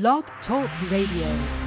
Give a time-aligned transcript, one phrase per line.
[0.00, 1.63] Blog Talk Radio.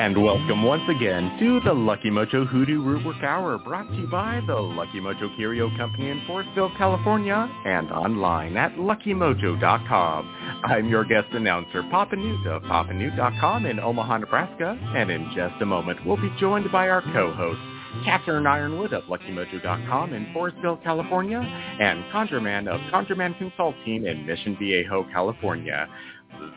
[0.00, 4.40] And welcome once again to the Lucky Mojo Hoodoo Rootwork Hour, brought to you by
[4.46, 10.62] the Lucky Mojo Curio Company in Forestville, California, and online at luckymojo.com.
[10.64, 15.66] I'm your guest announcer, Papa Newt of papanewt.com in Omaha, Nebraska, and in just a
[15.66, 17.60] moment we'll be joined by our co-host,
[18.02, 25.06] Catherine Yronwode of LuckyMojo.com in Forestville, California, and ConjureMan of ConjureMan Consulting in Mission Viejo,
[25.12, 25.86] California.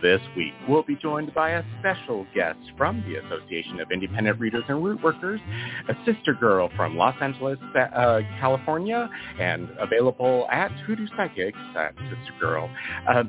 [0.01, 4.63] This week, we'll be joined by a special guest from the Association of Independent Readers
[4.67, 5.39] and Root Workers,
[5.87, 9.09] a sister girl from Los Angeles, uh, California,
[9.39, 12.69] and available at Hoodoo Psychics at Sister Girl.
[13.09, 13.23] Uh,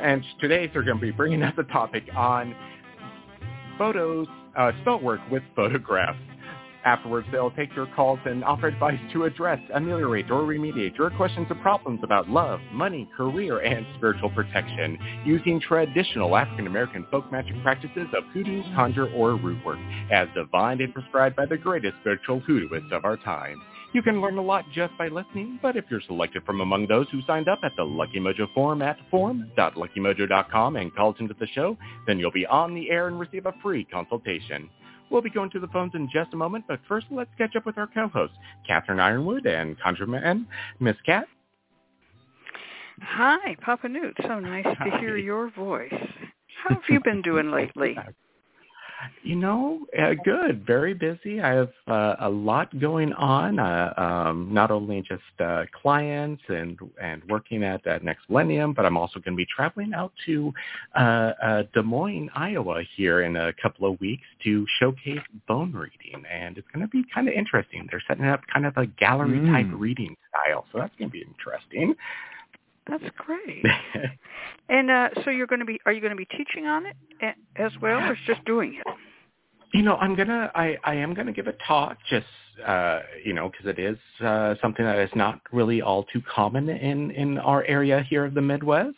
[0.00, 2.54] and today they're going to be bringing us a topic on
[3.78, 6.18] photos, uh, spell work with photographs.
[6.86, 11.48] Afterwards, they'll take your calls and offer advice to address, ameliorate, or remediate your questions
[11.50, 17.60] or problems about love, money, career, and spiritual protection using traditional African American folk magic
[17.64, 19.80] practices of hoodoo, conjure, or root work,
[20.12, 23.60] as divined and prescribed by the greatest spiritual hoodooists of our time.
[23.92, 27.08] You can learn a lot just by listening, but if you're selected from among those
[27.10, 31.76] who signed up at the Lucky Mojo forum at forum.luckymojo.com and called into the show,
[32.06, 34.70] then you'll be on the air and receive a free consultation.
[35.10, 37.66] We'll be going to the phones in just a moment, but first let's catch up
[37.66, 40.46] with our co-hosts, Catherine Yronwode and ConjureMan,
[40.80, 41.26] Miss Cat.
[43.02, 44.16] Hi, Papa Newt.
[44.22, 44.90] So nice Hi.
[44.90, 45.92] to hear your voice.
[46.64, 47.96] How have you been doing lately?
[49.22, 50.66] You know, uh, good.
[50.66, 51.40] Very busy.
[51.40, 53.58] I have uh, a lot going on.
[53.58, 58.86] Uh, um, not only just uh, clients and and working at uh, Next Millennium, but
[58.86, 60.52] I'm also going to be traveling out to
[60.94, 66.24] uh, uh, Des Moines, Iowa, here in a couple of weeks to showcase bone reading,
[66.30, 67.88] and it's going to be kind of interesting.
[67.90, 69.52] They're setting up kind of a gallery mm.
[69.52, 71.94] type reading style, so that's going to be interesting.
[72.88, 73.64] That's great.
[74.68, 77.34] and uh, so you're going to be are you going to be teaching on it
[77.56, 78.86] as well, or just doing it?
[79.74, 82.26] You know, I'm gonna I I am gonna give a talk just
[82.66, 86.68] uh, you know because it is uh, something that is not really all too common
[86.68, 88.96] in in our area here of the Midwest.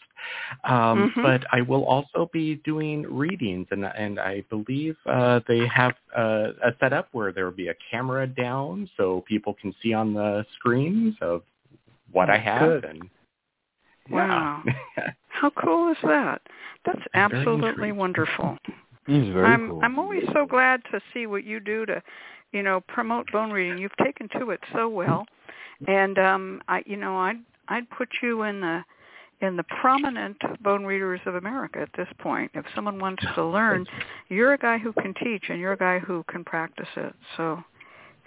[0.65, 1.22] Um, mm-hmm.
[1.22, 6.49] But I will also be doing readings, and and I believe uh, they have uh,
[6.65, 10.44] a setup where there will be a camera down so people can see on the
[10.56, 11.43] screens of
[12.12, 12.84] what I have Good.
[12.84, 13.10] and
[14.10, 14.62] Wow.
[15.28, 16.42] How cool is that?
[16.84, 18.58] That's absolutely wonderful.
[19.06, 19.80] He's very I'm cool.
[19.82, 22.02] I'm always so glad to see what you do to,
[22.52, 23.78] you know, promote bone reading.
[23.78, 25.26] You've taken to it so well.
[25.86, 27.38] And um I you know, I'd
[27.69, 28.84] I'd put you in the
[29.41, 32.50] in the prominent bone readers of America at this point.
[32.54, 33.86] If someone wants to learn,
[34.28, 37.14] you're a guy who can teach and you're a guy who can practice it.
[37.36, 37.62] So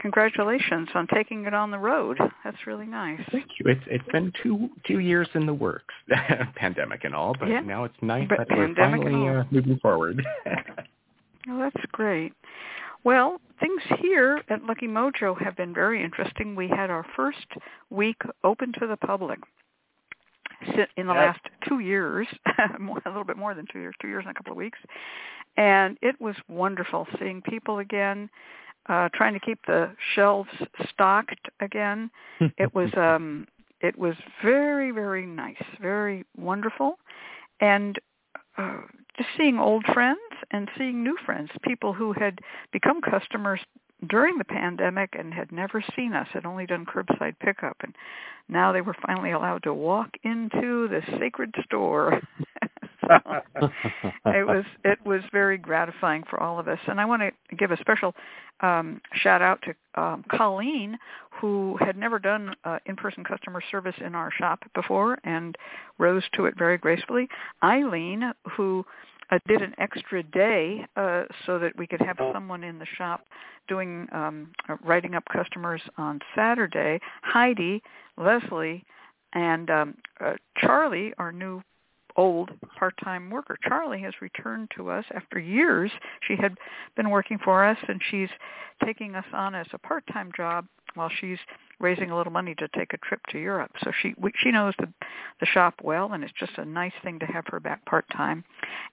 [0.01, 2.17] congratulations on taking it on the road.
[2.43, 3.21] That's really nice.
[3.31, 3.71] Thank you.
[3.71, 5.93] It's it's been two two years in the works,
[6.55, 7.61] pandemic and all, but yeah.
[7.61, 10.25] now it's nice but that we're finally uh, moving forward.
[11.47, 12.33] well, that's great.
[13.03, 16.55] Well, things here at Lucky Mojo have been very interesting.
[16.55, 17.47] We had our first
[17.89, 19.39] week open to the public
[20.97, 24.31] in the last two years, a little bit more than two years, two years and
[24.31, 24.77] a couple of weeks.
[25.57, 28.29] And it was wonderful seeing people again,
[28.91, 30.49] uh, trying to keep the shelves
[30.89, 32.11] stocked again.
[32.57, 33.47] it was um,
[33.79, 36.99] it was very very nice, very wonderful,
[37.61, 37.97] and
[38.57, 38.81] uh,
[39.17, 40.19] just seeing old friends
[40.51, 42.39] and seeing new friends, people who had
[42.73, 43.61] become customers
[44.09, 47.95] during the pandemic and had never seen us, had only done curbside pickup, and
[48.49, 52.19] now they were finally allowed to walk into the sacred store
[53.03, 56.79] it was it was very gratifying for all of us.
[56.87, 58.13] And I want to give a special
[58.61, 60.97] um, shout out to um, Colleen,
[61.39, 65.57] who had never done uh, in-person customer service in our shop before and
[65.97, 67.27] rose to it very gracefully.
[67.63, 68.85] Eileen, who
[69.31, 73.25] uh, did an extra day uh, so that we could have someone in the shop
[73.67, 76.99] doing um, uh, writing up customers on Saturday.
[77.23, 77.81] Heidi,
[78.17, 78.83] Leslie,
[79.33, 81.61] and um, uh, Charlie, our new
[82.15, 83.57] old part-time worker.
[83.67, 85.91] Charlie has returned to us after years.
[86.27, 86.57] She had
[86.95, 88.29] been working for us and she's
[88.83, 90.65] taking us on as a part-time job
[90.95, 91.39] while she's
[91.79, 93.71] raising a little money to take a trip to Europe.
[93.83, 94.91] So she we, she knows the
[95.39, 98.43] the shop well and it's just a nice thing to have her back part-time.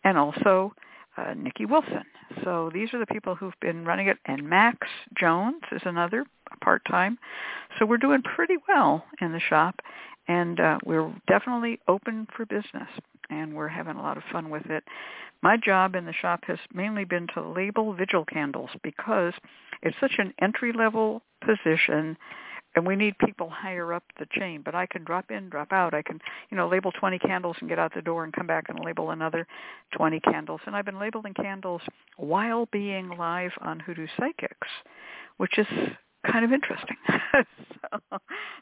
[0.04, 0.74] And also
[1.18, 2.04] uh, Nikki Wilson.
[2.44, 4.86] So these are the people who've been running it, and Max
[5.18, 6.24] Jones is another
[6.62, 7.18] part-time.
[7.78, 9.80] So we're doing pretty well in the shop,
[10.28, 12.88] and uh, we're definitely open for business,
[13.30, 14.84] and we're having a lot of fun with it.
[15.42, 19.32] My job in the shop has mainly been to label vigil candles because
[19.82, 22.16] it's such an entry-level position
[22.74, 24.62] and we need people higher up the chain.
[24.64, 25.94] But I can drop in, drop out.
[25.94, 26.20] I can,
[26.50, 29.10] you know, label 20 candles and get out the door and come back and label
[29.10, 29.46] another
[29.96, 30.60] 20 candles.
[30.66, 31.82] And I've been labeling candles
[32.16, 34.68] while being live on Hoodoo Psychics,
[35.38, 35.66] which is
[36.30, 36.96] kind of interesting.
[37.32, 38.18] so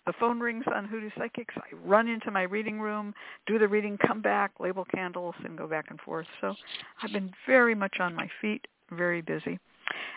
[0.06, 1.54] the phone rings on Hoodoo Psychics.
[1.56, 3.14] I run into my reading room,
[3.46, 6.26] do the reading, come back, label candles, and go back and forth.
[6.40, 6.54] So
[7.02, 9.58] I've been very much on my feet, very busy.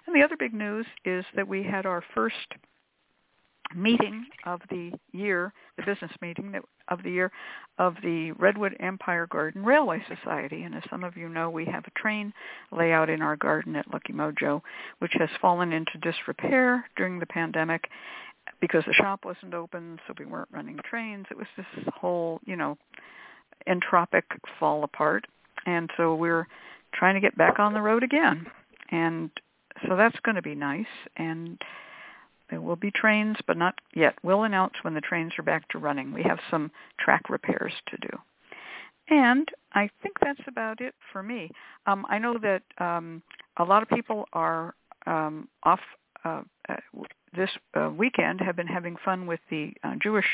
[0.06, 2.36] And the other big news is that we had our first
[3.76, 6.52] meeting of the year, the business meeting
[6.90, 7.32] of the year
[7.78, 10.64] of the Redwood Empire Garden Railway Society.
[10.64, 12.34] And as some of you know, we have a train
[12.72, 14.62] layout in our garden at Lucky Mojo,
[15.00, 17.90] which has fallen into disrepair during the pandemic
[18.60, 21.26] because the shop wasn't open, so we weren't running trains.
[21.32, 21.66] It was this
[21.96, 22.78] whole, you know,
[23.68, 24.24] entropic
[24.60, 25.26] fall apart.
[25.66, 26.48] And so we're
[26.94, 28.48] trying to get back on the road again.
[28.92, 29.30] And
[29.88, 30.86] so that's going to be nice.
[31.16, 31.62] And
[32.50, 34.16] there will be trains, but not yet.
[34.24, 36.12] We'll announce when the trains are back to running.
[36.12, 38.18] We have some track repairs to do.
[39.10, 41.52] And I think that's about it for me.
[41.88, 43.24] Um, I know that um,
[43.58, 44.76] a lot of people are
[45.08, 45.80] um, off
[46.24, 46.76] uh, uh,
[47.36, 50.26] this uh, weekend, have been having fun with the uh, Jewish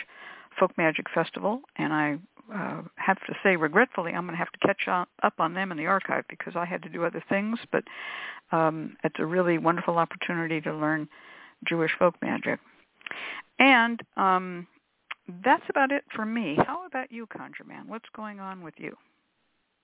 [0.60, 2.18] Folk Magic Festival, and I
[2.54, 5.72] uh, have to say, regretfully, I'm going to have to catch on, up on them
[5.72, 7.60] in the archive because I had to do other things.
[7.72, 7.84] But
[8.52, 11.10] um, it's a really wonderful opportunity to learn
[11.68, 12.60] Jewish folk magic.
[13.60, 14.68] And um,
[15.44, 16.58] that's about it for me.
[16.66, 17.88] How about you, Conjure Man?
[17.88, 18.96] What's going on with you?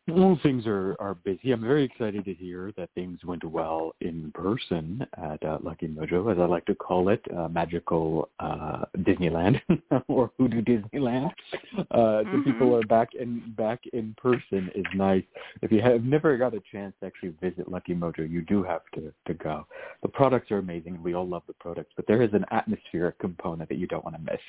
[0.08, 1.52] Well, things are, are busy.
[1.52, 6.32] I'm very excited to hear that things went well in person at uh, Lucky Mojo,
[6.32, 9.62] as I like to call it, uh, magical uh, Disneyland
[10.08, 11.30] or Hoodoo Disneyland.
[11.78, 12.38] Uh, mm-hmm.
[12.38, 15.24] The people are back in back in person is nice.
[15.62, 18.82] If you have never got a chance to actually visit Lucky Mojo, you do have
[18.96, 19.68] to to go.
[20.02, 21.02] The products are amazing.
[21.04, 24.16] We all love the products, but there is an atmospheric component that you don't want
[24.16, 24.42] to miss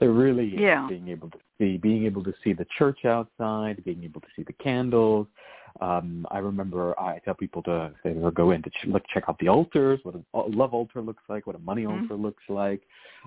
[0.00, 0.86] they're really yeah.
[0.88, 4.42] being able to see being able to see the church outside, being able to see
[4.42, 5.26] the candles.
[5.80, 9.24] Um, I remember I tell people to they ever go in to ch- look check
[9.28, 12.02] out the altars, what a love altar looks like, what a money mm-hmm.
[12.02, 12.82] altar looks like.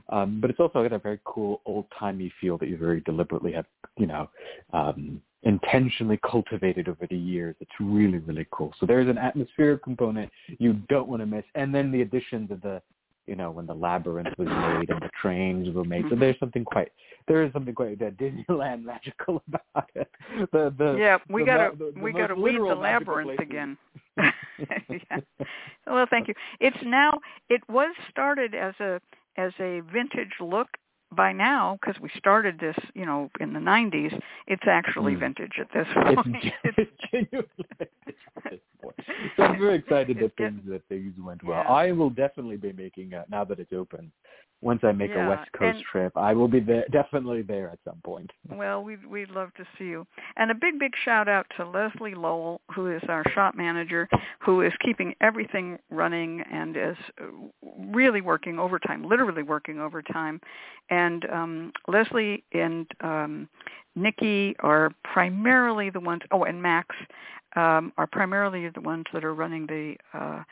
[0.10, 3.54] Um, but it's also got a very cool old timey feel that you very deliberately
[3.54, 3.66] have,
[3.98, 4.30] you know,
[4.74, 7.56] um, intentionally cultivated over the years.
[7.60, 8.74] It's really, really cool.
[8.80, 11.44] So there's an atmospheric component you don't want to miss.
[11.56, 12.82] And then the additions of the
[13.28, 16.04] you know, when the labyrinth was made and the trains were made.
[16.04, 16.20] So mm-hmm.
[16.20, 16.92] there's something quite
[17.28, 20.10] there is something quite that Disneyland magical about it.
[20.52, 23.78] The the Yeah, we the, the we gotta weed the labyrinth again.
[24.18, 25.20] yeah.
[25.88, 26.34] Well thank you.
[26.60, 29.00] It's now it was started as a
[29.38, 30.68] as a vintage look
[31.14, 35.20] by now, because we started this, you know, in the 90s, it's actually mm.
[35.22, 36.54] vintage at this point.
[36.64, 37.50] It's genuinely
[39.36, 41.64] So I'm very excited that things that things went well.
[41.64, 41.72] Yeah.
[41.72, 44.12] I will definitely be making a, now that it's open.
[44.62, 45.26] Once I make yeah.
[45.26, 48.32] a West Coast and, trip, I will be there, definitely there at some point.
[48.50, 50.08] Well, we'd we'd love to see you.
[50.38, 54.08] And a big big shout out to Leslie Lowell, who is our shop manager,
[54.40, 56.96] who is keeping everything running and is
[57.90, 60.40] really working overtime, literally working overtime.
[60.90, 63.50] And um, Leslie and um,
[63.96, 66.22] Nikki are primarily the ones.
[66.32, 66.96] Oh, and Max
[67.56, 70.44] um, are primarily the ones that are running the uh,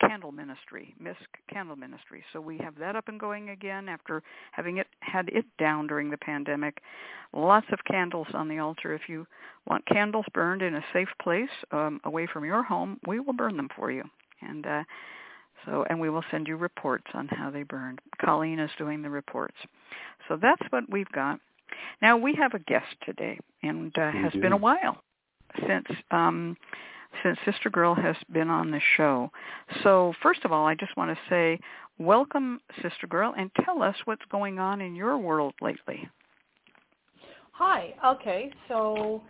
[0.00, 2.24] candle ministry, MISC Candle Ministry.
[2.32, 4.22] So we have that up and going again after
[4.52, 6.78] having it had it down during the pandemic.
[7.32, 8.94] Lots of candles on the altar.
[8.94, 9.26] If you
[9.66, 13.56] want candles burned in a safe place um, away from your home, we will burn
[13.56, 14.04] them for you.
[14.42, 14.82] And uh,
[15.64, 18.00] so, and we will send you reports on how they burned.
[18.20, 19.56] Colleen is doing the reports.
[20.28, 21.40] So that's what we've got.
[22.02, 24.40] Now we have a guest today, and uh, has do.
[24.40, 25.02] been a while
[25.66, 26.56] since um,
[27.22, 29.30] since Sister Girl has been on the show.
[29.82, 31.58] So first of all, I just want to say
[31.98, 36.08] welcome, Sister Girl, and tell us what's going on in your world lately.
[37.52, 37.94] Hi.
[38.04, 38.50] Okay.
[38.68, 39.22] So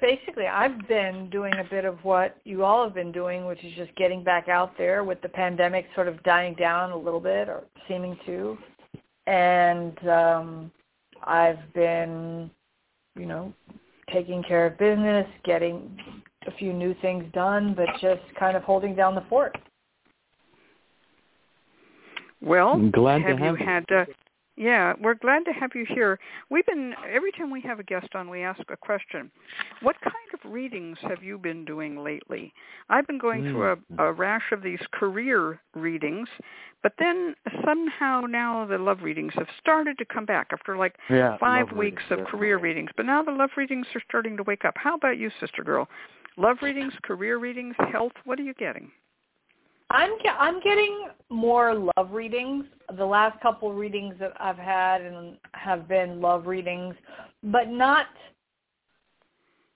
[0.00, 3.72] basically, I've been doing a bit of what you all have been doing, which is
[3.74, 7.48] just getting back out there with the pandemic sort of dying down a little bit
[7.48, 8.58] or seeming to.
[9.26, 10.70] And um,
[11.24, 12.50] I've been,
[13.16, 13.52] you know,
[14.12, 15.98] taking care of business, getting
[16.46, 19.56] a few new things done, but just kind of holding down the fort.
[22.40, 24.04] Well, glad have to have you had uh,
[24.58, 26.18] Yeah, we're glad to have you here.
[26.50, 29.30] We've been every time we have a guest on, we ask a question.
[29.82, 32.52] What kind of readings have you been doing lately?
[32.90, 33.52] I've been going mm.
[33.52, 36.28] through a, a rash of these career readings,
[36.82, 41.38] but then somehow now the love readings have started to come back after like yeah,
[41.38, 42.90] five weeks readings, of career readings.
[42.96, 44.74] But now the love readings are starting to wake up.
[44.76, 45.88] How about you, sister girl?
[46.36, 48.12] Love readings, career readings, health.
[48.24, 48.90] What are you getting?
[49.90, 52.66] I'm I'm getting more love readings.
[52.96, 56.94] The last couple readings that I've had and have been love readings,
[57.42, 58.06] but not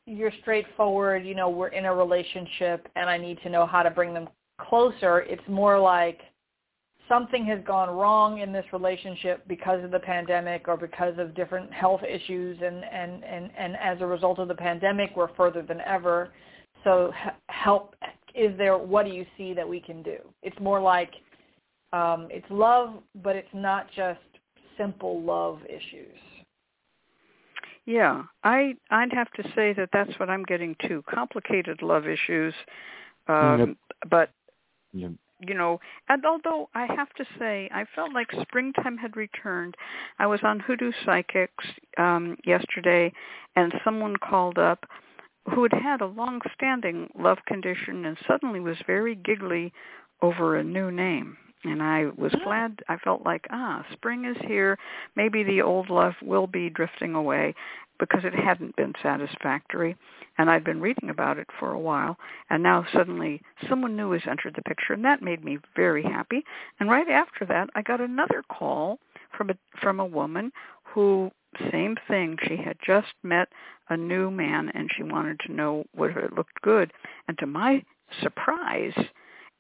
[0.07, 3.90] your straightforward, you know, we're in a relationship and I need to know how to
[3.90, 4.28] bring them
[4.59, 5.21] closer.
[5.21, 6.21] It's more like
[7.09, 11.73] something has gone wrong in this relationship because of the pandemic or because of different
[11.73, 15.81] health issues and and and and as a result of the pandemic we're further than
[15.81, 16.33] ever
[16.85, 17.12] so
[17.49, 17.95] help
[18.34, 21.10] is there what do you see that we can do it's more like
[21.92, 24.20] um, it's love but it's not just
[24.78, 26.16] simple love issues
[27.84, 32.54] yeah i i'd have to say that that's what i'm getting too complicated love issues
[33.28, 33.68] um, yep.
[34.10, 34.30] but
[34.92, 35.10] yep.
[35.40, 39.74] you know and although i have to say i felt like springtime had returned
[40.18, 41.64] i was on hoodoo psychics
[41.98, 43.12] um yesterday
[43.56, 44.86] and someone called up
[45.50, 49.72] who had had a long-standing love condition and suddenly was very giggly
[50.20, 51.37] over a new name.
[51.64, 54.76] And I was glad, I felt like, ah, spring is here.
[55.14, 57.54] Maybe the old love will be drifting away
[58.00, 59.96] because it hadn't been satisfactory.
[60.38, 62.16] And I'd been reading about it for a while.
[62.50, 64.92] And now suddenly someone new has entered the picture.
[64.92, 66.42] And that made me very happy.
[66.80, 68.99] And right after that, I got another call
[69.37, 70.50] from a, from a woman
[70.82, 71.30] who
[71.71, 72.37] same thing.
[72.47, 73.49] She had just met
[73.88, 76.92] a new man and she wanted to know whether it looked good.
[77.28, 77.82] And to my
[78.23, 78.94] surprise,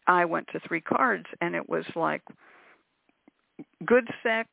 [0.06, 2.22] I went to three cards and it was like
[3.84, 4.48] good sex,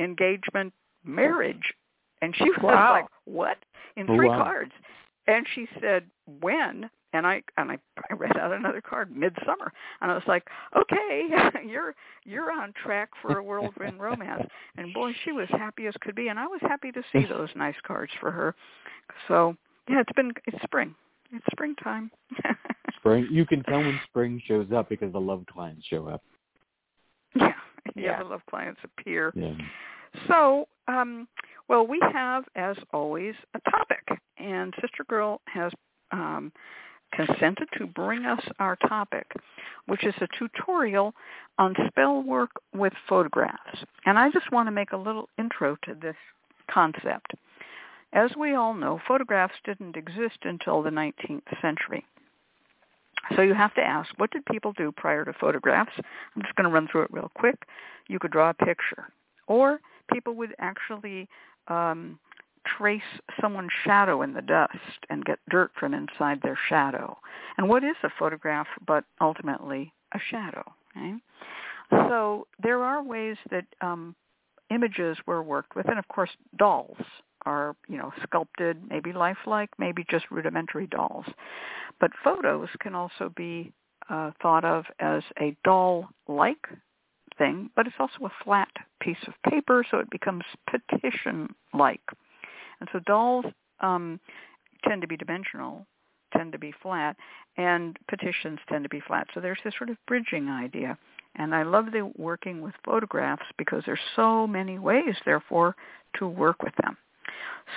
[0.00, 0.72] engagement,
[1.04, 1.74] marriage.
[2.22, 2.92] And she was wow.
[2.92, 3.58] like, what?
[3.96, 4.42] In three wow.
[4.42, 4.72] cards.
[5.26, 6.04] And she said,
[6.40, 6.90] when?
[7.14, 7.78] And I and I,
[8.10, 10.44] I read out another card, Midsummer, and I was like,
[10.76, 11.28] okay,
[11.66, 11.94] you're
[12.24, 14.42] you're on track for a whirlwind romance.
[14.76, 17.48] And boy, she was happy as could be, and I was happy to see those
[17.56, 18.54] nice cards for her.
[19.28, 19.56] So
[19.88, 20.94] yeah, it's been it's spring,
[21.32, 22.10] it's springtime.
[22.98, 23.28] spring.
[23.30, 26.22] You can tell when spring shows up because the love clients show up.
[27.36, 27.52] Yeah,
[27.94, 28.22] yeah, yeah.
[28.22, 29.32] the love clients appear.
[29.36, 29.54] Yeah.
[30.28, 31.26] So, um,
[31.68, 34.06] well, we have, as always, a topic,
[34.38, 35.72] and Sister Girl has
[36.12, 36.52] um,
[37.14, 39.26] consented to bring us our topic,
[39.86, 41.14] which is a tutorial
[41.58, 43.84] on spell work with photographs.
[44.06, 46.16] And I just want to make a little intro to this
[46.70, 47.32] concept.
[48.12, 52.04] As we all know, photographs didn't exist until the 19th century.
[53.34, 55.92] So you have to ask, what did people do prior to photographs?
[55.96, 57.56] I'm just going to run through it real quick.
[58.06, 59.08] You could draw a picture.
[59.46, 59.80] Or
[60.12, 61.28] people would actually
[61.68, 62.18] um,
[62.64, 63.02] trace
[63.40, 64.78] someone's shadow in the dust
[65.10, 67.16] and get dirt from inside their shadow.
[67.56, 70.64] And what is a photograph but ultimately a shadow?
[70.96, 71.20] Right?
[71.90, 74.14] So there are ways that um,
[74.70, 76.96] images were worked with, and of course dolls
[77.46, 81.26] are, you know, sculpted, maybe lifelike, maybe just rudimentary dolls.
[82.00, 83.72] But photos can also be
[84.08, 86.66] uh, thought of as a doll-like
[87.38, 92.00] thing, but it's also a flat piece of paper, so it becomes petition-like.
[92.84, 93.46] And so dolls
[93.80, 94.20] um,
[94.86, 95.86] tend to be dimensional,
[96.36, 97.16] tend to be flat,
[97.56, 99.26] and petitions tend to be flat.
[99.32, 100.98] So there's this sort of bridging idea.
[101.36, 105.76] And I love the working with photographs because there's so many ways, therefore,
[106.18, 106.98] to work with them.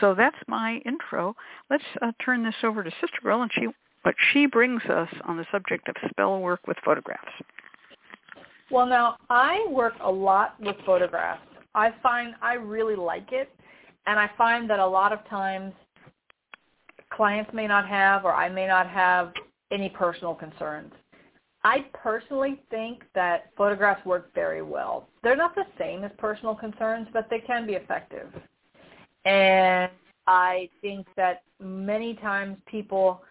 [0.02, 1.38] So that's my intro.
[1.70, 3.68] Let's uh, turn this over to Sister Girl and she
[4.04, 7.32] what she brings us on the subject of spell work with photographs.
[8.70, 11.42] Well, now I work a lot with photographs.
[11.76, 13.50] I find I really like it
[14.08, 15.74] and I find that a lot of times
[17.12, 19.34] clients may not have or I may not have
[19.72, 20.94] any personal concerns.
[21.64, 25.10] I personally think that photographs work very well.
[25.22, 28.28] They're not the same as personal concerns, but they can be effective.
[29.26, 29.92] And
[30.28, 33.22] I think that many times people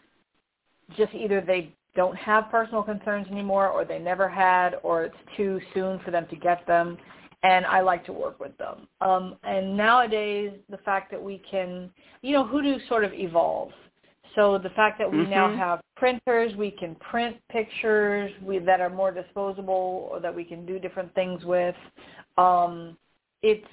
[0.96, 5.58] just either they don't have personal concerns anymore or they never had or it's too
[5.72, 6.98] soon for them to get them
[7.42, 8.88] and I like to work with them.
[9.00, 11.90] Um, and nowadays, the fact that we can,
[12.22, 13.74] you know, Hoodoo sort of evolves.
[14.34, 15.30] So the fact that we mm-hmm.
[15.30, 20.44] now have printers, we can print pictures we, that are more disposable or that we
[20.44, 21.74] can do different things with.
[22.36, 22.96] Um,
[23.42, 23.66] it's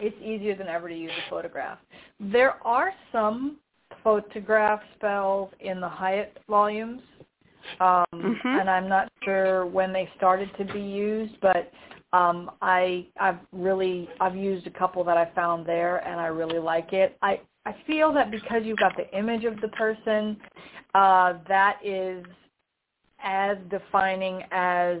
[0.00, 1.78] it's easier than ever to use a photograph.
[2.18, 3.58] There are some
[4.02, 7.02] photograph spells in the Hyatt volumes,
[7.80, 8.48] um, mm-hmm.
[8.48, 11.70] and I'm not sure when they started to be used, but
[12.16, 16.58] Um, I I've really I've used a couple that I found there, and I really
[16.58, 17.16] like it.
[17.20, 20.36] I I feel that because you've got the image of the person,
[20.94, 22.24] uh, that is
[23.22, 24.98] as defining as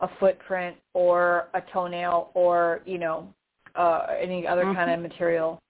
[0.00, 3.32] a footprint or a toenail or you know
[3.76, 4.74] uh, any other mm-hmm.
[4.74, 5.60] kind of material.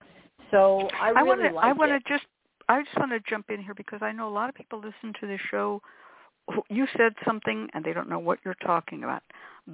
[0.50, 2.24] So I really I wanna, like I want to just
[2.68, 5.12] I just want to jump in here because I know a lot of people listen
[5.20, 5.82] to this show.
[6.70, 9.22] You said something and they don't know what you're talking about.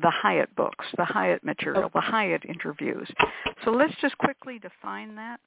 [0.00, 3.08] The Hyatt books, the Hyatt material, the Hyatt interviews.
[3.64, 5.38] So let's just quickly define that.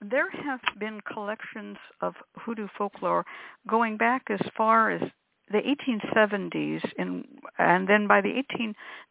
[0.00, 3.24] There have been collections of hoodoo folklore
[3.66, 5.02] going back as far as
[5.50, 7.24] the 1870s in,
[7.58, 8.42] and then by the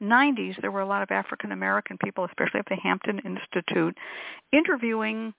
[0.01, 3.97] 1890s there were a lot of African American people, especially at the Hampton Institute,
[4.53, 5.33] interviewing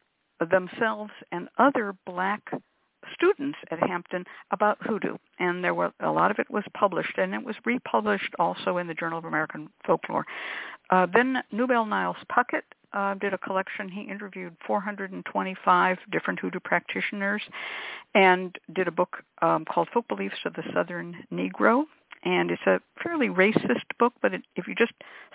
[0.51, 2.43] themselves and other black
[3.15, 7.35] students at Hampton about hoodoo, and there were a lot of it was published, and
[7.35, 10.27] it was republished also in the Journal of American Folklore.
[10.91, 12.63] Uh, then Newbell Niles Puckett
[12.93, 13.89] uh, did a collection.
[13.89, 17.43] He interviewed 425 different hoodoo practitioners,
[18.15, 21.85] and did a book um, called Folk Beliefs of the Southern Negro.
[22.25, 24.93] And it's a fairly racist book, but it, if you just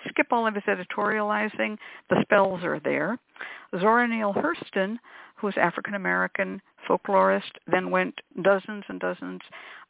[0.08, 1.78] skip all of his editorializing,
[2.10, 3.18] the spells are there.
[3.80, 4.98] Zora Neale Hurston,
[5.36, 9.40] who was African American folklorist, then went dozens and dozens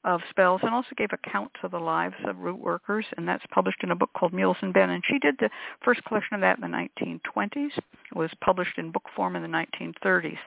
[0.05, 3.83] of spells and also gave accounts of the lives of root workers, and that's published
[3.83, 4.91] in a book called Mules and Men.
[4.91, 5.51] And she did the
[5.83, 7.71] first collection of that in the 1920s.
[7.77, 10.39] It was published in book form in the 1930s.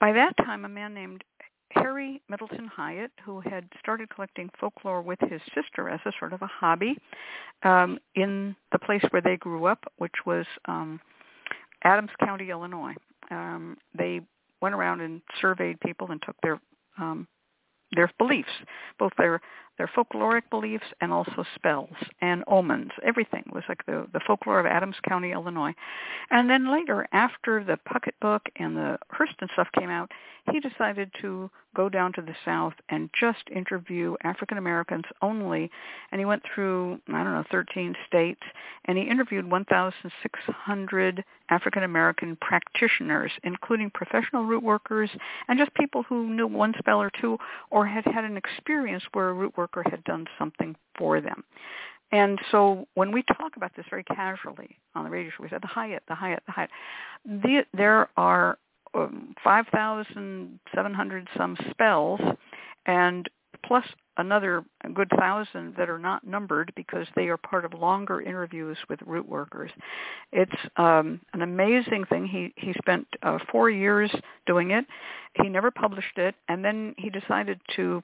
[0.00, 1.24] By that time, a man named
[1.70, 6.42] Harry Middleton Hyatt, who had started collecting folklore with his sister as a sort of
[6.42, 6.96] a hobby
[7.62, 11.00] um, in the place where they grew up, which was um,
[11.84, 12.94] Adams County, Illinois.
[13.30, 14.20] Um, they
[14.60, 16.60] went around and surveyed people and took their
[16.98, 17.28] um,
[17.92, 18.48] their beliefs,
[18.98, 19.40] both their
[19.78, 22.90] their folkloric beliefs and also spells and omens.
[23.04, 25.74] Everything was like the the folklore of Adams County, Illinois.
[26.30, 30.10] And then later, after the Puckett book and the Hurston stuff came out,
[30.50, 35.70] he decided to go down to the South and just interview African Americans only.
[36.10, 38.42] And he went through I don't know 13 states,
[38.86, 45.10] and he interviewed 1,600 African American practitioners, including professional root workers
[45.48, 47.38] and just people who knew one spell or two
[47.70, 51.44] or had had an experience where a root worker had done something for them.
[52.10, 55.62] And so when we talk about this very casually on the radio show, we said
[55.62, 56.70] the Hyatt, the Hyatt, the Hyatt.
[57.24, 58.58] The, there are
[58.94, 62.20] um, 5,700 some spells,
[62.86, 63.28] and
[63.64, 63.84] plus
[64.16, 69.00] another good thousand that are not numbered because they are part of longer interviews with
[69.06, 69.70] root workers.
[70.32, 72.26] It's um, an amazing thing.
[72.26, 74.10] He he spent uh, four years
[74.46, 74.84] doing it.
[75.42, 78.02] He never published it, and then he decided to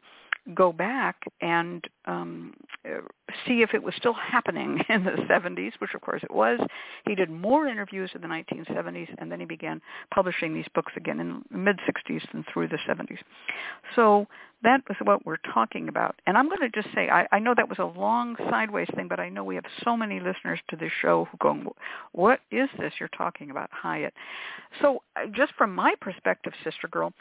[0.52, 2.52] go back and um,
[3.46, 6.60] see if it was still happening in the 70s, which of course it was.
[7.06, 9.80] He did more interviews in the 1970s, and then he began
[10.12, 13.18] publishing these books again in the mid-60s and through the 70s.
[13.94, 14.26] So
[14.64, 16.16] that was what we're talking about.
[16.26, 19.08] And I'm going to just say, I, I know that was a long sideways thing,
[19.08, 21.74] but I know we have so many listeners to this show who go,
[22.12, 24.14] what is this you're talking about, Hyatt?
[24.80, 27.12] So uh, just from my perspective, sister girl,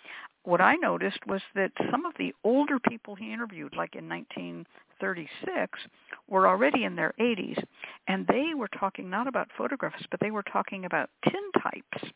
[0.44, 5.80] what I noticed was that some of the older people he interviewed, like in 1936,
[6.28, 7.62] were already in their 80s,
[8.08, 12.12] and they were talking not about photographs, but they were talking about tintypes.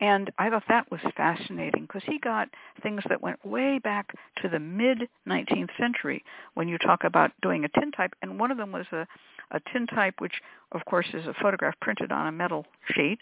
[0.00, 2.48] And I thought that was fascinating because he got
[2.82, 6.22] things that went way back to the mid 19th century
[6.54, 8.14] when you talk about doing a tintype.
[8.22, 9.06] And one of them was a,
[9.50, 10.34] a tintype, which
[10.72, 13.20] of course is a photograph printed on a metal sheet.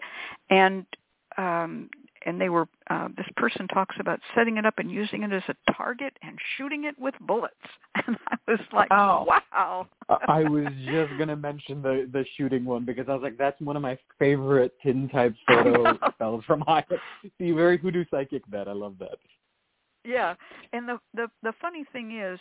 [0.50, 0.86] And
[1.38, 1.90] um,
[2.24, 5.42] and they were uh, this person talks about setting it up and using it as
[5.48, 7.54] a target and shooting it with bullets
[8.06, 9.24] and i was like Oh.
[9.26, 9.86] wow
[10.28, 13.74] I was just gonna mention the the shooting one because I was like, that's one
[13.76, 17.00] of my favorite tintype photo spells from Hyatt.
[17.38, 18.42] See, very hoodoo psychic.
[18.50, 19.18] That I love that.
[20.06, 20.34] Yeah
[20.72, 22.38] and the the the funny thing is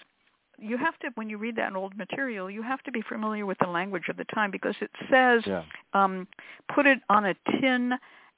[0.58, 3.58] you have to when you read that old material you have to be familiar with
[3.60, 5.64] the language of the time because it says Yeah.
[5.94, 6.28] um
[6.74, 7.92] put it on a tin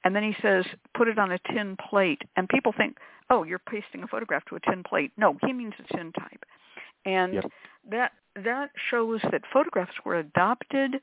[0.04, 0.64] and then he says
[0.96, 2.96] put it on a tin plate and people think
[3.30, 6.44] oh you're pasting a photograph to a tin plate no he means a tin type
[7.04, 7.44] and Yep.
[7.90, 8.12] that
[8.44, 11.00] that shows that photographs were adopted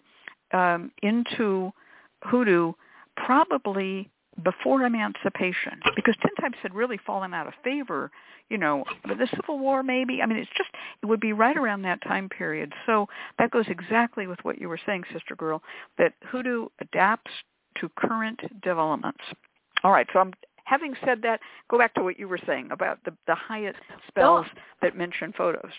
[0.54, 1.72] um, into
[2.24, 2.74] hoodoo
[3.18, 4.10] probably
[4.44, 8.12] before emancipation because tintypes had really fallen out of favor
[8.50, 10.22] you know the civil war maybe.
[10.22, 10.70] I mean it's just
[11.02, 12.74] it would be right around that time period.
[12.86, 13.08] So
[13.40, 15.62] that goes exactly with what you were saying sister girl
[15.98, 17.32] that hoodoo adapts
[17.80, 19.24] to current developments.
[19.84, 20.34] All right so i'm
[20.66, 23.76] having said that go back to what you were saying about the the hyatt
[24.08, 24.46] spells
[24.82, 25.72] that mention photos.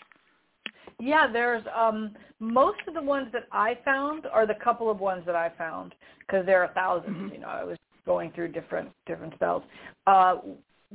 [0.99, 5.25] Yeah, there's um most of the ones that I found are the couple of ones
[5.27, 7.33] that I found because there are 1000s Mhm.
[7.33, 9.63] You know, I was going through different different spells.
[10.07, 10.37] Uh,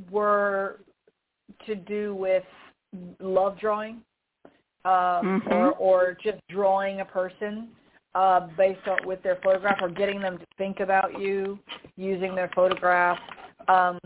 [0.10, 0.80] were
[1.66, 2.44] to do with
[3.20, 4.02] love drawing,
[4.86, 5.52] um, Mhm.
[5.52, 7.76] or or just drawing a person
[8.16, 11.60] uh, based on with their photograph, or getting them to think about you
[11.96, 13.20] using their photograph.
[13.68, 14.00] Um,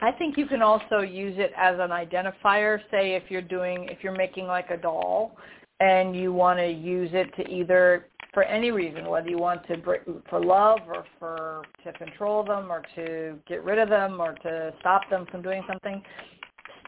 [0.00, 2.80] I think you can also use it as an identifier.
[2.90, 5.36] Say if you're doing if you're making like a doll,
[5.80, 9.76] and you want to use it to either for any reason, whether you want to
[9.76, 9.96] br-
[10.28, 14.72] for love or for to control them or to get rid of them or to
[14.80, 16.02] stop them from doing something.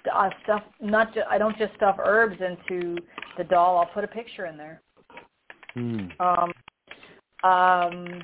[0.00, 2.96] St- uh, stuff not just I don't just stuff herbs into
[3.36, 3.78] the doll.
[3.78, 4.80] I'll put a picture in there.
[5.74, 6.06] Hmm.
[6.20, 6.52] Um,
[7.42, 8.22] um,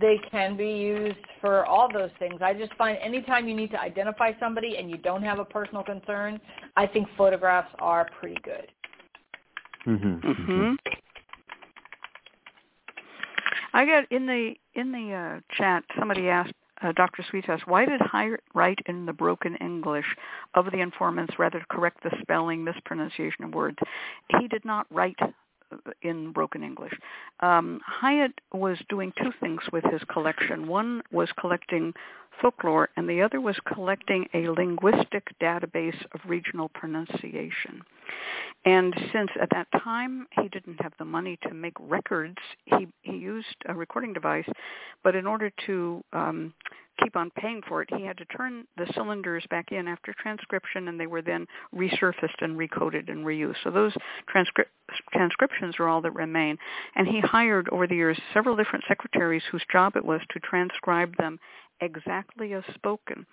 [0.00, 2.40] they can be used for all those things.
[2.40, 5.82] I just find anytime you need to identify somebody and you don't have a personal
[5.82, 6.40] concern,
[6.76, 8.70] I think photographs are pretty good.
[9.86, 10.22] Mhm.
[10.22, 10.78] hmm Mhm.
[13.74, 15.82] I got in the in the uh, chat.
[15.98, 17.24] Somebody asked, uh, Dr.
[17.28, 20.06] Sweet why did Hyatt write in the broken English
[20.54, 23.78] of the informants rather to correct the spelling, mispronunciation of words?
[24.38, 25.18] He did not write
[26.02, 26.92] in broken English.
[27.40, 30.66] Um, Hyatt was doing two things with his collection.
[30.66, 31.92] One was collecting
[32.40, 37.82] folklore, and the other was collecting a linguistic database of regional pronunciation.
[38.64, 43.16] And since at that time he didn't have the money to make records, he he
[43.16, 44.48] used a recording device,
[45.02, 46.54] but in order to um,
[47.02, 50.88] keep on paying for it, he had to turn the cylinders back in after transcription,
[50.88, 53.56] and they were then resurfaced and recoded and reused.
[53.64, 53.92] So those
[54.32, 54.66] transcri-
[55.12, 56.56] transcriptions are all that remain.
[56.94, 61.16] And he hired over the years several different secretaries whose job it was to transcribe
[61.16, 61.38] them
[61.80, 63.26] exactly as spoken.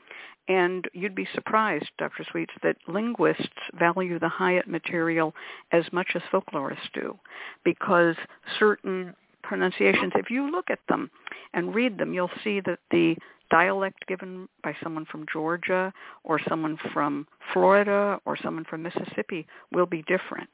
[0.48, 2.26] And you'd be surprised, Dr.
[2.32, 3.48] Sweets, that linguists
[3.80, 5.34] value the Hyatt material
[5.72, 7.18] as much as folklorists do
[7.64, 8.16] because
[8.60, 11.10] certain pronunciations, if you look at them
[11.54, 13.16] and read them, you'll see that the
[13.52, 19.86] dialect given by someone from Georgia or someone from Florida or someone from Mississippi will
[19.86, 20.50] be different.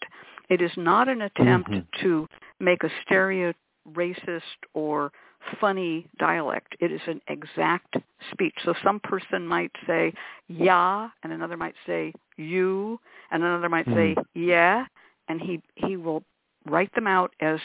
[0.50, 1.86] It is not an attempt Mhm.
[2.02, 2.28] to
[2.60, 3.54] make a stereo
[3.94, 5.12] racist or
[5.60, 6.76] funny dialect.
[6.80, 7.96] It is an exact
[8.32, 8.56] speech.
[8.64, 10.14] So some person might say
[10.48, 13.00] yeah, and another might say you,
[13.32, 14.86] and another might say yeah,
[15.28, 16.24] and he he will
[16.66, 17.60] write them out as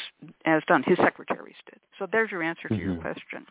[0.44, 0.82] as done.
[0.84, 1.80] His secretaries did.
[1.98, 3.00] So there's your answer to your Mhm.
[3.00, 3.46] question.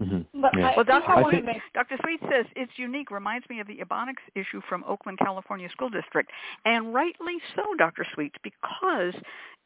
[0.00, 0.26] Mhm.
[0.34, 0.60] But Yeah.
[0.60, 1.10] I, Well, think Dr.
[1.10, 1.96] I I want to think- Dr.
[2.02, 6.30] Sweet says it's unique, reminds me of the Ebonics issue from Oakland, California School District,
[6.64, 8.04] and rightly so, Dr.
[8.14, 9.14] Sweet, because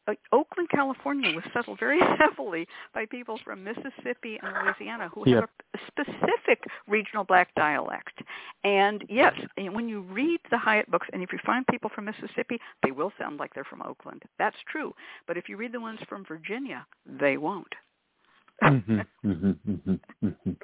[0.05, 5.39] uh, Oakland, California was settled very heavily by people from Mississippi and Louisiana who Yep.
[5.41, 8.19] have a specific regional black dialect.
[8.65, 12.59] And yes, when you read the Hyatt books, and if you find people from Mississippi,
[12.83, 14.23] they will sound like they're from Oakland.
[14.37, 14.93] That's true.
[15.25, 17.73] But if you read the ones from Virginia, they won't.
[18.61, 20.57] Mhm, mhm, mhm, mhm.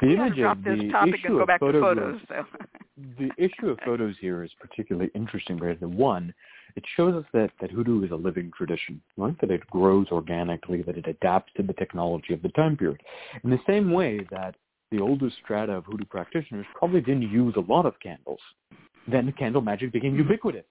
[0.00, 2.20] The image of this the topic issue and go of back to photos,
[3.18, 6.32] the issue of photos here is particularly interesting because the one,
[6.76, 9.38] it shows us that, that hoodoo is a living tradition, right?
[9.40, 13.00] That it grows organically, that it adapts to the technology of the time period.
[13.42, 14.54] In the same way that
[14.90, 18.40] the oldest strata of hoodoo practitioners probably didn't use a lot of candles.
[19.08, 20.64] Then candle magic became ubiquitous,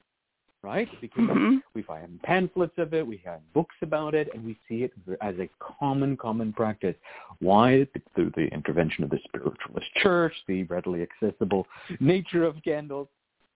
[0.64, 0.88] right?
[0.92, 1.64] It became Mhm.
[1.76, 5.38] we find pamphlets of it, we have books about it, and we see it as
[5.40, 6.96] a common, common practice.
[7.40, 7.86] Why?
[8.16, 11.68] Through the intervention of the spiritualist church, the readily accessible
[12.00, 13.10] nature of candles.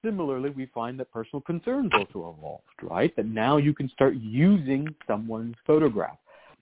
[0.04, 3.16] Similarly, we find that personal concerns also evolved, right?
[3.16, 6.18] That now you can start using someone's photograph.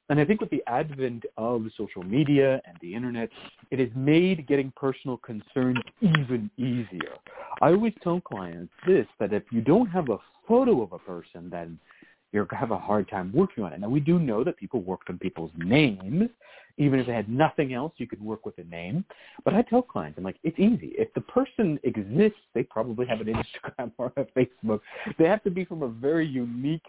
[0.10, 3.30] And I think with the advent of social media and the internet,
[3.72, 7.16] it has made getting personal concerns even easier.
[7.62, 11.50] I always tell clients this, that if you don't have a photo of a person,
[11.50, 11.80] then
[12.32, 13.80] you're going to have a hard time working on it.
[13.80, 16.30] Now, we do know that people worked on people's names.
[16.78, 19.06] Even if they had nothing else, you could work with a name.
[19.46, 20.92] But I tell clients, I'm like, it's easy.
[20.98, 24.82] If the person exists, they probably have an Instagram or a Facebook.
[25.18, 26.86] They have to be from a very unique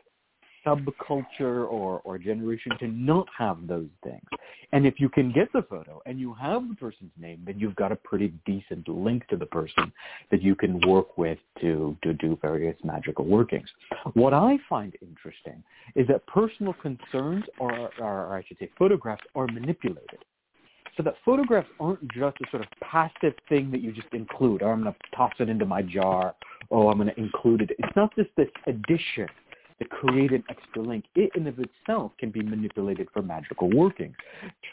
[0.66, 4.24] subculture or, or generation to not have those things.
[4.72, 7.76] And if you can get the photo and you have the person's name, then you've
[7.76, 9.92] got a pretty decent link to the person
[10.30, 13.68] that you can work with to, to do various magical workings.
[14.14, 15.62] What I find interesting
[15.94, 20.18] is that personal concerns are or I should say photographs are manipulated.
[20.96, 24.62] So that photographs aren't just a sort of passive thing that you just include.
[24.62, 26.34] Oh, I'm going to toss it into my jar.
[26.70, 27.70] Oh, I'm going to include it.
[27.78, 29.28] It's not just this addition
[29.78, 31.04] to create an extra link.
[31.14, 34.16] It in of itself can be manipulated for magical workings.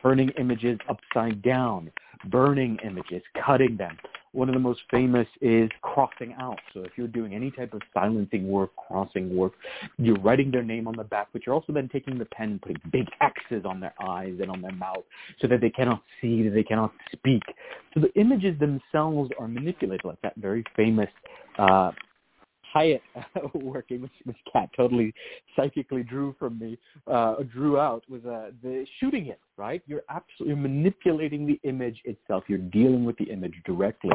[0.01, 1.91] Turning images upside down,
[2.29, 3.97] burning images, cutting them.
[4.31, 6.57] One of the most famous is crossing out.
[6.73, 9.53] So if you're doing any type of silencing work, crossing work,
[9.97, 12.61] you're writing their name on the back, but you're also then taking the pen and
[12.61, 15.03] putting big X's on their eyes and on their mouth
[15.39, 17.43] so that they cannot see, that they cannot speak.
[17.93, 21.09] So the images themselves are manipulated like that very famous
[21.59, 21.91] uh,
[22.73, 23.01] Hyatt
[23.53, 25.13] working, which, which Cat totally
[25.55, 29.83] psychically drew from me, uh, drew out, was uh, the shooting it, right?
[29.85, 32.45] You're absolutely manipulating the image itself.
[32.47, 34.11] You're dealing with the image directly.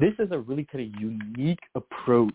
[0.00, 2.34] This is a really kind of unique approach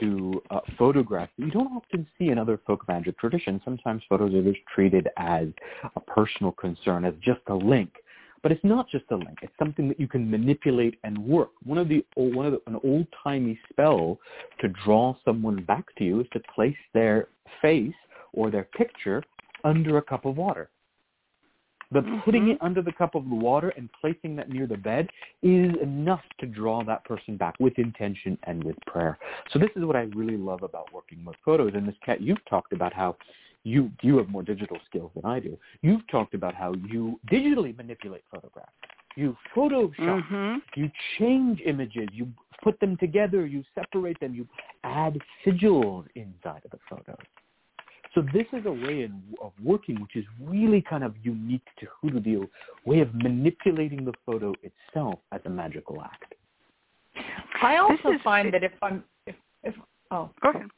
[0.00, 3.60] to uh, photographs you don't often see in other folk magic traditions.
[3.64, 5.48] Sometimes photos are just treated as
[5.96, 7.90] a personal concern, as just a link.
[8.42, 9.38] But it's not just a link.
[9.42, 11.50] It's something that you can manipulate and work.
[11.64, 14.18] One of the one of the, an old timey spell
[14.60, 17.28] to draw someone back to you is to place their
[17.60, 17.94] face
[18.32, 19.22] or their picture
[19.64, 20.70] under a cup of water.
[21.90, 22.20] But Mm-hmm.
[22.20, 25.08] putting it under the cup of the water and placing that near the bed
[25.42, 29.18] is enough to draw that person back with intention and with prayer.
[29.52, 31.72] So this is what I really love about working with photos.
[31.74, 33.16] And this cat, you've talked about how
[33.68, 35.56] you you have more digital skills than I do.
[35.82, 38.72] You've talked about how you digitally manipulate photographs.
[39.16, 40.22] You Photoshop.
[40.30, 40.62] Mhm.
[40.76, 42.08] You change images.
[42.12, 42.28] You
[42.62, 43.46] put them together.
[43.46, 44.34] You separate them.
[44.34, 44.46] You
[44.84, 47.16] add sigils inside of the photos.
[48.14, 51.86] So this is a way in, of working which is really kind of unique to
[51.86, 52.44] Hoodoo Deal,
[52.84, 56.34] way of manipulating the photo itself as a magical act.
[57.60, 59.74] I also is- find that if I'm if if
[60.10, 60.68] oh Go ahead.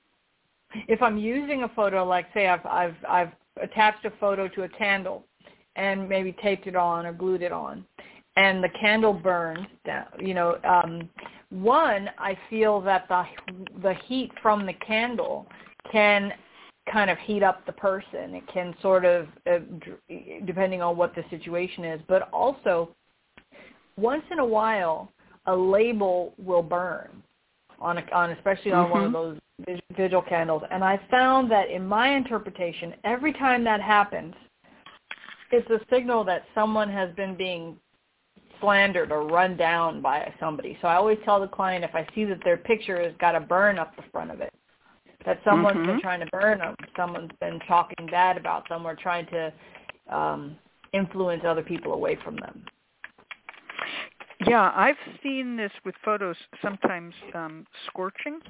[0.88, 4.68] If I'm using a photo, like say I've I've I've attached a photo to a
[4.68, 5.24] candle
[5.76, 7.84] and maybe taped it on or glued it on,
[8.36, 11.08] and the candle burns down, you know, um,
[11.50, 13.24] one I feel that the
[13.82, 15.46] the heat from the candle
[15.90, 16.32] can
[16.92, 18.34] kind of heat up the person.
[18.34, 19.58] It can sort of, uh,
[20.44, 22.94] depending on what the situation is, but also
[23.96, 25.10] once in a while
[25.46, 27.22] a label will burn
[27.80, 29.14] on a, on especially on one of Mhm.
[29.14, 29.39] those
[29.96, 34.34] vigil candles and I found that in my interpretation every time that happens
[35.52, 37.76] it's a signal that someone has been being
[38.60, 40.78] slandered or run down by somebody.
[40.80, 43.40] So I always tell the client if I see that their picture has got a
[43.40, 44.52] burn up the front of it,
[45.24, 46.00] that someone's been Mhm.
[46.00, 49.52] trying to burn them, someone's been talking bad about them or trying to
[50.08, 50.58] um,
[50.92, 52.64] influence other people away from them.
[54.46, 58.40] Yeah, I've seen this with photos sometimes um, scorching,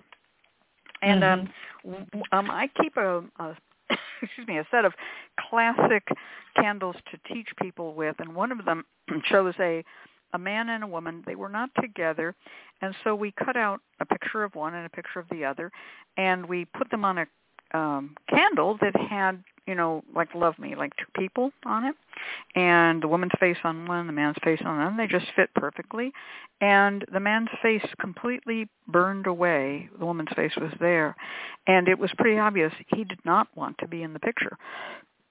[1.03, 1.49] and um,
[1.85, 3.57] w- w- um, I keep a, a
[4.23, 4.93] excuse me a set of
[5.49, 6.07] classic
[6.57, 8.85] candles to teach people with, and one of them
[9.25, 9.85] shows a
[10.33, 11.25] a man and a woman.
[11.27, 12.35] They were not together,
[12.83, 15.73] and so we cut out a picture of one and a picture of the other,
[16.17, 17.27] and we put them on a
[17.73, 21.95] um, candle that had you know like love me like two people on it
[22.55, 24.97] and the woman's face on one, the man's face on one.
[24.97, 26.13] They just fit perfectly.
[26.61, 29.89] And the man's face completely burned away.
[29.99, 31.17] The woman's face was there.
[31.67, 34.59] And it was pretty obvious he did not want to be in the picture.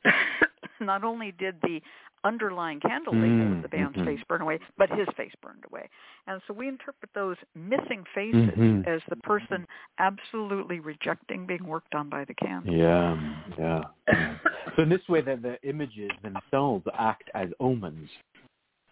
[0.79, 1.81] not only did the
[2.23, 4.05] underlying candle label Mm, of the man's mhm.
[4.05, 5.89] face burned away, but his face burned away.
[6.27, 8.87] And so we interpret those missing faces Mhm.
[8.87, 12.73] as the person absolutely rejecting being worked on by the candle.
[12.73, 13.17] Yeah,
[13.57, 13.83] yeah.
[14.75, 18.09] so in this way, that the images themselves act as omens.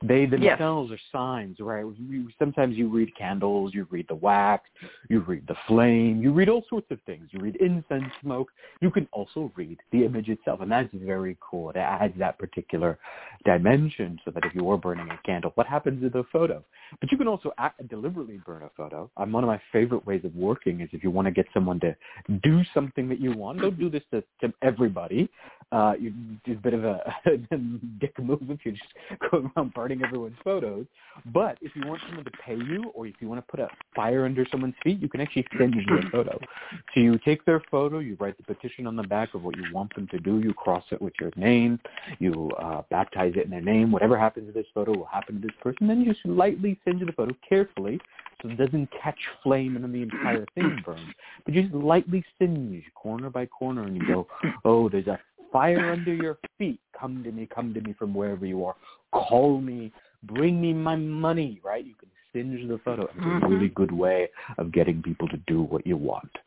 [0.04, 1.84] They themselves are signs, right?
[1.98, 4.70] You, sometimes you read candles, you read the wax,
[5.10, 7.30] you read the flame, you read all sorts of things.
[7.32, 8.50] You read incense smoke.
[8.80, 11.72] You can also read the image itself, and that's very cool.
[11.72, 13.00] It adds that particular
[13.44, 16.64] dimension so that if you are burning a candle, what happens to the photo?
[17.02, 19.10] But you can also act, deliberately burn a photo.
[19.18, 21.80] Um, one of my favorite ways of working is if you want to get someone
[21.80, 21.96] to
[22.44, 23.62] do something that you want.
[23.62, 25.28] Don't do this to, to everybody.
[25.72, 26.14] Uh, you
[26.46, 27.00] do a bit of a
[28.00, 30.86] dick move if you just go around burning everyone's photos.
[31.34, 33.70] But if you want someone to pay you, or if you want to put a
[33.96, 36.40] fire under someone's feet, you can actually singe their photo.
[36.94, 39.64] So you take their photo, you write the petition on the back of what you
[39.74, 41.80] want them to do, you cross it with your name,
[42.20, 43.92] you uh, baptize it in their name.
[43.92, 45.88] Whatever happens to this photo will happen to this person.
[45.88, 48.00] Then you just lightly singe the photo carefully
[48.42, 51.14] so it doesn't catch flame and then the entire thing burns.
[51.46, 54.28] But you just lightly singe corner by corner and you go,
[54.66, 55.20] oh, there's a
[55.52, 56.80] fire under your feet.
[56.98, 58.76] Come to me, come to me from wherever you are.
[59.12, 59.92] Call me,
[60.24, 61.86] bring me my money, right?
[61.86, 63.04] You can singe the photo.
[63.04, 63.50] It's a Mhm.
[63.50, 66.38] really good way of getting people to do what you want.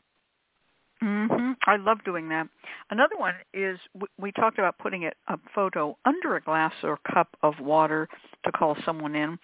[1.00, 2.46] hmm I love doing that.
[2.90, 6.98] Another one is we, we talked about putting it, a photo under a glass or
[6.98, 8.06] cup of water
[8.44, 9.38] to call someone in.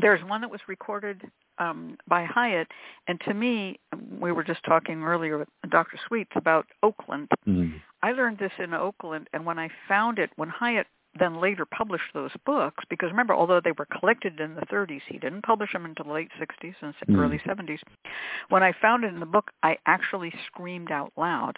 [0.00, 2.68] There's one that was recorded um, by Hyatt,
[3.08, 3.80] and to me,
[4.20, 5.98] we were just talking earlier with Dr.
[6.06, 7.28] Sweets about Oakland.
[7.46, 7.80] Mm.
[8.02, 10.86] I learned this in Oakland, and when I found it, when Hyatt
[11.18, 15.18] then later published those books because remember, although they were collected in the 30s, he
[15.18, 17.18] didn't publish them until the late 60s and Mm.
[17.18, 17.82] early 70s.
[18.48, 21.56] When I found it in the book, I actually screamed out loud,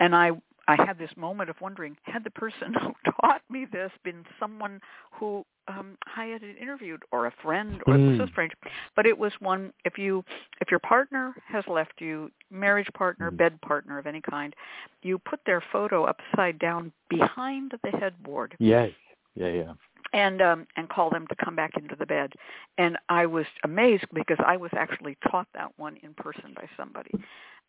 [0.00, 0.32] and I
[0.68, 4.80] I had this moment of wondering, had the person who taught me this been someone
[5.12, 8.30] who um, I had interviewed or a friend or it was so Mm.
[8.30, 8.52] strange.
[8.94, 10.24] But it was one if you
[10.60, 13.36] if your partner has left you, marriage partner, Mm.
[13.36, 14.54] bed partner of any kind,
[15.02, 18.90] you put their photo upside down behind the headboard Yes.
[19.34, 19.72] Yeah, yeah.
[20.12, 22.32] and um and call them to come back into the bed
[22.78, 27.10] and i was amazed because i was actually taught that one in person by somebody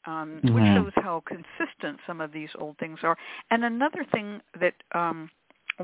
[0.06, 3.18] um which shows how consistent some of these old things are.
[3.52, 5.30] And another thing that um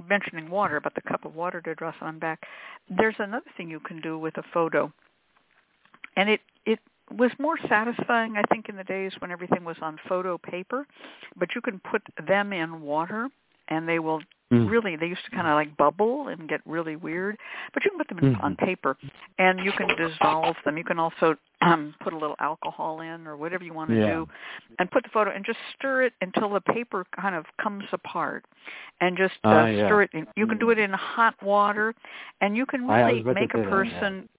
[0.09, 2.47] mentioning water about the cup of water to draw on back
[2.89, 4.91] there's another thing you can do with a photo.
[6.15, 6.79] And it it
[7.11, 10.87] was more satisfying i think in the days when everything was on photo paper
[11.35, 13.29] but you can put them in water
[13.67, 14.21] and they will
[14.53, 14.69] Mm.
[14.69, 17.37] really they used to kind of like bubble and get really weird
[17.73, 18.65] but you can put them in, on Mhm.
[18.65, 18.97] paper
[19.39, 23.35] and you can dissolve them you can also um put a little alcohol in or
[23.37, 24.13] whatever you want to Yeah.
[24.13, 24.29] do
[24.79, 28.45] and put the photo and just stir it until the paper kind of comes apart
[29.01, 29.85] and just uh, Ah, yeah.
[29.87, 31.95] stir it in, you can do it in hot water
[32.41, 33.69] and you can I- I was really make a that, yeah.
[33.69, 34.29] person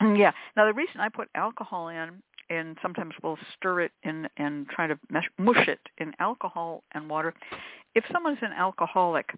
[0.22, 4.68] yeah now the reason i put alcohol in and sometimes we'll stir it in and
[4.68, 4.98] try to
[5.38, 7.32] mush it in alcohol and water
[7.94, 9.28] if someone's an alcoholic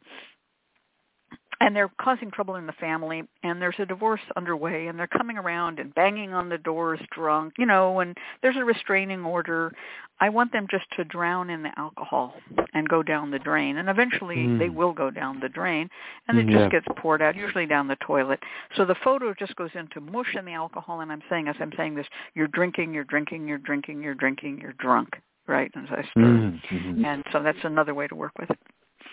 [1.60, 5.38] and they're causing trouble in the family and there's a divorce underway and they're coming
[5.38, 9.72] around and banging on the doors drunk you know and there's a restraining order
[10.20, 12.34] i want them just to drown in the alcohol
[12.74, 14.58] and go down the drain and eventually Mm.
[14.58, 15.88] they will go down the drain
[16.28, 16.58] and it Yeah.
[16.58, 18.40] just gets poured out usually down the toilet
[18.76, 21.72] so the photo just goes into mush in the alcohol and i'm saying as i'm
[21.76, 26.02] saying this you're drinking you're drinking you're drinking you're drinking you're drunk right as i
[26.10, 27.04] stir Mm, mhm.
[27.04, 28.58] and so that's another way to work with it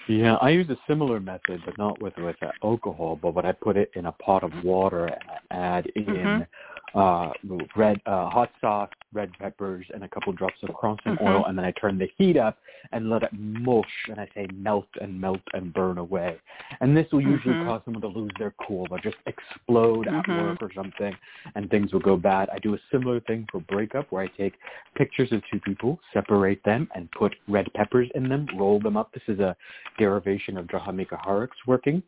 [0.07, 3.19] Yeah, I use a similar method, but not with with uh, alcohol.
[3.21, 6.47] But what I put it in a pot of water and I add in Mhm.
[6.93, 7.31] uh,
[7.75, 11.21] red uh, hot sauce, red peppers, and a couple drops of crossing Mhm.
[11.21, 12.57] oil, and then I turn the heat up
[12.91, 16.37] and let it mush, and I say melt and melt and burn away.
[16.81, 17.65] And this will usually Mhm.
[17.65, 20.37] cause someone to lose their cool, or just explode at Mhm.
[20.37, 21.15] work or something,
[21.55, 22.49] and things will go bad.
[22.49, 24.59] I do a similar thing for breakup, where I take
[24.95, 29.13] pictures of two people, separate them, and put red peppers in them, roll them up.
[29.13, 29.55] This is a
[29.97, 32.01] derivation of Jahamika Harrick's working.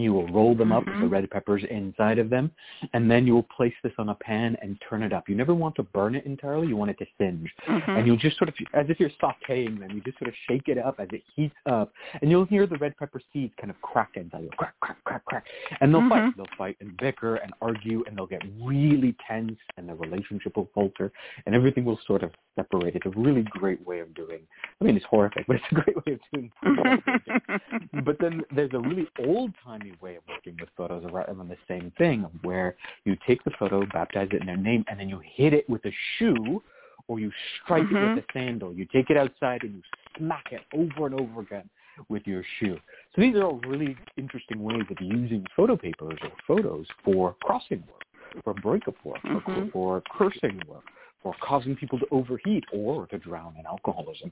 [0.00, 1.10] You will roll them up with the Mhm.
[1.10, 2.50] red peppers inside of them,
[2.94, 5.28] and then you will place this on a pan and turn it up.
[5.28, 6.68] You never want to burn it entirely.
[6.68, 7.54] You want it to singe.
[7.66, 7.98] Mhm.
[7.98, 10.68] And you'll just sort of, as if you're sauteing them, you just sort of shake
[10.68, 13.80] it up as it heats up, and you'll hear the red pepper seeds kind of
[13.82, 15.46] crack inside you, crack, crack, crack, crack.
[15.80, 16.08] And they'll Mhm.
[16.08, 16.36] fight.
[16.36, 20.70] They'll fight and bicker and argue, and they'll get really tense, and the relationship will
[20.74, 21.12] falter,
[21.46, 22.96] and everything will sort of separate.
[22.96, 24.40] It's a really great way of doing.
[24.80, 26.52] I mean, it's horrific, but it's a great way of doing.
[28.04, 31.92] But then there's a really old timey way of working with photos around the same
[31.98, 35.52] thing, where you take the photo, baptize it in their name, and then you hit
[35.52, 36.62] it with a shoe,
[37.08, 37.30] or you
[37.62, 38.14] strike it Mhm.
[38.14, 38.72] with a sandal.
[38.72, 39.82] You take it outside and you
[40.16, 41.68] smack it over and over again
[42.08, 42.78] with your shoe.
[43.14, 47.82] So these are all really interesting ways of using photo papers or photos for crossing
[47.88, 49.72] work, for breakup work, for, Mhm.
[49.72, 50.84] for cursing work,
[51.22, 54.30] for causing people to overheat or to drown in alcoholism.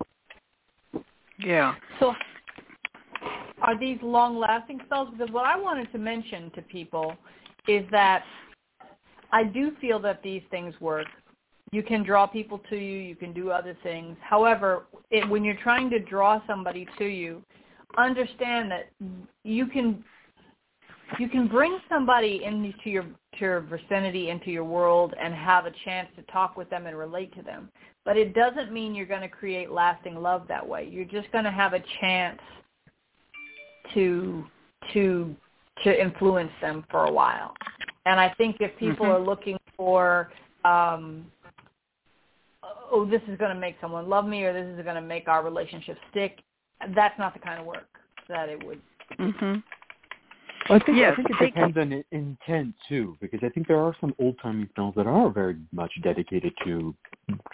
[1.38, 2.14] yeah So
[3.62, 5.08] are these long-lasting spells?
[5.10, 7.14] Because what I wanted to mention to people
[7.66, 8.24] is that
[9.32, 11.06] I do feel that these things work.
[11.70, 12.98] You can draw people to you.
[12.98, 14.16] You can do other things.
[14.22, 17.42] However, it, when you're trying to draw somebody to you,
[17.96, 18.90] understand that
[19.44, 20.04] you can
[21.18, 25.72] you can bring somebody into your to your vicinity, into your world, and have a
[25.84, 27.70] chance to talk with them and relate to them.
[28.04, 30.88] But it doesn't mean you're going to create lasting love that way.
[30.90, 32.40] You're just going to have a chance
[33.94, 34.44] to
[34.92, 35.34] to
[35.84, 37.54] to influence them for a while.
[38.06, 39.14] And I think if people Mhm.
[39.14, 40.30] are looking for
[40.64, 41.30] um
[42.90, 45.28] oh this is going to make someone love me or this is going to make
[45.28, 46.42] our relationship stick,
[46.94, 47.88] that's not the kind of work
[48.28, 48.80] that it would
[49.18, 49.62] mhm
[50.68, 53.66] Well, I think, Yes, I think it take- depends on intent too, because I think
[53.68, 56.94] there are some old timey films that are very much dedicated to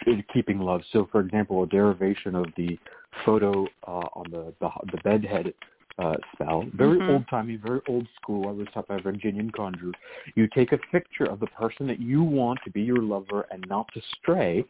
[0.03, 0.81] to keeping love.
[0.91, 2.77] So, for example, a derivation of the
[3.25, 5.53] photo uh, on the the, the bedhead
[5.97, 7.09] uh, spell, very Mhm.
[7.09, 8.49] old timey, very old school.
[8.49, 9.93] I was taught by Virginian Conjure.
[10.35, 13.65] You take a picture of the person that you want to be your lover and
[13.67, 14.65] not to stray.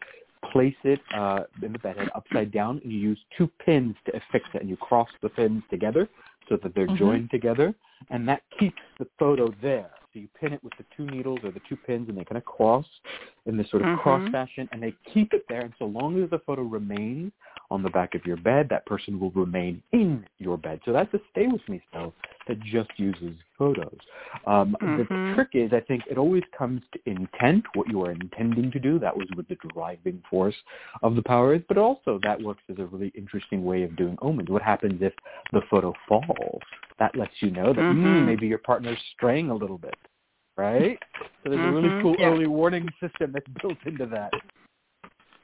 [0.51, 4.47] Place it uh, in the bedhead upside down, and you use two pins to affix
[4.53, 6.07] it, and you cross the pins together
[6.47, 6.97] so that they're Mhm.
[6.99, 7.73] joined together
[8.09, 9.91] and that keeps the photo there.
[10.15, 12.37] So you pin it with the two needles or the two pins, and they kind
[12.37, 12.85] of cross
[13.47, 13.99] in this sort of Mhm.
[13.99, 15.63] cross fashion, and they keep it there.
[15.63, 17.33] And so long as the photo remains
[17.69, 20.79] on the back of your bed, that person will remain in your bed.
[20.85, 22.13] So that's a stay with me spell
[22.47, 23.97] that just uses photos.
[24.45, 25.35] Um, The Mhm.
[25.35, 28.99] trick is, I think, it always comes to intent, what you are intending to do.
[28.99, 30.55] That was what the driving force
[31.03, 31.61] of the power is.
[31.67, 34.49] But also, that works as a really interesting way of doing omens.
[34.49, 35.13] What happens if
[35.51, 36.61] the photo falls?
[36.99, 37.97] That lets you know that Mhm.
[37.97, 39.97] mm, maybe your partner's straying a little bit,
[40.57, 40.97] right?
[41.43, 42.01] So there's a really Mhm.
[42.01, 42.29] cool Yeah.
[42.29, 44.33] early warning system that's built into that.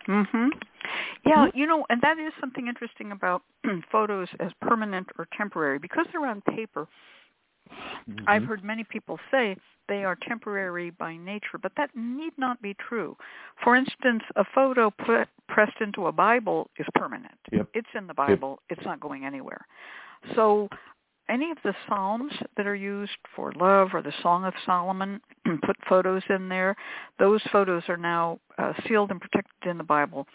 [0.08, 0.50] Mhm.
[1.26, 3.44] Yeah, you know, and that is something interesting about
[3.92, 6.88] photos as permanent or temporary because they're on paper.
[8.28, 8.48] I've Mhm.
[8.48, 9.56] heard many people say
[9.88, 13.18] they are temporary by nature, but that need not be true.
[13.64, 17.38] For instance, a photo put, pressed into a Bible is permanent.
[17.52, 17.70] Yep.
[17.74, 18.62] It's in the Bible.
[18.70, 19.66] It's not going anywhere.
[20.36, 20.70] So
[21.32, 25.22] any of the Psalms that are used for love or the Song of Solomon,
[25.66, 26.76] put photos in there.
[27.20, 30.28] Those photos are now uh, sealed and protected in the Bible.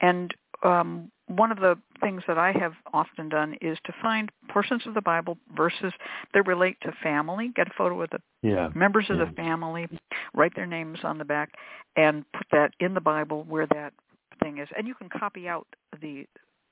[0.00, 0.32] And
[0.62, 4.94] um, one of the things that I have often done is to find portions of
[4.94, 5.92] the Bible, verses
[6.32, 8.68] that relate to family, get a photo of the Yeah.
[8.74, 9.24] members of Yeah.
[9.24, 9.88] the family,
[10.34, 11.54] write their names on the back,
[11.96, 13.92] and put that in the Bible where that
[14.40, 14.68] thing is.
[14.76, 15.66] And you can copy out
[16.00, 16.26] the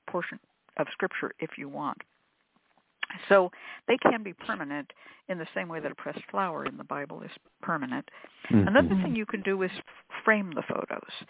[0.07, 0.39] portion
[0.77, 2.01] of Scripture if you want.
[3.29, 3.51] So
[3.87, 4.91] they can be permanent
[5.29, 8.09] in the same way that a pressed flower in the Bible is permanent.
[8.49, 9.01] Another Mhm.
[9.01, 9.71] thing you can do is
[10.23, 11.23] frame the photos.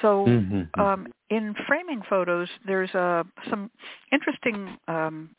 [0.00, 0.68] So Mhm.
[0.78, 3.70] um, in framing photos, there's uh, some
[4.10, 5.30] interesting um,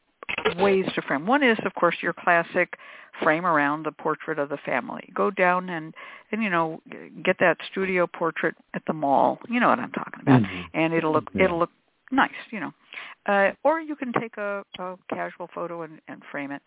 [0.58, 1.26] ways to frame.
[1.26, 2.78] One is, of course, your classic
[3.22, 5.10] frame around the portrait of the family.
[5.14, 5.94] Go down and
[6.32, 6.82] and you know
[7.24, 9.40] get that studio portrait at the mall.
[9.48, 10.70] You know what I'm talking about, Mhm.
[10.74, 11.46] and it'll look Yeah.
[11.46, 11.72] it'll look
[12.12, 12.32] nice.
[12.52, 12.74] You know,
[13.26, 16.62] uh, or you can take a, a casual photo and, and frame it.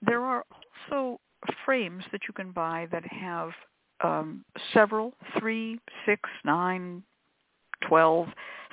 [0.00, 0.44] There are
[0.90, 1.20] also
[1.64, 3.50] frames that you can buy that have
[4.02, 7.02] um, several, three, six, nine,
[7.88, 8.28] twelve,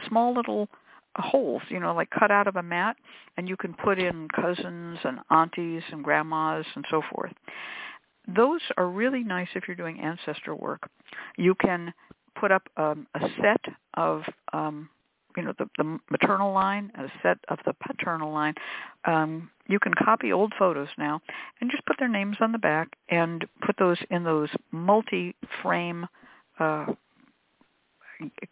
[0.07, 0.68] small little
[1.16, 2.95] holes, you know, like cut out of a mat,
[3.38, 7.34] and you can put in cousins and aunties and grandmas and so forth.
[8.36, 10.88] Those are really nice if you're doing ancestor work.
[11.38, 11.93] You can
[12.39, 13.62] put up um, a set
[13.95, 14.22] of,
[14.53, 14.89] um,
[15.40, 18.54] you know, the, the maternal line and a set of the paternal line.
[19.06, 21.22] Um, you can copy old photos now
[21.62, 26.08] and just put their names on the back and put those in those multi-frame
[26.60, 26.88] uh,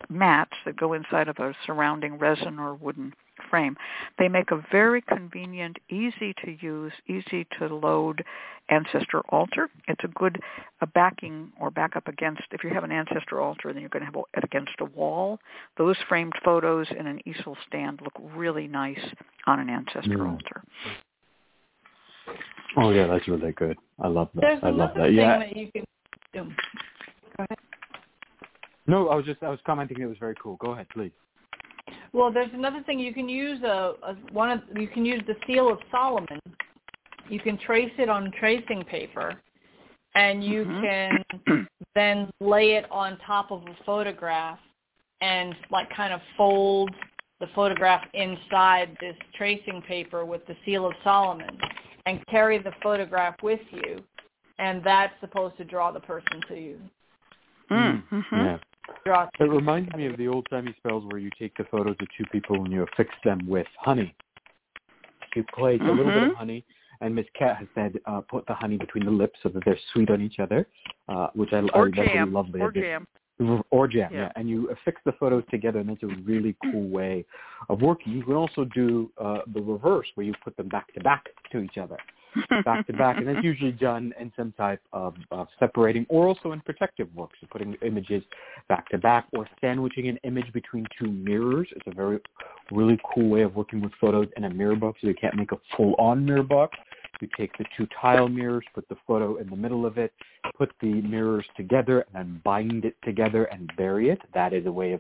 [0.09, 3.13] mats that go inside of a surrounding resin or wooden
[3.49, 3.75] frame.
[4.19, 8.23] They make a very convenient, easy to use, easy to load
[8.69, 9.69] ancestor altar.
[9.87, 10.41] It's a good
[10.81, 14.05] a backing or backup against if you have an ancestor altar then you're going to
[14.05, 15.39] have it against a wall.
[15.77, 18.99] Those framed photos in an easel stand look really nice
[19.45, 20.31] on an ancestor Mm.
[20.33, 20.63] altar.
[22.75, 23.77] Oh yeah, that's really good.
[23.99, 24.41] I love that.
[24.41, 25.07] There's I love that.
[25.07, 25.39] thing Yeah.
[25.39, 25.85] that you can
[26.33, 26.43] do.
[27.37, 27.57] Go ahead.
[28.85, 29.99] No, I was just I was commenting.
[29.99, 30.57] It was very cool.
[30.57, 31.11] Go ahead, please.
[32.13, 35.35] Well, there's another thing you can use a, a one of you can use the
[35.45, 36.39] seal of Solomon.
[37.29, 39.41] You can trace it on tracing paper,
[40.15, 40.81] and you Mhm.
[40.81, 44.59] can then lay it on top of a photograph,
[45.21, 46.93] and like kind of fold
[47.39, 51.59] the photograph inside this tracing paper with the seal of Solomon,
[52.05, 54.03] and carry the photograph with you,
[54.57, 56.79] and that's supposed to draw the person to you.
[57.69, 58.23] Mm, mhm.
[58.31, 58.57] Yeah.
[59.05, 62.25] It reminds me of the old timey spells where you take the photos of two
[62.31, 64.13] people and you affix them with honey.
[65.35, 66.65] You place a little bit of honey,
[67.01, 69.77] and Miss Cat has said uh, put the honey between the lips so that they're
[69.93, 70.67] sweet on each other,
[71.09, 72.33] uh, which I, Or I jam.
[72.33, 72.59] lovely.
[72.59, 73.07] Or jam.
[73.69, 74.19] Or jam, Yeah.
[74.21, 74.31] yeah.
[74.35, 77.23] And you affix the photos together, and that's a really cool way
[77.69, 78.13] of working.
[78.13, 81.59] You can also do uh, the reverse, where you put them back to back to
[81.59, 81.97] each other,
[82.63, 86.51] back to back, and that's usually done in some type of, of separating, or also
[86.51, 88.23] in protective work, so putting images
[88.67, 91.67] back to back, or sandwiching an image between two mirrors.
[91.75, 92.19] It's a very
[92.71, 94.99] really cool way of working with photos in a mirror box.
[95.01, 96.77] So you can't make a full-on mirror box.
[97.21, 100.13] You take the two tile mirrors, put the photo in the middle of it,
[100.55, 104.21] put the mirrors together, and then bind it together and bury it.
[104.33, 104.99] That is a way of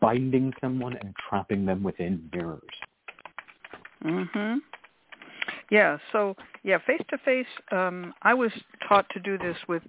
[0.00, 2.62] binding someone and trapping them within mirrors.
[4.02, 4.62] Mhm.
[5.70, 8.52] Yeah, so yeah, face to face um I was
[8.88, 9.82] taught to do this with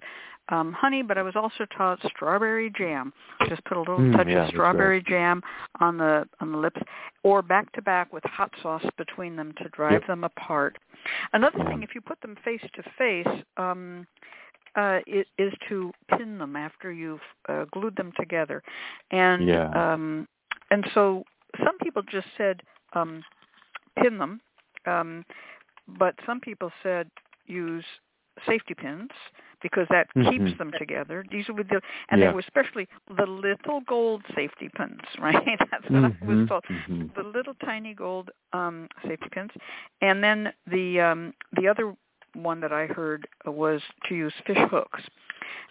[0.48, 3.12] um honey, but I was also taught strawberry jam.
[3.48, 5.42] Just put a little Mm, touch yeah, of strawberry jam
[5.80, 6.80] on the on the lips
[7.22, 10.06] or back to back with hot sauce between them to drive Yep.
[10.06, 10.78] them apart.
[11.32, 11.68] Another Yeah.
[11.68, 14.06] thing if you put them face to face, um
[14.74, 18.62] uh, is, is to pin them after you've uh, glued them together,
[19.10, 19.68] and Yeah.
[19.92, 20.26] um,
[20.70, 21.24] and so
[21.62, 22.62] some people just said
[22.94, 23.22] um,
[24.00, 24.40] pin them,
[24.86, 25.24] um,
[25.86, 27.10] but some people said
[27.46, 27.84] use
[28.46, 29.10] safety pins
[29.62, 30.30] because that Mhm.
[30.30, 31.24] keeps them together.
[31.30, 31.80] These were the,
[32.10, 32.28] and Yeah.
[32.30, 35.58] they were especially the little gold safety pins, right?
[35.70, 36.64] That's what I was told.
[36.70, 37.10] mhm.
[37.14, 39.50] The little tiny gold um, safety pins,
[40.00, 41.94] and then the um, the other
[42.34, 45.02] one that I heard was to use fish hooks.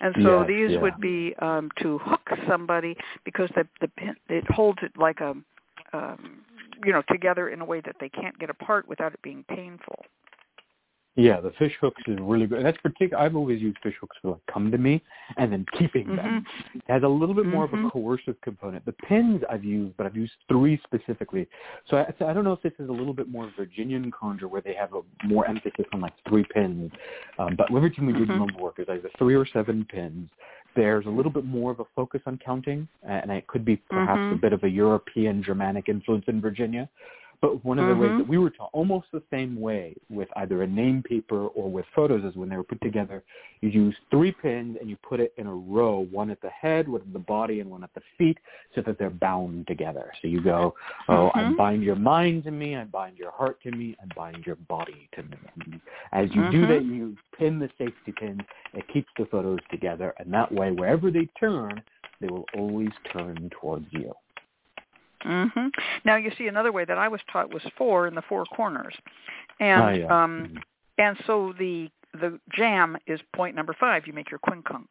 [0.01, 0.81] And so Yes, these yeah.
[0.81, 2.95] would be um, to hook somebody
[3.25, 5.33] because the the pin it holds it like a
[5.93, 6.41] um,
[6.85, 10.05] you know together in a way that they can't get apart without it being painful.
[11.15, 12.59] Yeah, the fish hooks is really good.
[12.59, 13.21] And that's particular.
[13.21, 15.01] I've always used fish hooks for like come to me
[15.35, 16.45] and then keeping them.
[16.73, 17.91] It has a little bit more of a Mhm.
[17.91, 18.85] coercive component.
[18.85, 21.49] The pins I've used, but I've used three specifically.
[21.87, 24.47] So I, so I don't know if this is a little bit more Virginian conjure
[24.47, 26.89] where they have a more emphasis on like three pins.
[27.37, 28.37] Um, but every time we do Mhm.
[28.37, 30.29] number work, there's either three or seven pins.
[30.75, 34.21] There's a little bit more of a focus on counting, and it could be perhaps
[34.21, 34.31] Mhm.
[34.33, 36.89] a bit of a European Germanic influence in Virginia.
[37.41, 38.17] But one of the ways Mhm.
[38.17, 41.87] that we were taught almost the same way with either a name paper or with
[41.87, 43.23] photos is when they were put together,
[43.61, 46.87] you use three pins and you put it in a row, one at the head,
[46.87, 48.37] one at the body, and one at the feet,
[48.75, 50.11] so that they're bound together.
[50.21, 50.75] So you go,
[51.09, 51.55] oh, I Mhm.
[51.57, 55.09] bind your mind to me, I bind your heart to me, I bind your body
[55.13, 55.81] to me.
[56.11, 56.67] As you do Mhm.
[56.67, 58.41] that, you pin the safety pins.
[58.73, 61.81] It keeps the photos together, and that way, wherever they turn,
[62.19, 64.13] they will always turn towards you.
[65.23, 65.67] Hmm
[66.05, 68.95] Now you see another way that I was taught was four in the four corners,
[69.59, 70.23] and Ah, yeah.
[70.23, 70.61] um, Mhm.
[70.97, 74.05] and so the the jam is point number five.
[74.05, 74.87] You make your quincunx.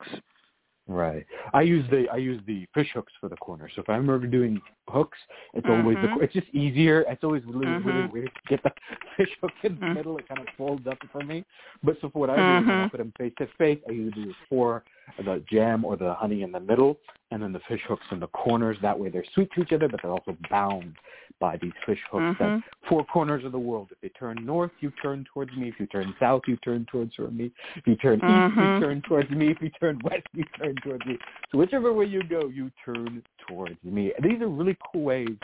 [0.88, 1.24] Right.
[1.52, 3.68] I use the I use the fish hooks for the corner.
[3.74, 5.18] So if I'm ever doing hooks,
[5.54, 6.22] it's always the Mhm.
[6.22, 7.04] it's just easier.
[7.08, 8.10] It's always really really Mhm.
[8.12, 8.72] weird to get the
[9.16, 9.94] fish hook in the Mhm.
[9.94, 10.18] middle.
[10.18, 11.44] It kind of folds up for me.
[11.84, 14.24] But so for what I do when I put them face to face, I usually
[14.24, 14.82] do four
[15.18, 16.98] the jam or the honey in the middle,
[17.30, 18.76] and then the fish hooks in the corners.
[18.82, 20.94] That way they're sweet to each other, but they're also bound
[21.38, 22.38] by these fish hooks.
[22.38, 22.62] That Mhm.
[22.86, 23.88] four corners of the world.
[23.92, 25.68] If they turn north, you turn towards me.
[25.68, 27.50] If you turn south, you turn towards me.
[27.76, 28.74] If you turn east, Mhm.
[28.74, 29.50] you turn towards me.
[29.50, 31.18] If you turn west, you turn towards me.
[31.50, 34.12] So whichever way you go, you turn towards me.
[34.20, 35.36] These are really cool ways,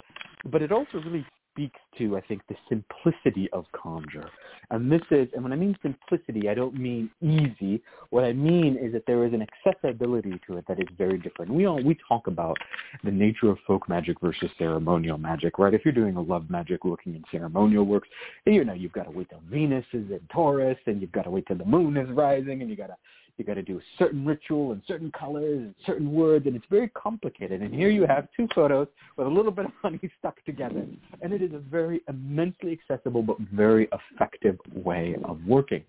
[0.45, 4.29] but it also really speaks to, I think, the simplicity of conjure.
[4.71, 7.83] And this is, and when I mean simplicity, I don't mean easy.
[8.11, 11.53] What I mean is that there is an accessibility to it that is very different.
[11.53, 12.57] We all we talk about
[13.05, 15.75] the nature of folk magic versus ceremonial magic, right?
[15.75, 18.09] If you're doing a love magic working in ceremonial works,
[18.45, 21.31] you know you've got to wait till Venus is in Taurus, and you've got to
[21.31, 22.97] wait till the moon is rising, and you got to
[23.37, 26.65] you got to do a certain ritual and certain colors and certain words, and it's
[26.71, 27.61] very complicated.
[27.61, 30.87] And here you have two photos with a little bit of honey stuck together,
[31.21, 35.83] and it is a very immensely accessible but very effective way of working.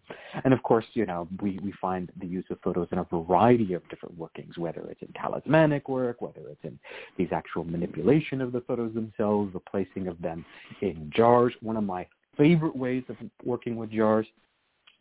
[0.43, 3.73] And of course, you know, we, we find the use of photos in a variety
[3.73, 6.77] of different workings, whether it's in talismanic work, whether it's in
[7.17, 10.45] these actual manipulation of the photos themselves, the placing of them
[10.81, 11.53] in jars.
[11.61, 14.27] One of my favorite ways of working with jars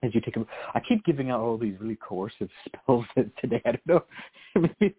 [0.03, 0.47] as you take them.
[0.75, 3.05] I keep giving out all these really coercive spells
[3.41, 3.63] today.
[3.65, 4.03] I don't know.
[4.81, 4.95] Maybe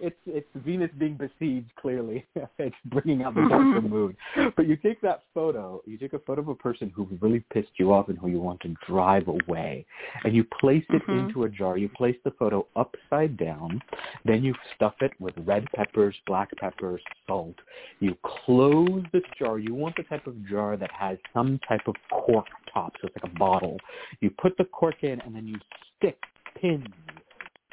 [0.00, 1.70] it's it's Venus being besieged.
[1.80, 2.26] Clearly,
[2.58, 4.16] it's bringing out the darker mood.
[4.56, 5.82] But you take that photo.
[5.86, 8.40] You take a photo of a person who really pissed you off and who you
[8.40, 9.86] want to drive away,
[10.24, 11.28] and you place it Mhm.
[11.28, 11.78] into a jar.
[11.78, 13.82] You place the photo upside down.
[14.24, 17.56] Then you stuff it with red peppers, black peppers, salt.
[18.00, 19.58] You close this jar.
[19.58, 23.16] You want the type of jar that has some type of cork top, so it's
[23.22, 23.78] like a bottle.
[24.20, 25.56] You put the cork in, and then you
[25.96, 26.18] stick
[26.60, 26.86] pins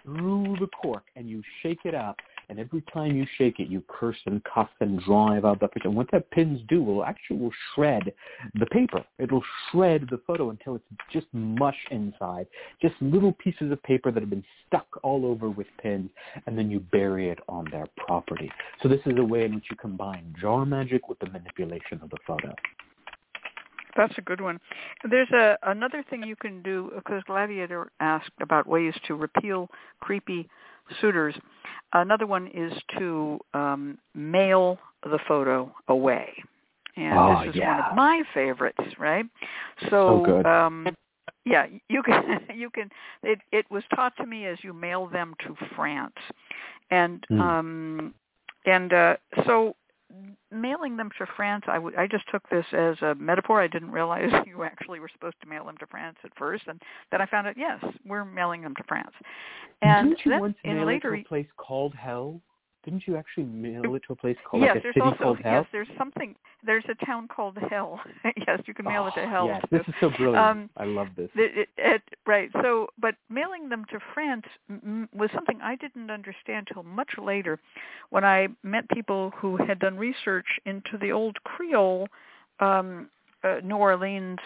[0.03, 2.17] through the cork, and you shake it up.
[2.49, 5.87] And every time you shake it, you curse and cuss and drive out that picture.
[5.87, 8.11] And what that pins do will actually will shred
[8.55, 9.05] the paper.
[9.19, 10.83] It'll shred the photo until it's
[11.13, 12.47] just mush inside,
[12.81, 16.09] just little pieces of paper that have been stuck all over with pins,
[16.45, 18.51] and then you bury it on their property.
[18.83, 22.09] So this is a way in which you combine jar magic with the manipulation of
[22.09, 22.53] the photo.
[23.95, 24.59] That's a good one.
[25.09, 29.69] There's a another thing you can do because Gladiator asked about ways to repeal
[29.99, 30.47] creepy
[30.99, 31.35] suitors.
[31.93, 36.31] Another one is to um, mail the photo away,
[36.95, 37.67] and Oh, this is yeah.
[37.67, 38.83] one of my favorites.
[38.97, 39.25] Right?
[39.89, 40.45] So So, good.
[40.45, 40.87] um,
[41.45, 42.89] yeah, you can you can.
[43.23, 46.15] It it was taught to me as you mail them to France,
[46.91, 47.41] and Hmm.
[47.41, 48.13] um,
[48.65, 49.15] and uh,
[49.45, 49.75] so
[50.51, 53.61] mailing them to France, I would I just took this as a metaphor.
[53.61, 56.81] I didn't realize you actually were supposed to mail them to France at first, and
[57.11, 59.13] then I found out yes, we're mailing them to France.
[59.81, 62.41] And Didn't you once in mail later, it to a place called Hell?
[62.83, 65.23] Didn't you actually mail it to a place called yes, like a there's city also
[65.23, 65.53] called Hell?
[65.53, 66.35] yes, there's something.
[66.63, 67.99] There's a town called Hell.
[68.47, 69.47] yes, you can mail it to Oh, Hell.
[69.47, 70.37] Yes, this is so brilliant.
[70.37, 71.29] Um, I love this.
[71.35, 72.49] It, it, right.
[72.61, 77.59] So, but mailing them to France m- was something I didn't understand till much later,
[78.09, 82.07] when I met people who had done research into the old Creole,
[82.59, 83.09] um,
[83.43, 84.39] uh, New Orleans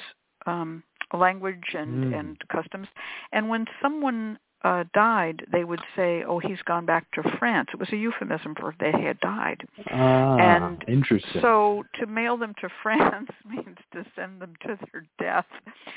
[0.46, 0.84] um,
[1.14, 2.20] language and Mm.
[2.20, 2.88] and customs,
[3.32, 7.80] and when someone uh, died, they would say, "Oh, he's gone back to France." It
[7.80, 9.64] was a euphemism for they had died.
[9.92, 11.42] Ah, and interesting.
[11.42, 15.46] So to mail them to France means to send them to their death,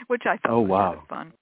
[0.08, 0.90] which I thought Oh, was wow.
[0.90, 1.32] kind of fun.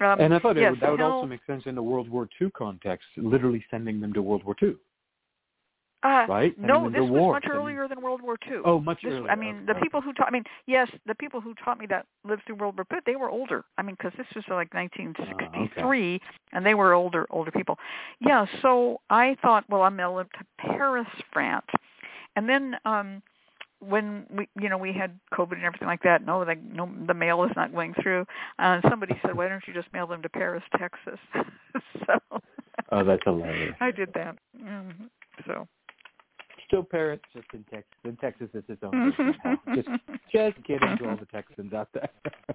[0.00, 2.08] Um, and I thought it yes, would, that would also make sense in the World
[2.08, 4.74] War II context, literally sending them to World War II,
[6.02, 6.58] uh, right?
[6.58, 7.32] No, this was war.
[7.34, 8.58] much earlier than World War II.
[8.64, 9.30] Oh, much This, earlier.
[9.30, 10.28] I mean, the people who taught.
[10.28, 12.98] I mean, yes, the people who taught me that lived through World War II.
[13.06, 13.64] They were older.
[13.78, 16.20] I mean, because this was like 1963,
[16.52, 17.78] and they were older, older people.
[18.20, 18.46] Yeah.
[18.62, 21.66] So I thought, well, I'm going to Paris, France,
[22.36, 23.22] and then um
[23.80, 26.24] when we, you know, we had COVID and everything like that.
[26.24, 28.24] No, the, no, the mail is not going through.
[28.60, 31.18] Uh, somebody said, why don't you just mail them to Paris, Texas?
[32.06, 32.40] so
[32.92, 33.74] Oh, that's hilarious.
[33.80, 34.36] I did that.
[34.56, 34.90] hmm
[35.46, 35.66] So.
[36.72, 37.92] Still Paris, just in Texas.
[38.04, 39.12] In Texas, it's its own.
[39.74, 39.88] Just,
[40.32, 42.08] just kidding to all the Texans out there.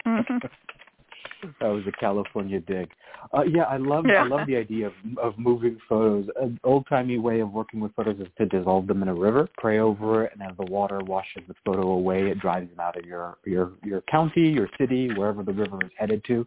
[1.59, 2.89] That was a California dig.
[3.33, 4.23] Uh, yeah, I love Yeah.
[4.23, 6.27] I love the idea of of moving photos.
[6.39, 9.49] An old timey way of working with photos is to dissolve them in a river,
[9.57, 12.97] pray over it, and as the water washes the photo away, it drives them out
[12.97, 16.45] of your your your county, your city, wherever the river is headed to.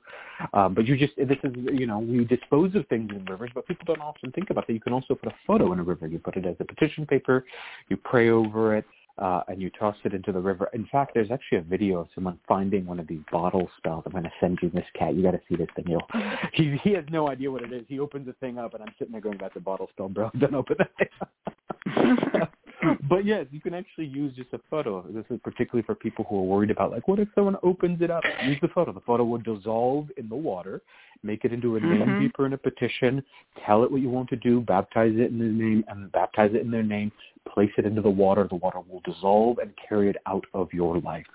[0.55, 3.67] Um, but you just this is you know we dispose of things in rivers, but
[3.67, 4.73] people don't often think about that.
[4.73, 6.07] You can also put a photo in a river.
[6.07, 7.45] You put it as a petition paper,
[7.89, 8.85] you pray over it,
[9.21, 10.71] uh, and you toss it into the river.
[10.73, 14.03] In fact, there's actually a video of someone finding one of these bottle spells.
[14.07, 15.15] I'm going to send you this cat.
[15.15, 15.87] You got to see this thing.
[15.89, 16.07] You'll,
[16.53, 17.85] he he has no idea what it is.
[17.89, 20.31] He opens the thing up, and I'm sitting there going, "That's a bottle spell, bro.
[20.39, 22.49] Don't open that thing."
[23.09, 25.03] but yes, you can actually use just a photo.
[25.11, 28.11] This is particularly for people who are worried about like, what if someone opens it
[28.11, 28.25] up?
[28.45, 28.93] Use the photo.
[28.93, 30.83] The photo will dissolve in the water,
[31.23, 32.19] make it into a name Mhm.
[32.19, 33.23] paper and a petition.
[33.65, 34.61] Tell it what you want to do.
[34.61, 37.13] Baptize it in their name, and baptize it in their name.
[37.47, 38.47] Place it into the water.
[38.49, 41.27] The water will dissolve and carry it out of your life.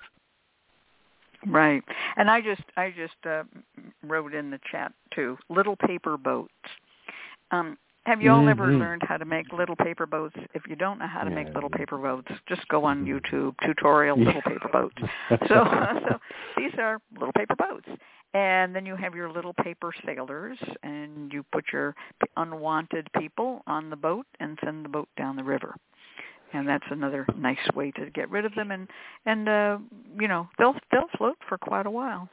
[1.45, 1.83] Right.
[2.15, 3.43] And I just I just uh,
[4.03, 5.37] wrote in the chat too.
[5.49, 6.53] Little paper boats.
[7.51, 8.79] Um, have you all ever Mhm.
[8.79, 10.35] learned how to make little paper boats?
[10.53, 13.07] If you don't know how to make little paper boats, just go on Mhm.
[13.21, 15.01] YouTube tutorial little paper boats.
[15.49, 15.63] So,
[16.09, 16.19] so
[16.57, 17.89] these are little paper boats.
[18.33, 21.95] And then you have your little paper sailors, and you put your
[22.35, 25.75] unwanted people on the boat and send the boat down the river.
[26.53, 28.89] And that's another nice way to get rid of them, and
[29.25, 29.77] and uh,
[30.19, 32.29] you know they'll they'll float for quite a while,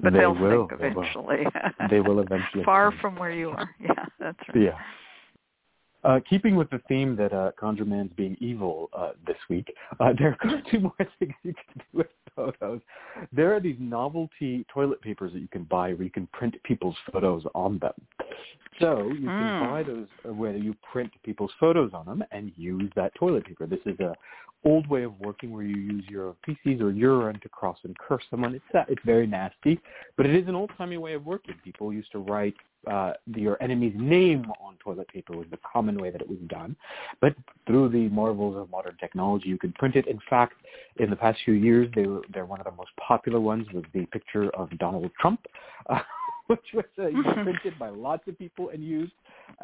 [0.00, 1.02] but They will will, they will.
[1.02, 1.46] eventually.
[1.90, 3.68] They will eventually far from where you are.
[3.80, 4.62] Yeah, that's right.
[4.62, 4.78] Yeah.
[6.04, 10.36] Uh, keeping with the theme that uh, ConjureMan's being evil uh, this week, uh, there
[10.40, 12.06] are two more things you can do with
[12.36, 12.80] photos.
[13.32, 16.96] There are these novelty toilet papers that you can buy where you can print people's
[17.10, 17.94] photos on them.
[18.78, 19.60] So you can Mm.
[19.60, 23.66] buy those where you print people's photos on them and use that toilet paper.
[23.66, 24.14] This is a
[24.64, 28.24] old way of working where you use your feces or urine to cross and curse
[28.30, 28.54] someone.
[28.54, 29.80] It's uh, it's very nasty,
[30.16, 31.54] but it is an old timey way of working.
[31.64, 32.56] People used to write
[32.86, 36.76] uh, your enemy's name on toilet paper was the common way that it was done.
[37.20, 37.34] But
[37.66, 40.06] through the marvels of modern technology, you could print it.
[40.06, 40.54] In fact,
[40.96, 43.84] in the past few years, they were, they're one of the most popular ones was
[43.92, 45.40] the picture of Donald Trump,
[45.90, 45.98] uh,
[46.46, 47.06] which was uh,
[47.42, 49.12] printed by lots of people and used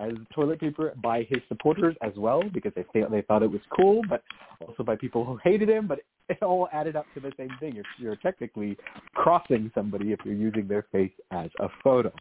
[0.00, 3.60] as toilet paper by his supporters as well because they th- they thought it was
[3.76, 4.22] cool, but
[4.66, 5.86] also by people who hated him.
[5.86, 7.74] But it all added up to the same thing.
[7.74, 8.76] You're, you're technically
[9.14, 12.12] crossing somebody if you're using their face as a photo.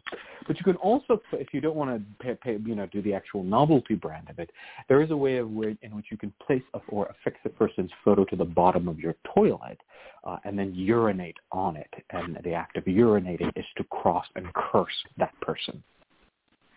[0.46, 3.14] But you can also, if you don't want to pay, pay, you know, do the
[3.14, 4.50] actual novelty brand of it,
[4.88, 7.48] there is a way of where, in which you can place a, or affix a
[7.48, 9.78] person's photo to the bottom of your toilet
[10.24, 11.90] uh, and then urinate on it.
[12.10, 15.82] And the act of urinating is to cross and curse that person.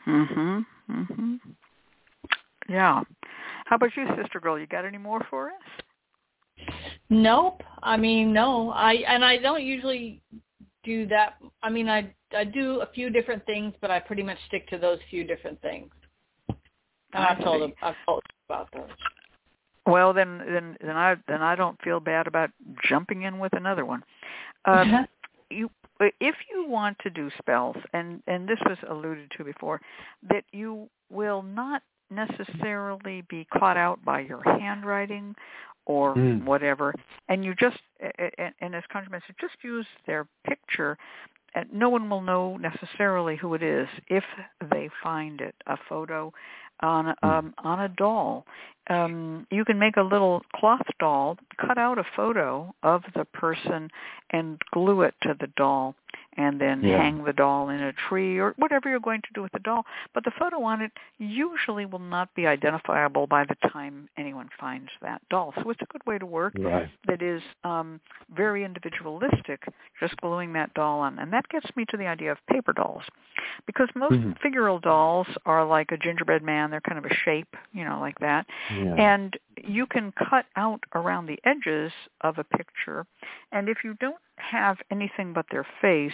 [0.06, 0.66] Mhm.
[0.90, 1.40] Mhm.
[2.68, 3.04] Yeah.
[3.66, 4.60] How about you, sister girl?
[4.60, 6.68] You got any more for us?
[7.10, 7.64] Nope.
[7.84, 8.72] I mean, no.
[8.72, 10.22] I and I don't usually
[10.84, 11.36] do that.
[11.64, 14.78] I mean, I I do a few different things, but I pretty much stick to
[14.78, 15.92] those few different things.
[17.14, 18.90] And I I've told them, I've told about those.
[19.88, 22.50] Well, then, then, then I then I don't feel bad about
[22.84, 24.04] jumping in with another one.
[24.66, 25.08] Um,
[25.52, 25.70] you,
[26.00, 29.82] if you want to do spells, and and this was alluded to before,
[30.30, 35.36] that you will not necessarily be caught out by your handwriting
[35.86, 36.44] or Mm.
[36.46, 36.94] whatever,
[37.30, 37.78] and you just
[38.38, 40.98] and, and as ConjureMan said, just use their picture.
[41.58, 44.26] And no one will know necessarily who it is if
[44.72, 46.34] they find it, a photo
[46.82, 48.46] on um, on a doll.
[48.90, 53.90] Um, you can make a little cloth doll, cut out a photo of the person,
[54.32, 55.96] and glue it to the doll.
[56.38, 56.98] and then Yeah.
[56.98, 59.86] hang the doll in a tree or whatever you're going to do with the doll.
[60.14, 64.92] But the photo on it usually will not be identifiable by the time anyone finds
[65.02, 65.54] that doll.
[65.62, 66.90] So it's a good way to work Right.
[67.08, 68.02] that is um,
[68.34, 69.64] very individualistic,
[70.00, 71.20] just gluing that doll on.
[71.20, 73.04] And that gets me to the idea of paper dolls.
[73.66, 74.38] Because most Mhm.
[74.40, 76.70] figural dolls are like a gingerbread man.
[76.70, 78.46] They're kind of a shape, you know, like that.
[78.76, 78.96] Yeah.
[78.96, 83.06] And you can cut out around the edges of a picture.
[83.52, 86.14] And if you don't have anything but their face,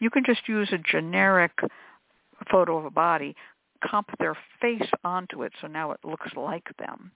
[0.00, 1.52] you can just use a generic
[2.50, 3.34] photo of a body,
[3.84, 7.10] comp their face onto it so now it looks like them.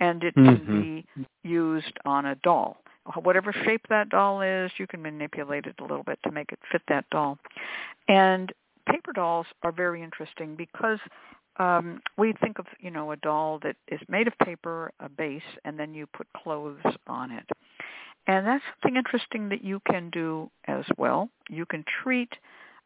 [0.00, 0.82] And it can Mhm.
[0.82, 1.06] be
[1.42, 2.82] used on a doll.
[3.14, 6.60] Whatever shape that doll is, you can manipulate it a little bit to make it
[6.70, 7.38] fit that doll.
[8.08, 8.52] And
[8.86, 11.00] paper dolls are very interesting because
[11.60, 15.42] um, we think of you know a doll that is made of paper, a base,
[15.64, 17.44] and then you put clothes on it.
[18.26, 21.28] And that's something interesting that you can do as well.
[21.48, 22.32] You can treat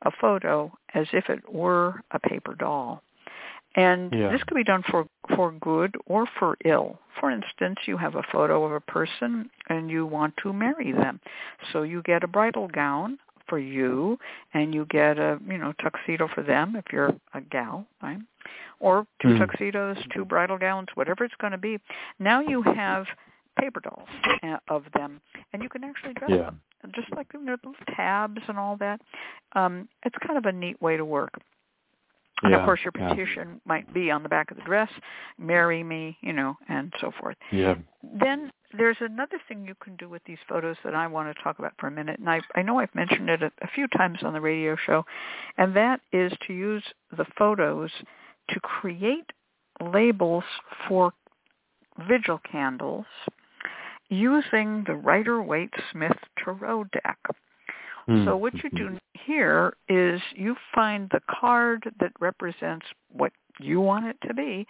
[0.02, 3.02] a photo as if it were a paper doll.
[3.76, 4.30] And Yeah.
[4.30, 6.98] this could be done for for good or for ill.
[7.20, 11.20] For instance, you have a photo of a person and you want to marry them.
[11.72, 13.18] So you get a bridal gown
[13.48, 14.18] for you
[14.52, 18.18] and you get a, you know, tuxedo for them if you're a gal, right?
[18.80, 19.38] Or two Mm.
[19.38, 21.78] tuxedos, two bridal gowns, whatever it's going to be.
[22.18, 23.06] Now you have
[23.58, 24.08] paper dolls
[24.42, 25.20] uh, of them
[25.52, 26.44] and you can actually dress Yeah.
[26.44, 26.60] them
[26.94, 29.00] just like you know, little tabs and all that.
[29.52, 31.32] Um, it's kind of a neat way to work.
[32.42, 32.58] And yeah.
[32.58, 33.08] of course, your yeah.
[33.08, 34.90] petition might be on the back of the dress,
[35.38, 37.36] "Marry me," you know, and so forth.
[37.52, 37.76] Yeah.
[38.02, 41.58] Then there's another thing you can do with these photos that I want to talk
[41.58, 44.18] about for a minute, and I, I know I've mentioned it a, a few times
[44.22, 45.04] on the radio show,
[45.56, 46.82] and that is to use
[47.16, 47.90] the photos
[48.50, 49.30] to create
[49.80, 50.44] labels
[50.88, 51.12] for
[52.08, 53.06] vigil candles
[54.08, 57.18] using the Rider Waite Smith Tarot deck.
[58.08, 58.24] Mm.
[58.24, 64.06] So what you do here is you find the card that represents what you want
[64.06, 64.66] it to be.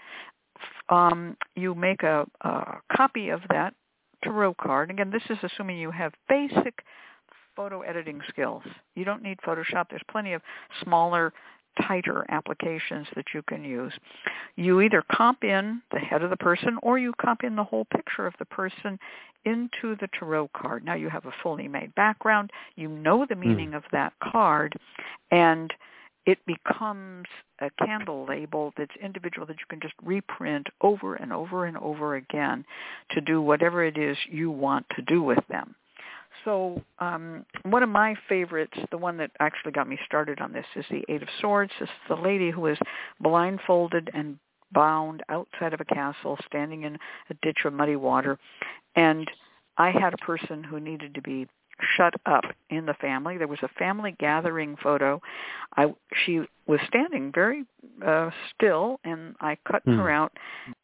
[0.89, 3.74] Um, you make a, a copy of that
[4.22, 4.91] tarot card.
[4.91, 6.85] Again, this is assuming you have basic
[7.57, 8.62] photo editing skills.
[8.95, 9.87] You don't need Photoshop.
[9.91, 10.43] There's plenty of
[10.82, 11.32] smaller,
[11.83, 13.93] tighter applications that you can use.
[14.57, 17.87] You either comp in the head of the person or you comp in the whole
[17.87, 18.99] picture of the person
[19.45, 20.85] into the tarot card.
[20.85, 22.51] Now you have a fully made background.
[22.77, 23.41] You know the hmm.
[23.41, 24.75] meaning of that card
[25.31, 25.72] and
[26.27, 27.27] it becomes
[27.61, 32.16] a candle label that's individual that you can just reprint over and over and over
[32.16, 32.64] again
[33.11, 35.75] to do whatever it is you want to do with them.
[36.45, 40.66] So um, one of my favorites, the one that actually got me started on this,
[40.76, 41.72] is the Eight of Swords.
[41.80, 42.78] This is the lady who is
[43.20, 44.39] blindfolded and
[44.72, 46.99] bound outside of a castle, standing in
[47.30, 48.39] a ditch of muddy water.
[48.97, 49.30] And
[49.78, 51.47] I had a person who needed to be
[51.97, 53.37] shut up in the family.
[53.37, 55.20] There was a family gathering photo.
[55.76, 55.93] I
[56.24, 57.64] she was standing very
[58.05, 59.99] uh, still, and I cut Hmm.
[59.99, 60.32] her out.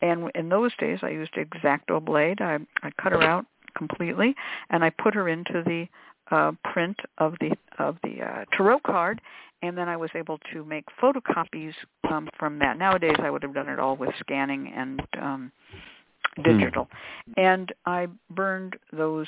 [0.03, 2.40] And in those days, I used X-Acto blade.
[2.40, 3.46] I I cut her out
[3.76, 4.34] completely,
[4.70, 5.86] and I put her into the
[6.30, 9.20] uh, print of the of the uh, tarot card.
[9.62, 11.74] And then I was able to make photocopies
[12.10, 12.78] um, from that.
[12.78, 15.52] Nowadays, I would have done it all with scanning and um,
[16.42, 16.88] digital.
[17.36, 19.26] And I burned those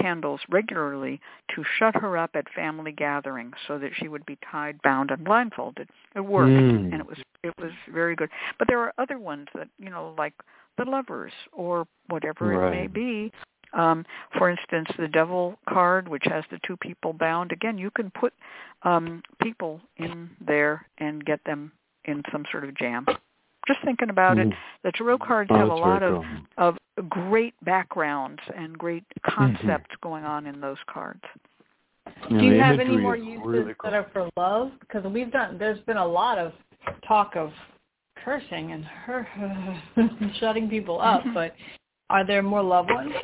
[0.00, 1.20] candles regularly
[1.54, 5.22] to shut her up at family gatherings so that she would be tied, bound, and
[5.22, 5.88] blindfolded.
[6.16, 6.92] It worked, Mm.
[6.92, 8.30] and it was it was very good.
[8.58, 10.32] But there are other ones that you know, like
[10.78, 13.30] the lovers or whatever it may be.
[13.74, 14.04] Um,
[14.38, 17.52] for instance, the devil card, which has the two people bound.
[17.52, 18.32] Again, you can put
[18.82, 21.72] um, people in there and get them
[22.04, 23.04] in some sort of jam.
[23.66, 24.54] Just thinking about it, Mm.
[24.82, 26.24] the tarot cards Oh, have a lot very of
[26.58, 31.22] of great backgrounds and great concepts going on in those cards.
[32.30, 33.90] Yeah, Do you have any more uses really cool.
[33.90, 34.72] that are for love?
[34.80, 35.56] Because we've done.
[35.58, 36.52] There's been a lot of
[37.08, 37.52] talk of
[38.22, 39.26] cursing and her
[40.40, 41.34] shutting people up, Mhm.
[41.34, 41.56] but
[42.10, 43.14] are there more love ones?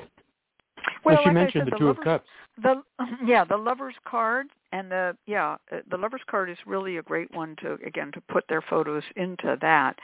[1.04, 2.28] Well, like she I mentioned said, the Two of Cups.
[2.62, 2.82] The
[3.24, 7.32] yeah, the lovers card and the yeah, uh, the lovers card is really a great
[7.34, 9.98] one to again to put their photos into that.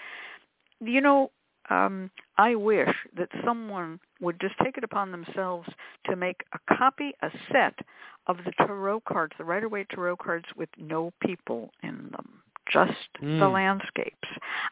[0.80, 1.30] You know,
[1.70, 5.68] um I wish that someone would just take it upon themselves
[6.06, 7.74] to make a copy, a set
[8.26, 13.08] of the tarot cards, the Rider Waite tarot cards with no people in them, just
[13.22, 13.52] the Mm.
[13.52, 14.28] landscapes.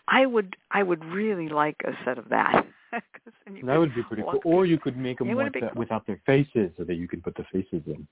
[0.09, 2.67] I would I would really like a set of that.
[3.67, 4.33] That would be pretty cool.
[4.35, 5.71] walk Or you could make them would cool.
[5.75, 8.07] without their faces, so that you can put the faces in.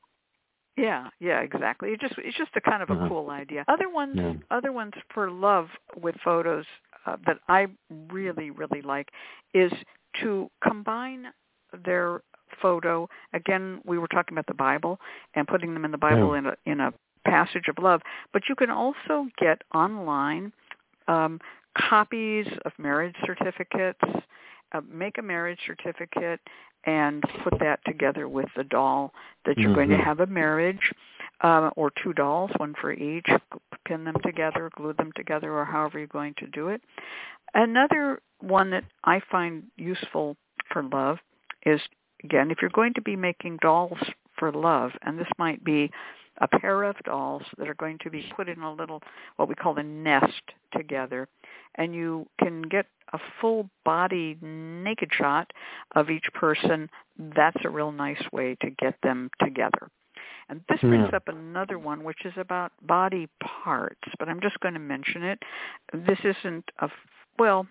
[0.76, 1.90] Yeah, yeah, exactly.
[1.90, 3.08] It just it's just a kind of a Uh-huh.
[3.08, 3.64] cool idea.
[3.68, 4.34] Other ones, Yeah.
[4.50, 6.64] other ones for love with photos
[7.06, 9.10] uh, that I really really like
[9.52, 9.72] is
[10.20, 11.32] to combine
[11.84, 12.22] their
[12.60, 13.08] photo.
[13.32, 14.98] Again, we were talking about the Bible
[15.34, 16.38] and putting them in the Bible Yeah.
[16.38, 16.92] in a in a
[17.24, 18.00] passage of love.
[18.32, 20.52] But you can also get online
[21.08, 21.40] um,
[21.76, 24.00] copies of marriage certificates.
[24.72, 26.40] Uh, make a marriage certificate
[26.84, 29.12] and put that together with the doll
[29.44, 29.76] that you're mm-hmm.
[29.76, 30.04] going to mm-hmm.
[30.04, 30.92] have a marriage,
[31.42, 33.26] um, or two dolls, one for each.
[33.86, 36.80] Pin them together, glue them together, or however you're going to do it.
[37.54, 40.36] Another one that I find useful
[40.72, 41.18] for love
[41.66, 41.80] is
[42.24, 43.98] again, if you're going to be making dolls
[44.38, 45.90] for love, and this might be
[46.40, 49.02] a pair of dolls that are going to be put in a little
[49.36, 51.28] what we call a nest together.
[51.76, 55.52] And you can get a full body naked shot
[55.94, 56.88] of each person.
[57.18, 59.88] That's a real nice way to get them together.
[60.48, 60.88] And this hmm.
[60.88, 61.16] brings yeah.
[61.16, 63.28] up another one which is about body
[63.62, 65.38] parts but i'm just going to mention it.
[65.92, 66.88] This isn't a
[67.38, 67.66] well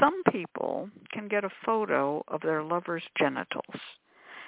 [0.00, 3.80] some people can get a photo of their lover's genitals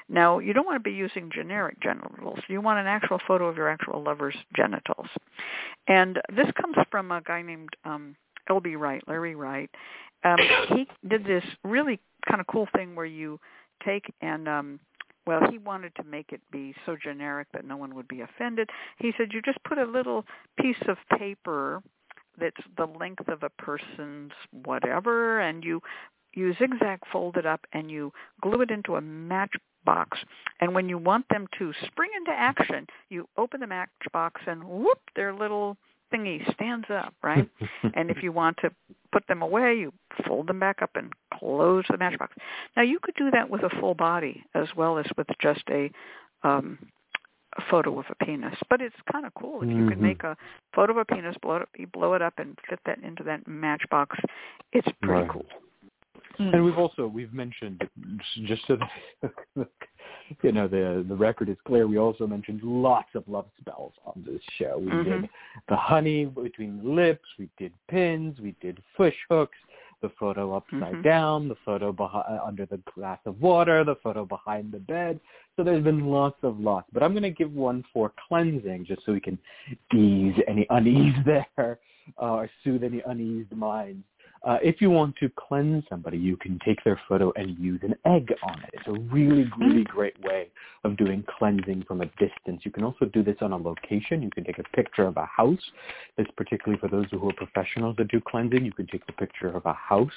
[0.09, 2.39] now, you don't want to be using generic genitals.
[2.49, 5.09] You want an actual photo of your actual lover's genitals.
[5.89, 8.15] And this comes from a guy named um,
[8.49, 8.77] L.B.
[8.77, 9.71] Wright, Larry Wright.
[10.25, 10.39] Um,
[10.69, 13.41] he did this really kind of cool thing where you
[13.85, 14.81] take and um,
[15.27, 18.71] well, he wanted to make it be so generic that no one would be offended.
[18.99, 20.25] He said you just put a little
[20.61, 21.83] piece of paper
[22.39, 24.33] that's the length of a person's
[24.65, 25.81] whatever and you
[26.35, 29.01] you zigzag fold it up and you glue it into a
[29.87, 30.19] matchbox.
[30.61, 34.99] And when you want them to spring into action, you open the matchbox and whoop,
[35.15, 35.77] their little
[36.13, 37.49] thingy stands up, right?
[37.95, 38.71] and if you want to
[39.13, 39.93] put them away, you
[40.27, 42.35] fold them back up and close the matchbox.
[42.77, 45.91] Now you could do that with a full body as well as with just a
[46.43, 46.79] um
[47.59, 48.55] a photo of a penis.
[48.69, 49.89] But it's kind of cool if you mm-hmm.
[49.89, 50.37] can make a
[50.75, 53.49] photo of a penis, blow it, you blow it up, and fit that into that
[53.49, 54.19] matchbox.
[54.73, 55.31] It's pretty right.
[55.31, 55.47] cool.
[56.39, 56.55] Mm.
[56.55, 57.83] And we've also we've mentioned
[58.45, 59.69] just so that
[60.43, 61.87] you know the the record is clear.
[61.87, 64.79] We also mentioned lots of love spells on this show.
[64.79, 65.23] We mm-hmm.
[65.23, 65.31] did
[65.69, 67.27] the honey between the lips.
[67.39, 68.39] We did pins.
[68.41, 69.59] We did fish hooks.
[70.03, 71.03] The photo upside mm-hmm.
[71.03, 71.49] down.
[71.49, 73.83] The photo behind, under the glass of water.
[73.85, 75.19] The photo behind the bed.
[75.57, 76.87] So there's been lots of lots.
[76.93, 79.39] But I'm going to give one for cleansing, just so we can
[79.95, 81.79] ease any unease there,
[82.21, 84.05] uh, or soothe any uneased minds.
[84.45, 87.95] Uh, if you want to cleanse somebody, you can take their photo and use an
[88.05, 88.71] egg on it.
[88.75, 89.89] It's a really, really mm.
[89.89, 90.49] great way
[90.85, 92.63] of doing cleansing from a distance.
[92.63, 94.23] You can also do this on a location.
[94.23, 95.61] You can take a picture of a house.
[96.17, 98.65] It's particularly for those who are professionals that do cleansing.
[98.65, 100.09] You can take a picture of a house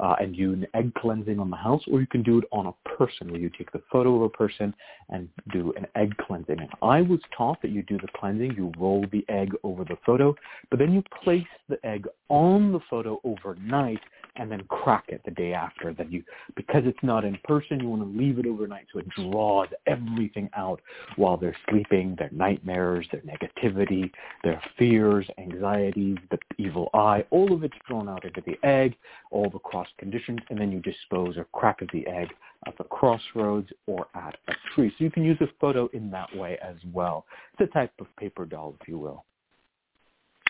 [0.00, 2.66] uh, and do an egg cleansing on the house, or you can do it on
[2.66, 4.74] a person where you take the photo of a person
[5.10, 6.60] and do an egg cleansing.
[6.60, 9.98] And I was taught that you do the cleansing, you roll the egg over the
[10.06, 10.34] photo,
[10.70, 14.00] but then you place the egg on the photo overnight overnight
[14.38, 15.92] and then crack it the day after.
[15.92, 16.22] Then you,
[16.56, 20.50] because it's not in person, you want to leave it overnight so it draws everything
[20.54, 20.80] out
[21.16, 24.10] while they're sleeping, their nightmares, their negativity,
[24.44, 28.94] their fears, anxieties, the evil eye, all of it's drawn out into the egg,
[29.30, 32.28] all the cross conditions, and then you dispose or crack of the egg
[32.66, 34.92] at the crossroads or at a tree.
[34.98, 37.24] So you can use a photo in that way as well.
[37.58, 39.24] It's a type of paper doll, if you will.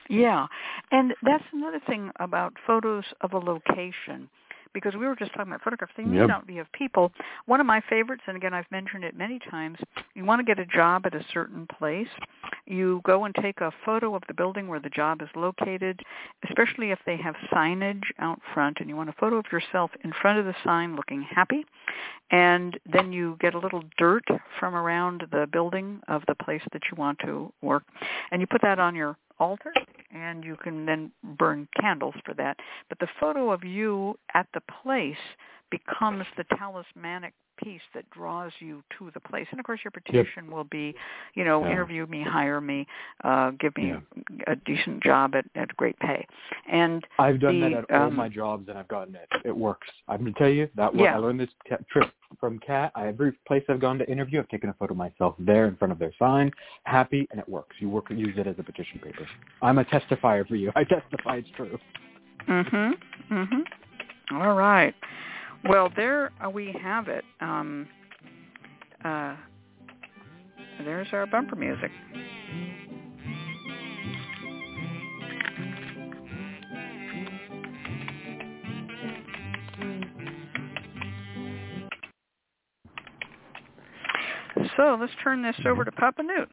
[0.08, 0.46] Yeah,
[0.90, 4.28] and that's another thing about photos of a location
[4.76, 5.94] because we were just talking about photographs.
[5.96, 6.28] They may yep.
[6.28, 7.10] not be of people.
[7.46, 9.78] One of my favorites, and again I've mentioned it many times,
[10.14, 12.08] you want to get a job at a certain place.
[12.66, 16.02] You go and take a photo of the building where the job is located,
[16.46, 20.12] especially if they have signage out front, and you want a photo of yourself in
[20.20, 21.64] front of the sign looking happy.
[22.30, 24.24] And then you get a little dirt
[24.60, 27.84] from around the building of the place that you want to work,
[28.30, 29.72] and you put that on your altar
[30.22, 32.56] and you can then burn candles for that.
[32.88, 35.16] But the photo of you at the place
[35.70, 39.46] becomes the talismanic piece that draws you to the place.
[39.50, 40.52] And of course, your petition yep.
[40.52, 40.94] will be,
[41.34, 41.72] you know, yeah.
[41.72, 42.86] interview me, hire me,
[43.24, 44.44] uh, give me yeah.
[44.46, 46.26] a decent job at, at great pay.
[46.70, 49.28] And I've done the, that at um, all my jobs, and I've gotten it.
[49.44, 49.88] It works.
[50.08, 50.94] I'm going to tell you that.
[50.94, 51.14] Yeah.
[51.14, 51.50] I learned this
[51.90, 52.92] trip from Cat.
[52.98, 55.92] Every place I've gone to interview, I've taken a photo of myself there in front
[55.92, 56.50] of their sign,
[56.84, 57.76] happy, and it works.
[57.80, 59.26] You work, use it as a petition paper.
[59.62, 60.72] I'm a testifier for you.
[60.76, 61.78] I testify it's true.
[62.48, 62.92] Mhm.
[63.30, 63.62] Mhm.
[64.32, 64.94] All right.
[65.64, 67.24] Well, there uh, we have it.
[67.40, 67.88] Um,
[69.04, 69.36] uh,
[70.84, 71.90] there's our bumper music.
[84.76, 86.48] So let's turn this over to Papa Newt.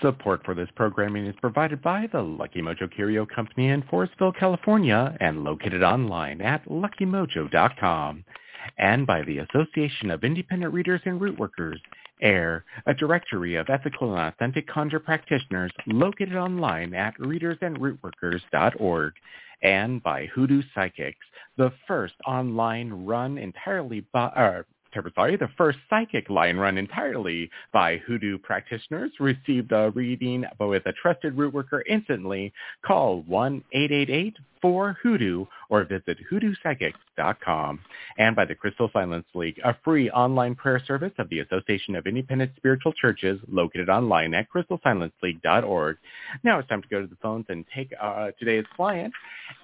[0.00, 5.16] Support for this programming is provided by the Lucky Mojo Curio Company in Forestville, California,
[5.20, 8.24] and located online at luckymojo.com,
[8.78, 11.80] and by the Association of Independent Readers and Root Workers,
[12.22, 19.12] AIRR, a directory of ethical and authentic conjure practitioners located online at readersandrootworkers.org,
[19.62, 24.62] and by Hoodoo Psychics, the first online run entirely by, uh,
[25.14, 30.92] sorry, the first psychic line run entirely by Hoodoo practitioners received a reading with a
[30.92, 32.52] trusted root worker instantly.
[32.84, 33.22] Call
[34.62, 37.80] 1-888-4-HOODOO or visit hoodoopsychics.com.
[38.18, 42.06] And by the Crystal Silence League, a free online prayer service of the Association of
[42.06, 45.96] Independent Spiritual Churches located online at crystalsilenceleague.org.
[46.44, 49.12] Now it's time to go to the phones and take uh, today's client.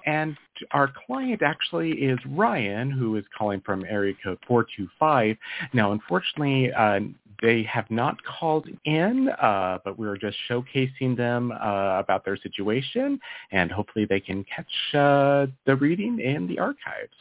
[0.07, 0.36] And
[0.70, 5.36] our client actually is Ryan, who is calling from area code 425.
[5.72, 7.01] Now, unfortunately, uh,
[7.42, 12.36] they have not called in, uh, but we are just showcasing them uh, about their
[12.36, 13.20] situation,
[13.53, 17.14] and hopefully they can catch uh, the reading in the archives.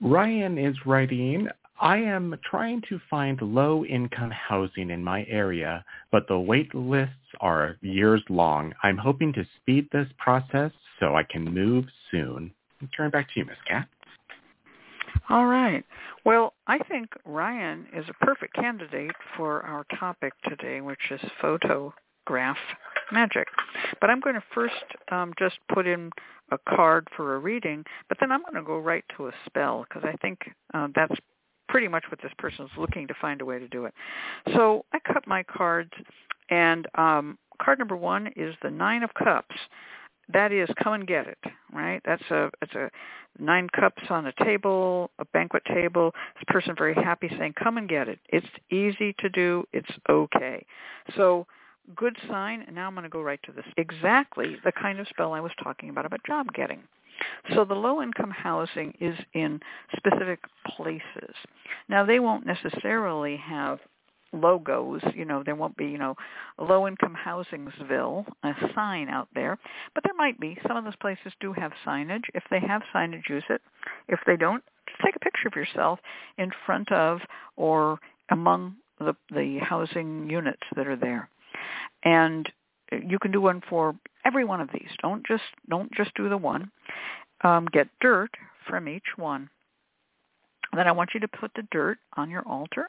[0.00, 1.48] Ryan is writing,
[1.80, 7.76] I am trying to find low-income housing in my area, but the wait lists are
[7.82, 8.72] years long.
[8.82, 12.52] I'm hoping to speed this process so I can move soon.
[12.80, 13.88] I'll turn back to you, Miss Cat.
[15.28, 15.84] All right.
[16.24, 22.56] Well, I think Ryan is a perfect candidate for our topic today, which is photograph
[23.12, 23.48] magic.
[24.00, 24.74] But I'm going to first
[25.10, 26.10] um, just put in
[26.52, 29.84] a card for a reading, but then I'm going to go right to a spell
[29.88, 30.38] because I think
[30.74, 31.14] uh, that's
[31.68, 33.94] pretty much what this person is looking to find a way to do it.
[34.54, 35.90] So I cut my cards,
[36.50, 39.56] and um, card number one is the Nine of Cups.
[40.32, 41.38] That is come and get it
[41.72, 42.00] right?
[42.04, 42.90] That's a it's a
[43.38, 46.12] nine cups on a table a banquet table.
[46.34, 48.18] This person very happy saying come and get it.
[48.28, 49.64] It's easy to do.
[49.72, 50.64] It's okay.
[51.16, 51.46] So
[51.94, 55.06] good sign and now i'm going to go right to this exactly the kind of
[55.08, 56.82] spell i was talking about about job getting
[57.54, 59.60] so the low income housing is in
[59.96, 60.40] specific
[60.76, 61.34] places
[61.88, 63.78] now they won't necessarily have
[64.32, 65.00] logos.
[65.14, 66.14] You know, there won't be, you know,
[66.58, 69.58] low income housingsville, a sign out there.
[69.94, 70.58] But there might be.
[70.66, 72.24] Some of those places do have signage.
[72.34, 73.60] If they have signage, use it.
[74.08, 75.98] If they don't, just take a picture of yourself
[76.38, 77.20] in front of
[77.56, 77.98] or
[78.30, 81.28] among the the housing units that are there.
[82.06, 82.50] And
[82.92, 83.94] you can do one for
[84.24, 84.88] every one of these.
[85.02, 86.70] Don't just don't just do the one.
[87.42, 88.30] Um, get dirt
[88.66, 89.50] from each one.
[90.72, 92.88] Then I want you to put the dirt on your altar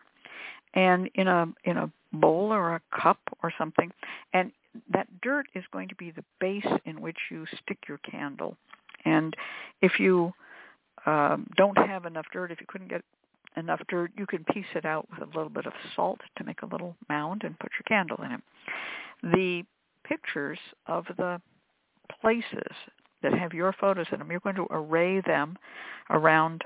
[0.74, 3.92] and in a in a bowl or a cup or something
[4.34, 4.52] and
[4.92, 8.56] that dirt is going to be the base in which you stick your candle
[9.06, 9.36] and
[9.82, 10.32] if you
[11.06, 13.04] um, don't have enough dirt if you couldn't get
[13.56, 16.62] enough dirt you can piece it out with a little bit of salt to make
[16.62, 18.42] a little mound and put your candle in it
[19.24, 19.64] the
[20.04, 21.42] pictures of the
[22.22, 22.72] places
[23.22, 25.58] that have your photos in them you're going to array them
[26.10, 26.64] around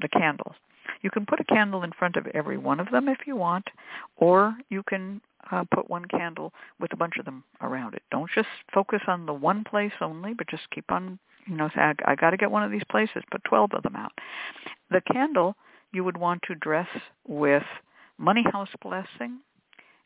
[0.00, 0.54] the candles
[1.02, 3.66] you can put a candle in front of every one of them if you want,
[4.16, 5.20] or you can
[5.50, 8.02] uh, put one candle with a bunch of them around it.
[8.10, 11.80] Don't just focus on the one place only, but just keep on, you know, say,
[11.80, 14.12] I, I got to get one of these places, put 12 of them out.
[14.90, 15.56] The candle
[15.92, 16.88] you would want to dress
[17.26, 17.64] with
[18.18, 19.40] money house blessing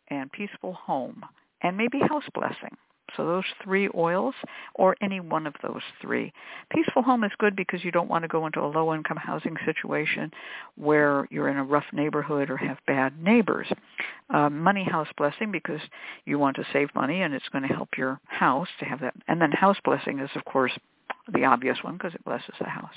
[0.09, 1.25] and peaceful home
[1.65, 2.77] and maybe house blessing.
[3.17, 4.35] So those three oils
[4.75, 6.33] or any one of those three.
[6.71, 10.31] Peaceful home is good because you don't want to go into a low-income housing situation
[10.77, 13.69] where you're in a rough neighborhood or have bad neighbors.
[14.31, 15.81] Um, money house blessing because
[16.25, 19.15] you want to save money and it's going to help your house to have that.
[19.29, 20.73] And then house blessing is, of course,
[21.33, 22.95] the obvious one because it blesses the house.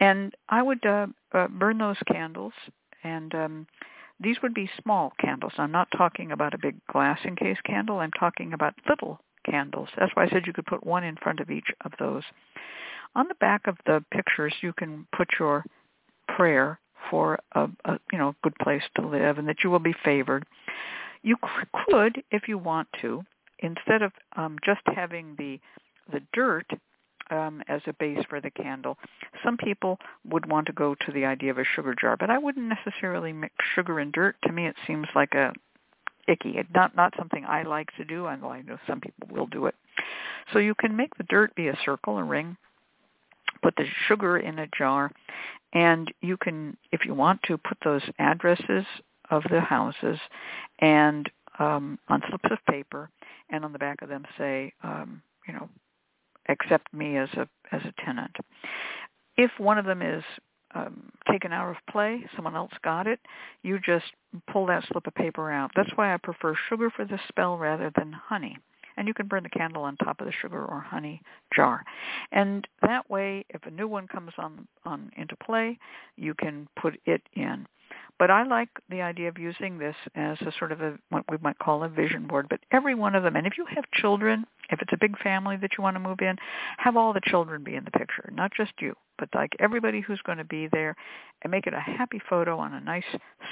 [0.00, 2.52] And I would uh, uh, burn those candles
[3.04, 3.66] and um,
[4.20, 5.52] these would be small candles.
[5.58, 8.00] I'm not talking about a big glass encased candle.
[8.00, 9.88] I'm talking about little candles.
[9.96, 12.22] That's why I said you could put one in front of each of those.
[13.14, 15.64] On the back of the pictures, you can put your
[16.36, 16.78] prayer
[17.10, 20.44] for a, a you know good place to live and that you will be favored.
[21.22, 21.36] You
[21.88, 23.24] could, if you want to,
[23.60, 25.60] instead of um, just having the
[26.12, 26.66] the dirt
[27.30, 28.98] um, as a base for the candle.
[29.44, 29.98] Some people
[30.28, 33.32] would want to go to the idea of a sugar jar, but I wouldn't necessarily
[33.32, 34.36] mix sugar and dirt.
[34.44, 35.52] To me, it seems like a
[36.26, 36.58] icky.
[36.74, 38.26] Not not something I like to do.
[38.26, 39.74] although I know some people will do it.
[40.52, 42.56] So you can make the dirt be a circle, a ring.
[43.62, 45.10] Put the sugar in a jar,
[45.72, 48.84] and you can, if you want to, put those addresses
[49.30, 50.18] of the houses
[50.78, 53.10] and um, on slips of paper,
[53.50, 55.68] and on the back of them say, um, you know,
[56.48, 58.34] accept me as a as a tenant.
[59.36, 60.24] If one of them is
[60.74, 63.20] um, taken out of play, someone else got it,
[63.62, 64.06] you just
[64.52, 65.70] pull that slip of paper out.
[65.74, 68.58] That's why I prefer sugar for the spell rather than honey.
[68.98, 71.22] And you can burn the candle on top of the sugar or honey
[71.54, 71.84] jar.
[72.32, 75.78] And that way, if a new one comes on, on into play,
[76.16, 77.66] you can put it in.
[78.18, 81.38] But I like the idea of using this as a sort of a what we
[81.40, 82.48] might call a vision board.
[82.50, 85.56] But every one of them, and if you have children, if it's a big family
[85.58, 86.36] that you want to move in,
[86.78, 90.20] have all the children be in the picture, not just you, but like everybody who's
[90.22, 90.96] going to be there,
[91.42, 93.04] and make it a happy photo on a nice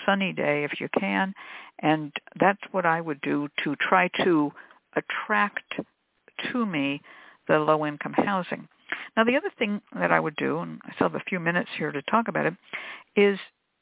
[0.04, 1.32] sunny day if you can.
[1.78, 4.52] And that's what I would do to try to
[4.96, 5.74] attract
[6.52, 7.00] to me
[7.48, 8.68] the low income housing.
[9.16, 11.70] Now the other thing that I would do, and I still have a few minutes
[11.76, 12.54] here to talk about it,
[13.16, 13.38] is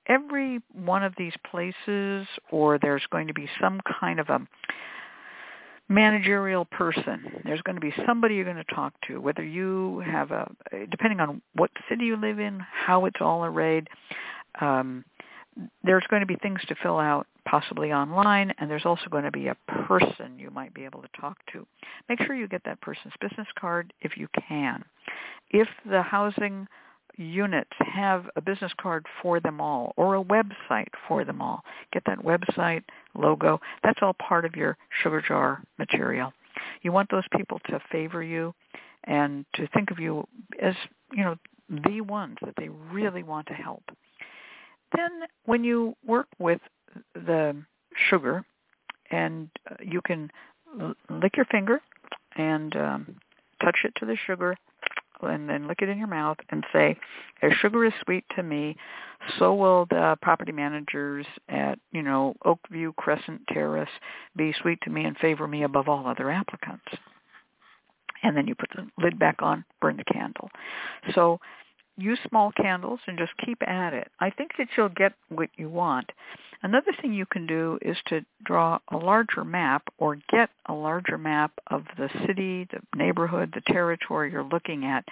[0.07, 4.47] every one of these places or there's going to be some kind of a
[5.89, 7.43] managerial person.
[7.45, 10.51] There's going to be somebody you're going to talk to, whether you have a,
[10.91, 13.89] depending on what city you live in, how it's all arrayed.
[14.61, 15.05] Um,
[15.83, 19.31] there's going to be things to fill out possibly online, and there's also going to
[19.31, 21.67] be a person you might be able to talk to.
[22.09, 24.85] Make sure you get that person's business card if you can.
[25.51, 26.67] If the housing
[27.17, 31.63] units have a business card for them all or a website for them all.
[31.93, 32.83] Get that website,
[33.15, 33.61] logo.
[33.83, 36.33] That's all part of your sugar jar material.
[36.83, 38.55] You want those people to favor you
[39.05, 40.27] and to think of you
[40.61, 40.75] as,
[41.13, 41.37] you know,
[41.69, 43.83] the ones that they really want to help.
[44.97, 45.11] Then
[45.47, 46.61] when you work with
[47.15, 47.57] the
[48.09, 48.45] sugar
[49.11, 50.31] and uh, you can
[51.11, 51.81] lick your finger
[52.37, 53.17] and um,
[53.63, 54.57] touch it to the sugar
[55.23, 56.97] and then lick it in your mouth and say,
[57.43, 58.77] as sugar is sweet to me,
[59.39, 63.89] so will the property managers at, you know, Oakview Crescent Terrace
[64.37, 66.85] be sweet to me and favor me above all other applicants.
[68.23, 70.51] And then you put the lid back on, burn the candle.
[71.15, 71.41] So
[71.97, 74.09] use small candles and just keep at it.
[74.21, 76.11] I think that you'll get what you want.
[76.63, 81.19] Another thing you can do is to draw a larger map or get a larger
[81.19, 85.05] map of the city, the neighborhood, the territory you're looking at,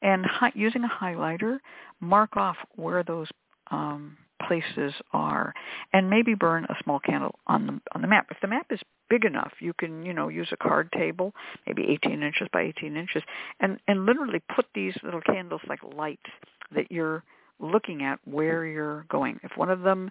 [0.00, 1.58] and hi- using a highlighter,
[2.00, 3.26] mark off where those
[3.72, 4.16] um,
[4.46, 5.52] places are,
[5.92, 8.26] and maybe burn a small candle on the on the map.
[8.30, 8.80] If the map is
[9.12, 11.34] big enough, you can you know use a card table,
[11.66, 13.22] maybe 18 inches by 18 inches,
[13.60, 16.30] and and literally put these little candles like lights
[16.74, 17.22] that you're
[17.60, 19.38] looking at where you're going.
[19.42, 20.10] If one of them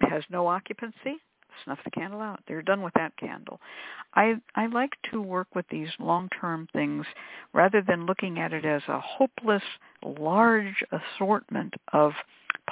[0.00, 1.16] has no occupancy,
[1.64, 2.40] snuff the candle out.
[2.46, 3.58] They're done with that candle.
[4.14, 7.06] I I like to work with these long-term things
[7.54, 9.62] rather than looking at it as a hopeless
[10.04, 12.12] large assortment of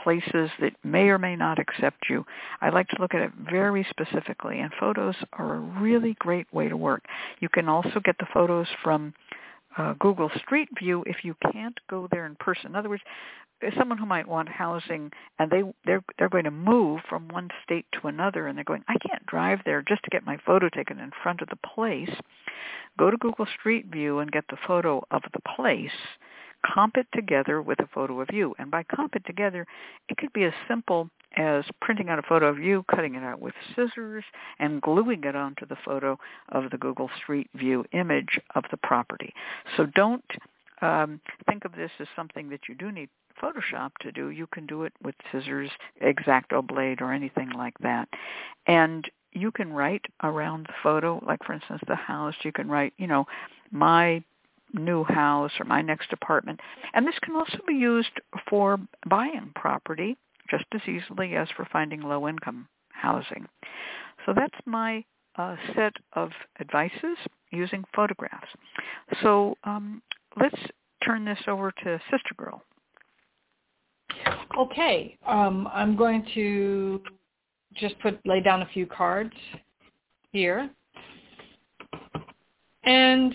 [0.02, 2.24] places that may or may not accept you.
[2.60, 6.68] I like to look at it very specifically, and photos are a really great way
[6.68, 7.04] to work.
[7.40, 9.14] You can also get the photos from
[9.76, 12.66] uh, Google Street View if you can't go there in person.
[12.66, 13.02] In other words,
[13.78, 17.86] someone who might want housing and they they're they're going to move from one state
[17.92, 20.98] to another and they're going I can't drive there just to get my photo taken
[20.98, 22.10] in front of the place.
[22.98, 25.90] Go to Google Street View and get the photo of the place
[26.64, 28.54] comp it together with a photo of you.
[28.58, 29.66] And by comp it together,
[30.08, 33.40] it could be as simple as printing out a photo of you, cutting it out
[33.40, 34.24] with scissors,
[34.58, 36.18] and gluing it onto the photo
[36.50, 39.32] of the Google Street View image of the property.
[39.76, 40.24] So don't
[40.80, 43.08] um, think of this as something that you do need
[43.42, 44.30] Photoshop to do.
[44.30, 48.08] You can do it with scissors, X-Acto blade, or anything like that.
[48.66, 52.92] And you can write around the photo, like for instance the house, you can write,
[52.96, 53.26] you know,
[53.72, 54.22] my
[54.74, 56.60] new house or my next apartment.
[56.92, 58.10] And this can also be used
[58.48, 60.16] for buying property
[60.50, 63.46] just as easily as for finding low-income housing.
[64.26, 65.04] So that's my
[65.36, 67.16] uh, set of advices
[67.50, 68.48] using photographs.
[69.22, 70.02] So um,
[70.40, 70.60] let's
[71.04, 72.62] turn this over to Sister Girl.
[74.58, 77.00] Okay, um, I'm going to
[77.74, 79.34] just put lay down a few cards
[80.32, 80.70] here.
[82.84, 83.34] And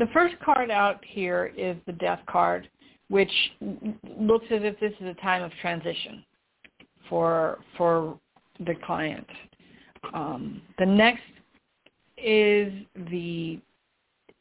[0.00, 2.68] the first card out here is the death card,
[3.08, 3.30] which
[4.18, 6.24] looks as if this is a time of transition
[7.08, 8.18] for for
[8.66, 9.26] the client.
[10.14, 11.22] Um, the next
[12.16, 12.72] is
[13.10, 13.60] the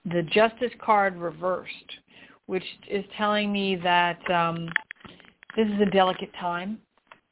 [0.05, 1.91] the justice card reversed,
[2.45, 4.69] which is telling me that um,
[5.57, 6.79] this is a delicate time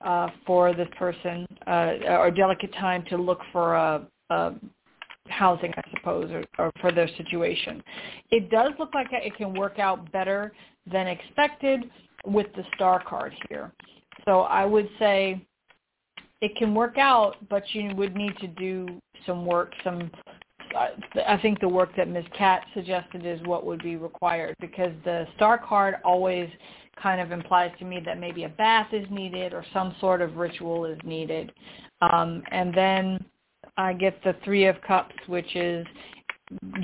[0.01, 4.53] uh, for this person, uh, or delicate time to look for a, a
[5.29, 7.83] housing, I suppose, or, or for their situation.
[8.31, 10.53] It does look like it can work out better
[10.91, 11.89] than expected
[12.25, 13.71] with the star card here.
[14.25, 15.45] So I would say
[16.41, 18.87] it can work out, but you would need to do
[19.25, 20.11] some work, some
[20.75, 22.25] I think the work that Ms.
[22.37, 26.49] Cat suggested is what would be required because the star card always
[27.01, 30.35] kind of implies to me that maybe a bath is needed or some sort of
[30.37, 31.51] ritual is needed.
[32.01, 33.25] Um, and then
[33.77, 35.85] I get the Three of Cups, which is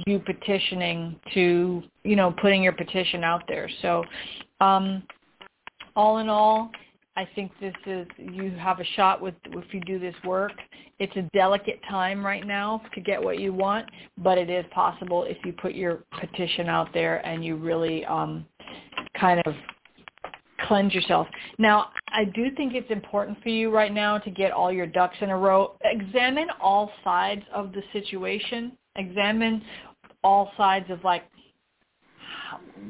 [0.05, 3.69] you petitioning to, you know, putting your petition out there.
[3.81, 4.03] So,
[4.59, 5.03] um,
[5.95, 6.71] all in all,
[7.15, 10.53] I think this is you have a shot with if you do this work.
[10.99, 15.23] It's a delicate time right now to get what you want, but it is possible
[15.23, 18.45] if you put your petition out there and you really um,
[19.19, 19.53] kind of
[20.63, 21.27] cleanse yourself.
[21.57, 25.17] Now, I do think it's important for you right now to get all your ducks
[25.21, 25.75] in a row.
[25.83, 28.73] Examine all sides of the situation.
[28.95, 29.61] Examine
[30.23, 31.23] all sides of like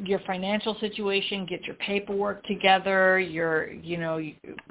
[0.04, 4.20] your financial situation, get your paperwork together, your you know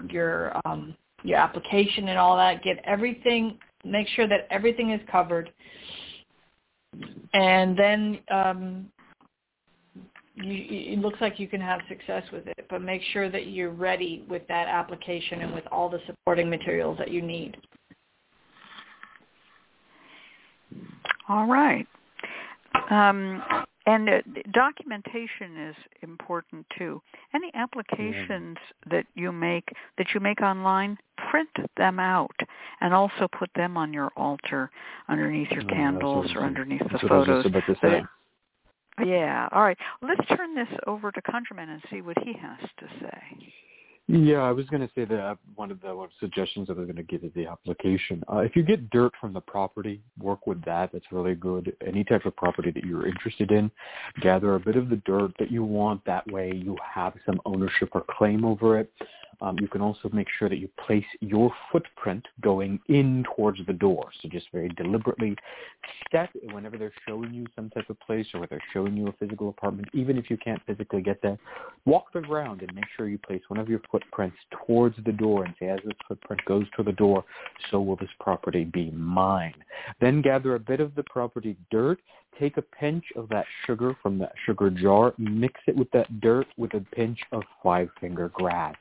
[0.09, 5.51] your um your application and all that, get everything make sure that everything is covered.
[7.35, 8.87] And then um
[10.35, 13.71] you, it looks like you can have success with it, but make sure that you're
[13.71, 17.57] ready with that application and with all the supporting materials that you need.
[21.29, 21.87] All right.
[22.91, 23.43] Um,
[23.87, 24.19] and uh,
[24.53, 27.03] documentation is important too.
[27.35, 28.57] Any applications
[28.91, 29.69] that you make
[29.99, 30.97] that you make online,
[31.31, 32.35] print them out
[32.81, 34.71] and also put them on your altar
[35.09, 37.45] underneath your candles or underneath the photos.
[39.05, 39.49] Yeah.
[39.53, 39.79] All right.
[40.03, 43.53] Let's turn this over to ConjureMan and see what he has to say.
[44.09, 46.97] Yeah, I was going to say that one of the suggestions that I was going
[46.97, 48.23] to give is the application.
[48.31, 50.91] Uh, if you get dirt from the property, work with that.
[50.93, 51.75] That's really good.
[51.87, 53.71] Any type of property that you're interested in,
[54.21, 56.05] gather a bit of the dirt that you want.
[56.05, 58.93] That way you have some ownership or claim over it.
[59.41, 63.73] Um, you can also make sure that you place your footprint going in towards the
[63.73, 64.11] door.
[64.21, 65.37] So just very deliberately
[66.07, 69.13] step whenever they're showing you some type of place or whether they're showing you a
[69.13, 71.39] physical apartment, even if you can't physically get there,
[71.85, 74.37] walk the ground and make sure you place one of your footprints
[74.67, 77.25] towards the door and say, as this footprint goes to the door,
[77.71, 79.55] so will this property be mine.
[80.01, 81.99] Then gather a bit of the property dirt
[82.39, 86.47] take a pinch of that sugar from that sugar jar, mix it with that dirt
[86.57, 88.75] with a pinch of five finger grass.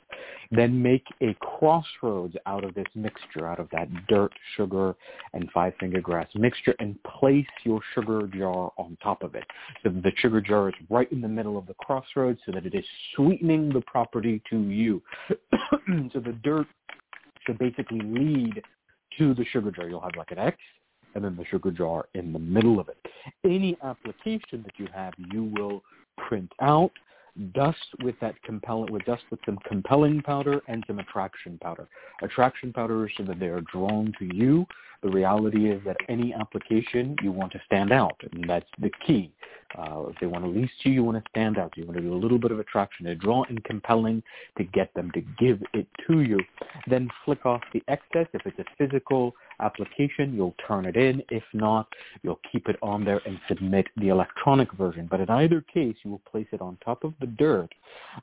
[0.51, 4.95] Then make a crossroads out of this mixture, out of that dirt, sugar,
[5.33, 9.45] and five finger grass mixture, and place your sugar jar on top of it.
[9.83, 12.75] So the sugar jar is right in the middle of the crossroads so that it
[12.75, 15.01] is sweetening the property to you.
[16.13, 16.67] so the dirt
[17.45, 18.61] should basically lead
[19.17, 19.87] to the sugar jar.
[19.87, 20.57] You'll have like an X
[21.15, 22.97] and then the sugar jar in the middle of it.
[23.43, 25.83] Any application that you have, you will
[26.17, 26.91] print out,
[27.53, 31.87] dust with that compelling with dust with some compelling powder and some attraction powder.
[32.21, 34.65] Attraction powder so that they are drawn to you.
[35.03, 39.31] The reality is that any application you want to stand out, and that's the key.
[39.77, 41.71] Uh, if they want to lease you, you want to stand out.
[41.77, 44.21] You want to do a little bit of attraction, to draw and compelling
[44.57, 46.39] to get them to give it to you.
[46.87, 48.27] Then flick off the excess.
[48.33, 51.23] If it's a physical application, you'll turn it in.
[51.29, 51.87] If not,
[52.21, 55.07] you'll keep it on there and submit the electronic version.
[55.09, 57.69] But in either case, you will place it on top of the dirt,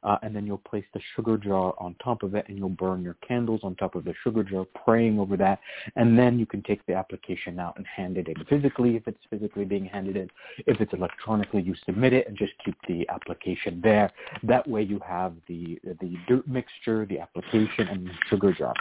[0.03, 3.03] uh, and then you'll place the sugar jar on top of it, and you'll burn
[3.03, 5.61] your candles on top of the sugar jar, praying over that,
[5.97, 9.19] and then you can take the application out and hand it in physically if it's
[9.31, 10.28] physically being handed in.
[10.66, 14.12] If it's electronically, you submit it and just keep the application there.
[14.43, 18.74] That way you have the the dirt mixture, the application, and the sugar jar.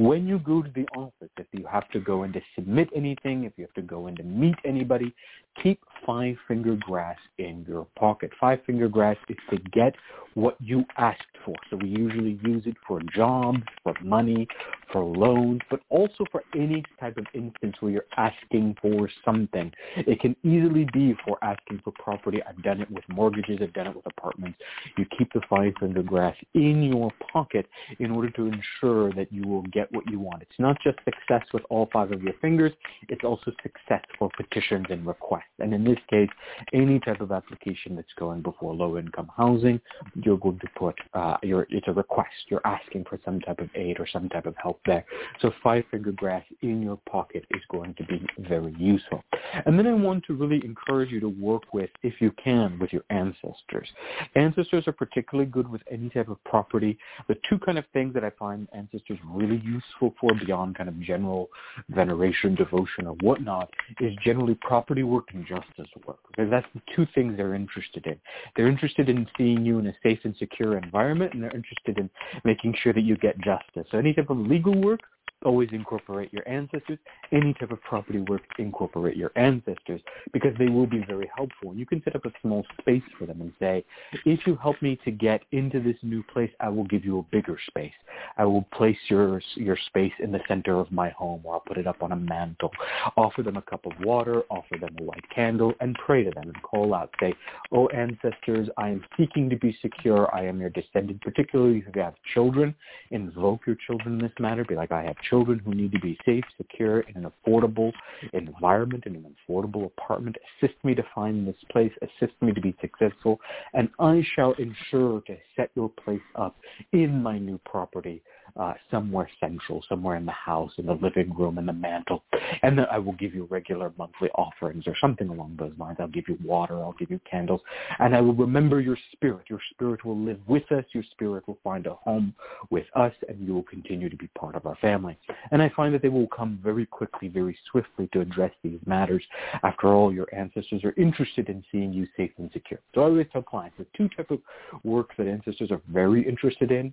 [0.00, 3.44] When you go to the office, if you have to go in to submit anything,
[3.44, 5.14] if you have to go in to meet anybody,
[5.62, 8.30] keep five finger grass in your pocket.
[8.40, 9.94] Five finger grass is to get
[10.34, 11.54] what you asked for.
[11.70, 14.46] So we usually use it for jobs, for money,
[14.92, 19.72] for loans, but also for any type of instance where you're asking for something.
[19.96, 22.40] It can easily be for asking for property.
[22.46, 23.58] I've done it with mortgages.
[23.62, 24.58] I've done it with apartments.
[24.96, 27.66] You keep the five finger grass in your pocket
[27.98, 30.42] in order to ensure that you will get what you want.
[30.42, 32.72] It's not just success with all five of your fingers.
[33.08, 35.44] It's also success for petitions and requests.
[35.58, 36.28] And in this case,
[36.72, 39.80] any type of application that's going before low-income housing,
[40.14, 42.30] you're going to put uh, your it's a request.
[42.48, 45.04] You're asking for some type of aid or some type of help there.
[45.40, 49.22] So five-finger grass in your pocket is going to be very useful.
[49.66, 52.92] And then I want to really encourage you to work with, if you can, with
[52.92, 53.88] your ancestors.
[54.36, 56.98] Ancestors are particularly good with any type of property.
[57.28, 61.00] The two kind of things that I find ancestors really useful for beyond kind of
[61.00, 61.48] general
[61.88, 63.70] veneration, devotion, or whatnot
[64.00, 66.18] is generally property work and justice work.
[66.30, 68.16] Because that's the two things they're interested in.
[68.56, 72.10] They're interested in seeing you in a safe and secure environment, and they're interested in
[72.44, 73.86] making sure that you get justice.
[73.90, 75.00] So any type of legal work
[75.44, 76.98] always incorporate your ancestors.
[77.32, 80.00] Any type of property work, incorporate your ancestors
[80.32, 81.74] because they will be very helpful.
[81.74, 83.84] You can set up a small space for them and say,
[84.24, 87.22] if you help me to get into this new place, I will give you a
[87.30, 87.92] bigger space.
[88.36, 91.78] I will place your your space in the center of my home, or I'll put
[91.78, 92.70] it up on a mantle.
[93.16, 96.44] Offer them a cup of water, offer them a white candle, and pray to them
[96.44, 97.34] and call out, say,
[97.72, 100.34] "Oh ancestors, I am seeking to be secure.
[100.34, 101.20] I am your descendant.
[101.20, 102.74] Particularly if you have children,
[103.10, 104.64] invoke your children in this matter.
[104.64, 107.92] Be like, I have children who need to be safe, secure, in an affordable
[108.32, 110.36] environment, in an affordable apartment.
[110.60, 111.92] Assist me to find this place.
[112.02, 113.40] Assist me to be successful,
[113.74, 116.56] and I shall ensure to set your place up
[116.92, 118.22] in my new property
[118.56, 122.22] uh, somewhere central, somewhere in the house, in the living room, in the mantle,
[122.62, 125.98] and then I will give you regular monthly offerings or something along those lines.
[126.00, 127.60] I'll give you water, I'll give you candles,
[127.98, 129.44] and I will remember your spirit.
[129.48, 130.84] Your spirit will live with us.
[130.92, 132.34] Your spirit will find a home
[132.70, 135.18] with us, and you will continue to be part of our family.
[135.50, 139.22] And I find that they will come very quickly, very swiftly to address these matters.
[139.62, 142.80] After all, your ancestors are interested in seeing you safe and secure.
[142.94, 144.40] So I always tell clients the two types of
[144.84, 146.92] work that ancestors are very interested in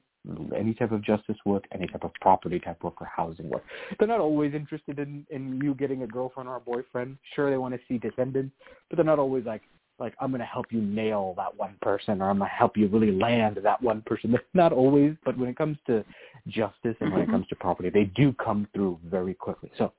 [0.55, 3.63] any type of justice work, any type of property type work or housing work.
[3.97, 7.17] They're not always interested in, in you getting a girlfriend or a boyfriend.
[7.35, 8.53] Sure, they want to see descendants,
[8.89, 9.61] but they're not always like,
[9.97, 12.75] like I'm going to help you nail that one person or I'm going to help
[12.75, 14.37] you really land that one person.
[14.53, 16.03] Not always, but when it comes to
[16.47, 17.31] justice and when it mm-hmm.
[17.31, 19.71] comes to property, they do come through very quickly.
[19.77, 19.93] So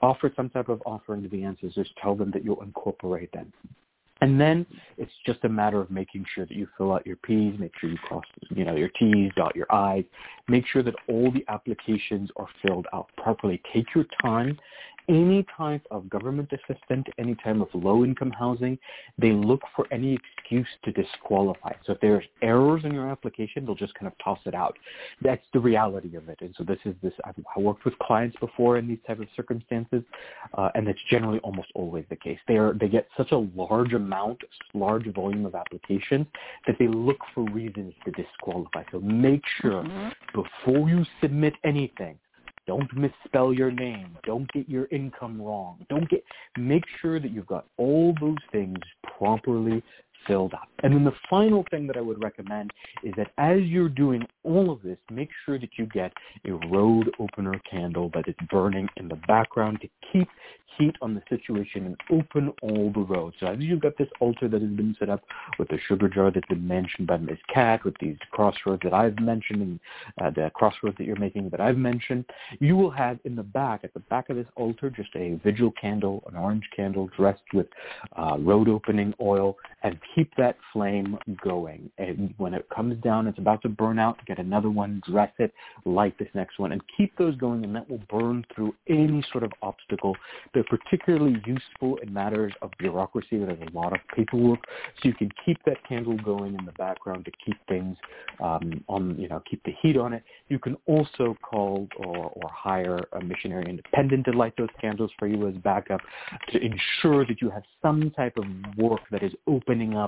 [0.00, 1.74] offer some type of offering to the ancestors.
[1.74, 3.52] Just tell them that you'll incorporate them.
[4.22, 4.64] And then
[4.98, 7.90] it's just a matter of making sure that you fill out your P's, make sure
[7.90, 10.04] you cross, you know, your T's, dot your I's,
[10.46, 13.60] make sure that all the applications are filled out properly.
[13.74, 14.56] Take your time
[15.08, 18.78] any type of government assistance, any type of low-income housing,
[19.18, 21.72] they look for any excuse to disqualify.
[21.84, 24.76] So if there's errors in your application, they'll just kind of toss it out.
[25.20, 26.38] That's the reality of it.
[26.40, 27.12] And so this is this.
[27.24, 30.02] I've worked with clients before in these type of circumstances,
[30.54, 32.38] uh, and that's generally almost always the case.
[32.48, 34.38] They are they get such a large amount,
[34.74, 36.26] large volume of applications
[36.66, 38.84] that they look for reasons to disqualify.
[38.90, 40.08] So make sure mm-hmm.
[40.34, 42.18] before you submit anything
[42.66, 44.16] don't misspell your name.
[44.24, 45.84] Don't get your income wrong.
[45.88, 46.22] Don't get
[46.56, 48.78] make sure that you've got all those things
[49.18, 49.82] properly
[50.26, 50.68] filled up.
[50.82, 52.72] And then the final thing that I would recommend
[53.04, 56.12] is that as you're doing all of this, make sure that you get
[56.46, 60.28] a road opener candle that is burning in the background to keep
[60.78, 63.36] heat on the situation and open all the roads.
[63.40, 65.22] So as you've got this altar that has been set up
[65.58, 67.38] with the sugar jar that's been mentioned by Ms.
[67.52, 69.80] Cat, with these crossroads that I've mentioned, and
[70.20, 72.24] uh, the crossroads that you're making that I've mentioned,
[72.60, 75.72] you will have in the back, at the back of this altar, just a vigil
[75.80, 77.66] candle, an orange candle dressed with
[78.16, 81.90] uh, road opening oil, and keep that flame going.
[81.98, 85.52] And when it comes down, it's about to burn out, get another one, dress it,
[85.84, 89.44] light this next one, and keep those going, and that will burn through any sort
[89.44, 90.16] of obstacle.
[90.54, 93.38] They're particularly useful in matters of bureaucracy.
[93.38, 94.60] There's a lot of paperwork,
[95.02, 97.96] so you can keep that candle going in the background to keep things
[98.42, 100.22] um, on, you know, keep the heat on it.
[100.48, 105.26] You can also call or, or hire a missionary independent to light those candles for
[105.26, 106.00] you as backup
[106.50, 108.44] to ensure that you have some type of
[108.76, 110.01] work that is opening up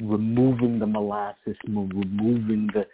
[0.00, 2.86] removing the molasses, removing the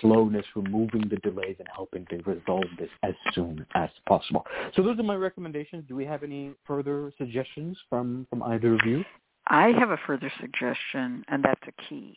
[0.00, 4.44] slowness, removing the delays, and helping to resolve this as soon as possible.
[4.74, 5.84] So those are my recommendations.
[5.88, 9.04] Do we have any further suggestions from, from either of you?
[9.48, 12.16] I have a further suggestion, and that's a key.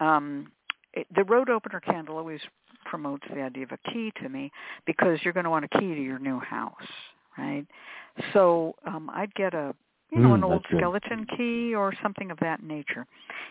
[0.00, 0.50] Um,
[0.92, 2.40] it, the road opener candle always
[2.84, 4.50] promotes the idea of a key to me
[4.86, 6.74] because you're going to want a key to your new house,
[7.38, 7.64] right?
[8.32, 9.74] So um, I'd get a
[10.12, 11.38] you know, mm, an old skeleton good.
[11.38, 13.06] key or something of that nature.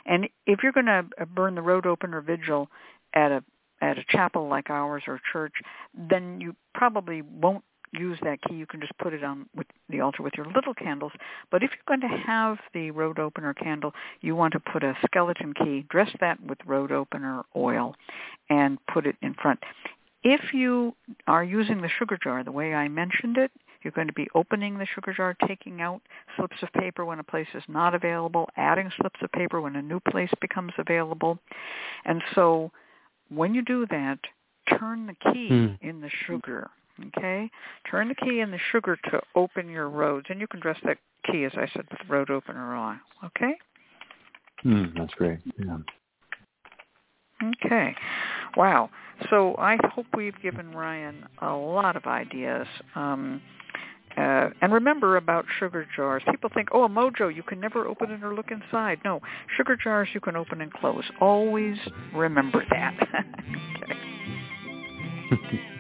[0.05, 1.05] And if you're going to
[1.35, 2.69] burn the road opener vigil
[3.13, 3.43] at a
[3.81, 5.53] at a chapel like ours or church,
[5.95, 7.63] then you probably won't
[7.93, 8.53] use that key.
[8.53, 11.11] You can just put it on with the altar with your little candles.
[11.49, 14.95] But if you're going to have the road opener candle, you want to put a
[15.03, 17.95] skeleton key, dress that with road opener oil,
[18.49, 19.59] and put it in front.
[20.23, 23.51] If you are using the sugar jar the way I mentioned it,
[23.83, 26.01] you're going to be opening the sugar jar, taking out
[26.35, 29.81] slips of paper when a place is not available, adding slips of paper when a
[29.81, 31.39] new place becomes available.
[32.05, 32.71] And so
[33.29, 34.19] when you do that,
[34.77, 35.77] turn the key mm.
[35.81, 36.69] in the sugar.
[37.17, 37.49] Okay?
[37.89, 40.27] Turn the key in the sugar to open your roads.
[40.29, 40.97] And you can dress that
[41.29, 42.99] key, as I said, with road opener on.
[43.25, 43.53] Okay?
[44.65, 45.39] Mm, that's great.
[45.57, 45.77] Yeah.
[47.43, 47.95] Okay.
[48.55, 48.89] Wow.
[49.29, 52.67] So I hope we've given Ryan a lot of ideas.
[52.95, 53.41] Um,
[54.17, 56.21] uh, and remember about sugar jars.
[56.29, 58.99] People think, oh, a mojo, you can never open it or look inside.
[59.05, 59.21] No,
[59.55, 61.05] sugar jars you can open and close.
[61.21, 61.77] Always
[62.13, 62.97] remember that.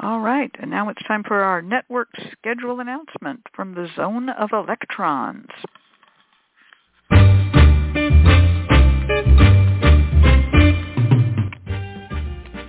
[0.00, 4.50] All right, and now it's time for our network schedule announcement from the Zone of
[4.52, 5.48] Electrons.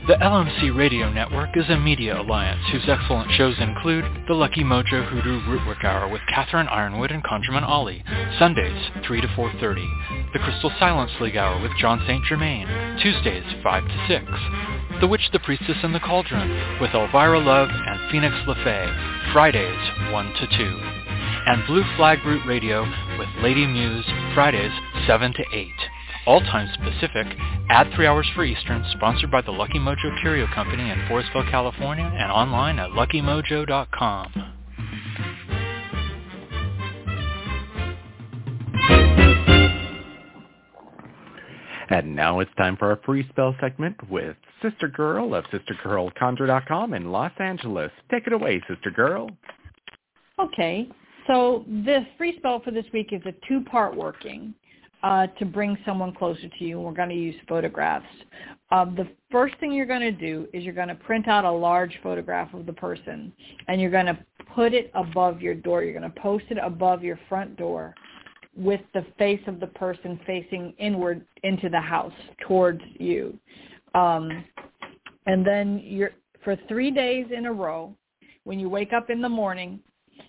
[0.09, 5.07] The LMC Radio Network is a media alliance whose excellent shows include The Lucky Mojo
[5.07, 8.03] Hoodoo Rootwork Hour with Catherine Yronwode and ConjureMan Ali,
[8.39, 10.33] Sundays 3 to 4.30.
[10.33, 12.25] The Crystal Silence League Hour with John St.
[12.25, 12.65] Germain,
[13.03, 14.78] Tuesdays 5 to 6.
[14.99, 20.33] The Witch, the Priestess, and the Cauldron with Elvira Love and Phoenix LeFay, Fridays 1
[20.33, 20.79] to 2.
[21.47, 22.83] And Blue Flag Root Radio
[23.17, 24.73] with Lady Muse, Fridays
[25.07, 25.67] 7 to 8
[26.29, 27.25] all times Pacific,
[27.69, 32.05] add three hours for Eastern, sponsored by the Lucky Mojo Curio Company in Forestville, California,
[32.05, 34.48] and online at luckymojo.com.
[41.89, 47.11] And now it's time for our free spell segment with Sister Girl of SisterGirlConjure.com in
[47.11, 47.91] Los Angeles.
[48.11, 49.27] Take it away, Sister Girl.
[50.39, 50.87] Okay,
[51.25, 54.53] so the free spell for this week is a two-part working
[55.01, 56.79] uh, to bring someone closer to you.
[56.79, 58.05] We're going to use photographs.
[58.71, 61.51] Um, the first thing you're going to do is you're going to print out a
[61.51, 63.33] large photograph of the person,
[63.67, 64.17] and you're going to
[64.53, 65.83] put it above your door.
[65.83, 67.95] You're going to post it above your front door
[68.59, 72.13] with the face of the person facing inward into the house
[72.45, 73.37] towards you.
[73.95, 74.43] Um,
[75.25, 76.11] and then you're
[76.43, 77.93] for three days in a row,
[78.43, 79.79] when you wake up in the morning,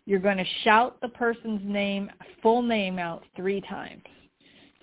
[0.07, 2.11] you're going to shout the person's name,
[2.43, 4.03] full name out three times.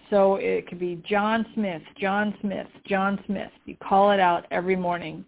[0.09, 3.51] So it could be John Smith, John Smith, John Smith.
[3.65, 5.25] You call it out every morning,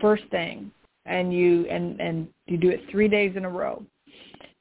[0.00, 0.70] first thing,
[1.04, 3.82] and you and and you do it three days in a row.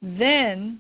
[0.02, 0.80] Then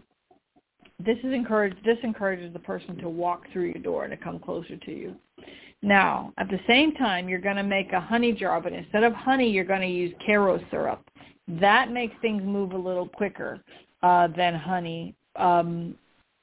[1.00, 1.78] this is encouraged.
[1.86, 5.16] This encourages the person to walk through your door and to come closer to you.
[5.82, 9.14] Now, at the same time, you're going to make a honey jar, but instead of
[9.14, 11.02] honey, you're going to use Karo syrup.
[11.48, 13.64] That makes things move a little quicker
[14.04, 15.16] uh, than honey.
[15.38, 15.96] Um,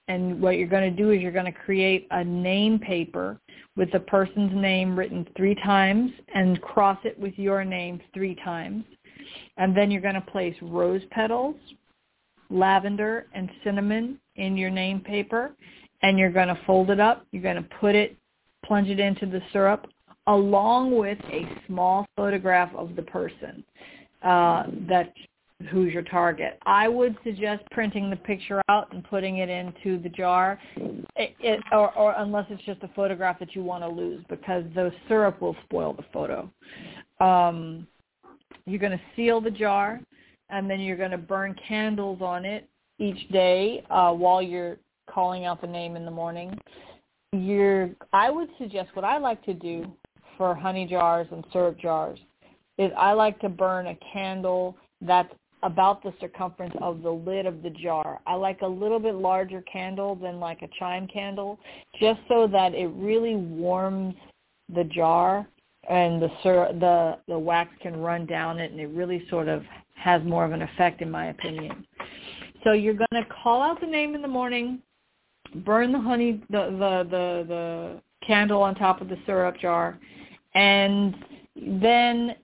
[0.09, 3.39] and what you're going to do is you're going to create a name paper
[3.77, 8.85] with the person's name written three times and cross it with your name three times.
[9.59, 11.57] And then you're going to place rose petals,
[12.51, 15.53] lavender, and cinnamon in your name paper.
[16.03, 17.27] And you're going to fold it up.
[17.33, 18.17] You're going to put it,
[18.65, 19.87] plunge it into the syrup,
[20.27, 23.65] along with a small photograph of the person
[24.23, 25.13] uh, that
[25.71, 26.59] who's your target.
[26.67, 31.61] I would suggest printing the picture out and putting it into the jar, it, it,
[31.73, 35.41] or, or unless it's just a photograph that you want to lose, because the syrup
[35.41, 36.51] will spoil the photo.
[37.21, 37.87] Um,
[38.67, 40.01] you're going to seal the jar,
[40.51, 42.69] and then you're going to burn candles on it
[42.99, 44.79] each day uh, while you're
[45.11, 46.57] calling out the name in the morning.
[47.33, 49.87] You're, I would suggest what I like to do
[50.37, 52.19] for honey jars and syrup jars
[52.79, 55.33] is I like to burn a candle that's
[55.63, 58.21] about the circumference of the lid of the jar.
[58.27, 61.59] I like a little bit larger candle than like a chime candle,
[61.99, 64.15] just so that it really warms
[64.75, 65.47] the jar
[65.89, 69.63] and the the the wax can run down it and it really sort of
[69.97, 71.87] has more of an effect in my opinion.
[72.65, 74.81] So you're going to call out the name in the morning,
[75.65, 79.99] burn the honey the the the, the candle on top of the syrup jar
[80.57, 81.15] and
[81.55, 82.35] then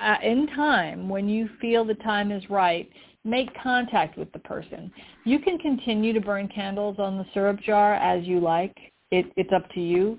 [0.00, 2.90] uh, in time, when you feel the time is right,
[3.24, 4.90] make contact with the person.
[5.24, 8.76] You can continue to burn candles on the syrup jar as you like.
[9.12, 10.18] It, it's up to you.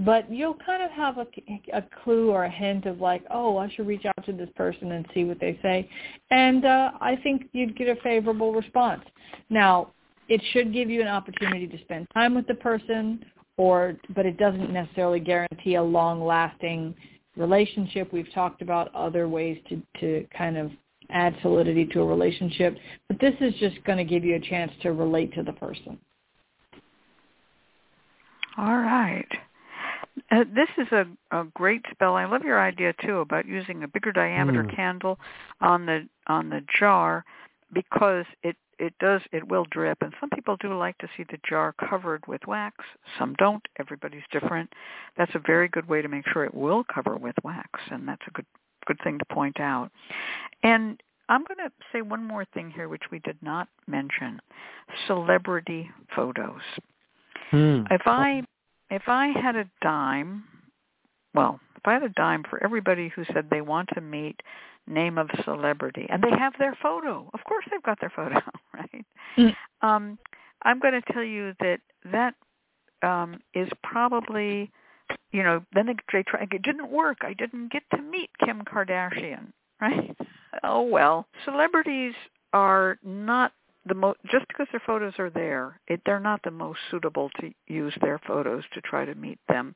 [0.00, 1.26] But you'll kind of have a,
[1.72, 4.92] a clue or a hint of like, oh, I should reach out to this person
[4.92, 5.88] and see what they say.
[6.30, 9.02] And uh, I think you'd get a favorable response.
[9.50, 9.92] Now,
[10.28, 13.24] it should give you an opportunity to spend time with the person,
[13.56, 16.94] or but it doesn't necessarily guarantee a long-lasting
[17.36, 18.12] relationship.
[18.12, 20.70] We've talked about other ways to, to kind of
[21.10, 22.76] add solidity to a relationship,
[23.08, 25.98] but this is just going to give you a chance to relate to the person.
[28.56, 29.26] All right.
[30.30, 32.16] Uh, this is a, a great spell.
[32.16, 34.74] I love your idea too about using a bigger diameter Mm.
[34.74, 35.18] candle
[35.60, 37.24] on the on the jar
[37.72, 39.98] because it it does it will drip.
[40.00, 42.76] And some people do like to see the jar covered with wax.
[43.18, 43.62] Some don't.
[43.78, 44.72] Everybody's different.
[45.16, 48.26] That's a very good way to make sure it will cover with wax and that's
[48.26, 48.46] a good
[48.86, 49.90] good thing to point out.
[50.62, 54.40] And i'm going to say one more thing here which we did not mention.
[55.06, 56.60] Celebrity photos.
[57.50, 57.82] Hmm.
[57.90, 58.42] if i
[58.90, 60.44] if i had a dime
[61.34, 64.40] well if i had a dime for everybody who said they want to meet
[64.86, 68.36] name of celebrity and they have their photo of course they've got their photo
[68.74, 69.04] right
[69.36, 69.54] Mm.
[69.82, 70.18] um
[70.62, 71.80] i'm going to tell you that
[72.12, 72.34] that
[73.02, 74.70] um is probably
[75.32, 78.62] you know then they, they try it didn't work i didn't get to meet kim
[78.62, 80.16] kardashian right?
[80.62, 82.14] Oh well, celebrities
[82.52, 83.52] are not
[83.86, 87.50] the most just because their photos are there, it, they're not the most suitable to
[87.66, 89.74] use their photos to try to meet them.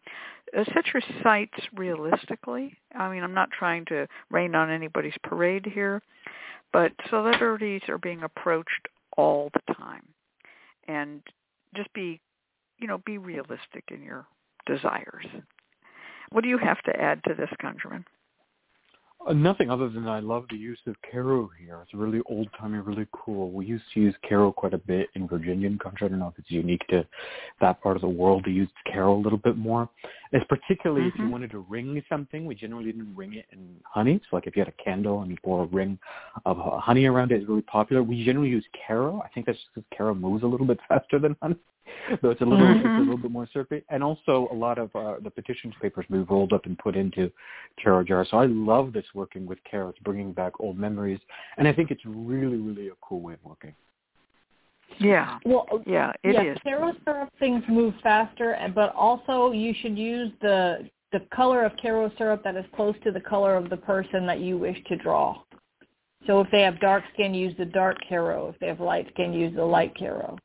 [0.56, 2.74] Uh, set your sights realistically.
[2.94, 6.02] I mean, I'm not trying to rain on anybody's parade here,
[6.72, 10.06] but celebrities are being approached all the time,
[10.86, 11.22] and
[11.74, 12.20] just be,
[12.78, 14.26] you know, be realistic in your
[14.66, 15.26] desires.
[16.30, 18.05] What do you have to add to this, ConjureMan?
[19.28, 21.80] Uh, nothing other than I love the use of Karo here.
[21.82, 23.50] It's really old timey, really cool.
[23.50, 26.06] We used to use Karo quite a bit in Virginian country.
[26.06, 27.06] I don't know if it's unique to
[27.60, 29.86] that part of the world to use Karo a little bit more.
[30.32, 31.09] It's particularly mm-hmm.
[31.09, 31.32] if you mm-hmm.
[31.32, 34.18] wanted to ring something, we generally didn't ring it in honey.
[34.30, 35.98] So like if you had a candle and you pour a ring
[36.46, 38.02] of honey around it, it's really popular.
[38.02, 39.20] We generally use Karo.
[39.22, 41.56] I think that's just because Karo moves a little bit faster than honey.
[42.20, 42.78] so it's a little mm-hmm.
[42.78, 43.85] it's a little bit more circuit.
[43.89, 47.31] And also a lot of uh, the petitions papers we've rolled up and put into
[47.82, 48.27] Karo Jar.
[48.31, 49.89] So I love this working with Karo.
[49.90, 51.20] It's bringing back old memories,
[51.56, 53.74] and I think it's really really a cool way of working.
[54.98, 55.39] Yeah.
[55.44, 56.59] Well, yeah, it yeah, is.
[56.62, 62.10] Karo syrup things move faster, but also you should use the the color of Karo
[62.19, 65.40] syrup that is close to the color of the person that you wish to draw.
[66.27, 68.48] So if they have dark skin, use the dark Karo.
[68.48, 70.36] If they have light skin, use the light Karo.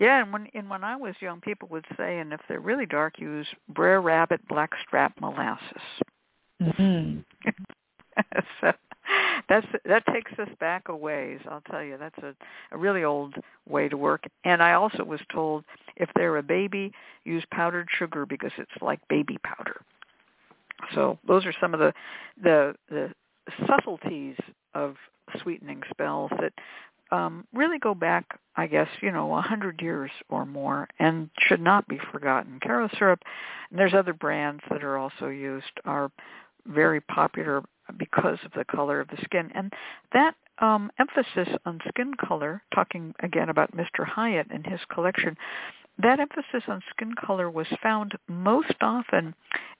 [0.00, 2.86] Yeah, and when and when I was young, people would say, and if they're really
[2.86, 5.82] dark, use Brer Rabbit Blackstrap Molasses.
[6.60, 7.20] Mm-hmm.
[8.60, 8.72] so
[9.48, 11.40] that's that takes us back a ways.
[11.48, 12.34] I'll tell you, that's a,
[12.72, 13.34] a really old
[13.68, 14.24] way to work.
[14.44, 15.64] And I also was told
[15.96, 16.92] if they're a baby,
[17.24, 19.80] use powdered sugar because it's like baby powder.
[20.94, 21.92] So those are some of the
[22.42, 23.10] the the
[23.66, 24.36] subtleties
[24.74, 24.96] of
[25.42, 26.52] sweetening spells that
[27.10, 31.60] um, really go back, I guess, you know, a hundred years or more, and should
[31.60, 32.58] not be forgotten.
[32.62, 33.20] Karo syrup,
[33.70, 36.10] and there's other brands that are also used, are
[36.66, 37.62] very popular
[37.98, 39.72] because of the color of the skin, and
[40.12, 44.06] that um, emphasis on skin color, talking again about Mr.
[44.06, 45.36] Hyatt and his collection,
[45.98, 49.34] that emphasis on skin color was found most often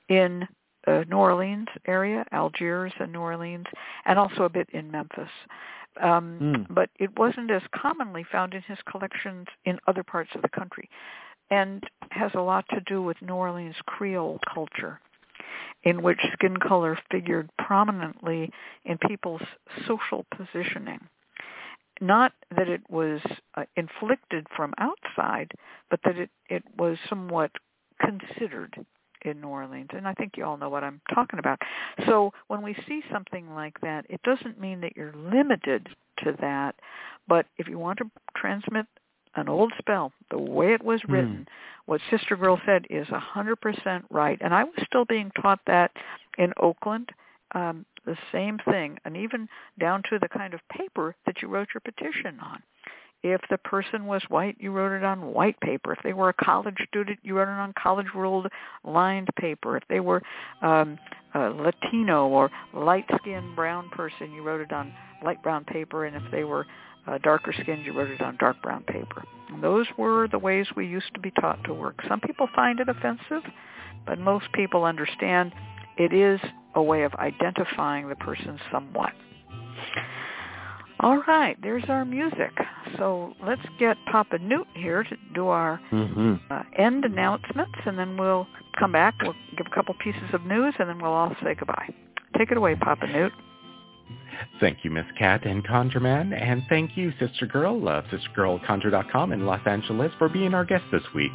[0.09, 0.47] in
[0.87, 3.67] uh, New Orleans area, Algiers and New Orleans,
[4.05, 5.31] and also a bit in Memphis
[6.03, 6.75] um, mm.
[6.75, 10.89] but it wasn't as commonly found in his collections in other parts of the country,
[11.51, 15.01] and has a lot to do with New Orleans Creole culture,
[15.85, 18.51] in which skin color figured prominently
[18.85, 19.43] in people's
[19.87, 21.01] social positioning.
[22.01, 23.21] Not that it was
[23.55, 25.53] uh, inflicted from outside,
[25.91, 27.53] but that it, it was somewhat
[28.01, 28.85] considered
[29.25, 29.91] in New Orleans.
[29.93, 31.61] And I think you all know what I'm talking about.
[32.07, 35.89] So when we see something like that, it doesn't mean that you're limited
[36.25, 36.75] to that.
[37.27, 38.87] But if you want to transmit
[39.37, 41.87] an old spell, the way it was written, mm.
[41.87, 44.39] what Sister Girl said is a 100% right.
[44.41, 45.91] And I was still being taught that
[46.39, 47.11] in Oakland.
[47.55, 49.49] Um, the same thing, and even
[49.81, 52.63] down to the kind of paper that you wrote your petition on.
[53.27, 55.95] If the person was white, you wrote it on white paper.
[55.95, 58.49] If they were a college student, you wrote it on college-ruled
[58.85, 59.79] lined paper.
[59.79, 60.21] If they were
[60.61, 60.99] um,
[61.35, 64.93] a Latino or light-skinned brown person, you wrote it on
[65.25, 66.05] light brown paper.
[66.05, 66.67] And if they were
[67.07, 69.25] uh, darker skinned, you wrote it on dark brown paper.
[69.49, 72.01] And those were the ways we used to be taught to work.
[72.07, 73.51] Some people find it offensive,
[74.05, 75.55] but most people understand
[75.97, 76.41] it is
[76.75, 79.13] a way of identifying the person somewhat.
[81.05, 82.53] All right, there's our music.
[82.97, 86.37] So let's get Papa Newt here to do our mm-hmm.
[86.51, 88.47] uh, end announcements, and then we'll
[88.79, 89.15] come back.
[89.21, 91.93] We'll give a couple pieces of news, and then we'll all say goodbye.
[92.39, 93.33] Take it away, Papa Newt.
[94.61, 99.61] Thank you, Miss Cat and ConjureMan, and thank you, Sister Girl of SisterGirlConjure.com in Los
[99.67, 101.33] Angeles for being our guest this week.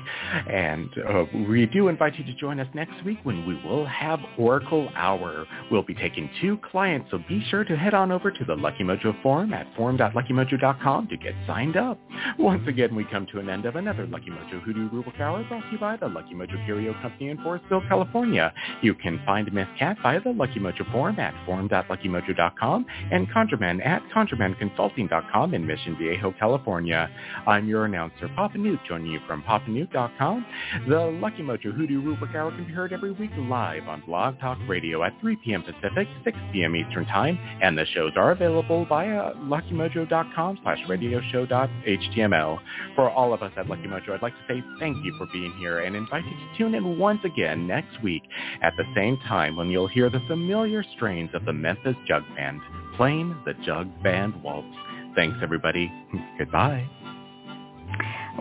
[0.50, 4.20] And uh, we do invite you to join us next week when we will have
[4.38, 5.46] Oracle Hour.
[5.72, 8.84] We'll be taking two clients, so be sure to head on over to the Lucky
[8.84, 12.00] Mojo forum at forum.luckymojo.com to get signed up.
[12.38, 15.62] Once again, we come to an end of another Lucky Mojo Hoodoo Rootwork Hour brought
[15.62, 18.54] to you by the Lucky Mojo Curio Company in Forestville, California.
[18.82, 24.02] You can find Miss Cat via the Lucky Mojo forum at forum.luckymojo.com and ConjureMan at
[24.16, 27.10] ConjureManConsulting.com in Mission Viejo, California.
[27.48, 30.45] I'm your announcer, Papa Newt, joining you from PapaNewt.com.
[30.88, 34.57] The Lucky Mojo Hoodoo Rootwork Hour can be heard every week live on Blog Talk
[34.68, 35.64] Radio at 3 p.m.
[35.64, 36.76] Pacific, 6 p.m.
[36.76, 42.60] Eastern Time, and the shows are available via LuckyMojo.com slash radioshow.html.
[42.95, 45.53] For all of us at Lucky Mojo, I'd like to say thank you for being
[45.60, 48.24] here and invite you to tune in once again next week
[48.61, 52.61] at the same time when you'll hear the familiar strains of the Memphis Jug Band
[52.98, 54.68] playing the Jug Band Waltz.
[55.16, 55.92] Thanks, everybody.
[56.38, 56.88] Goodbye.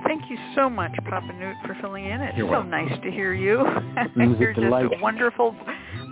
[0.06, 2.20] Thank you so much, Papa Newt, for filling in.
[2.20, 2.70] It's You're so welcome.
[2.70, 3.64] nice to hear you.
[4.16, 5.56] You're just a wonderful,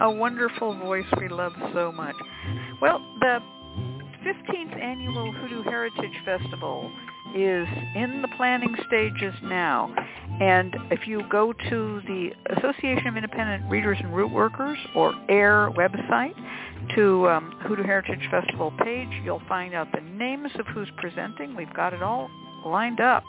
[0.00, 2.16] a wonderful voice we love so much.
[2.80, 3.38] Well, the
[4.24, 6.90] 15th annual Hoodoo Heritage Festival
[7.34, 9.94] is in the planning stages now.
[10.40, 15.74] And if you go to the Association of Independent Readers and Root Workers or AIRR
[15.76, 16.34] website
[16.94, 21.56] to um, Hoodoo Heritage Festival page, you'll find out the names of who's presenting.
[21.56, 22.30] We've got it all
[22.64, 23.24] lined up.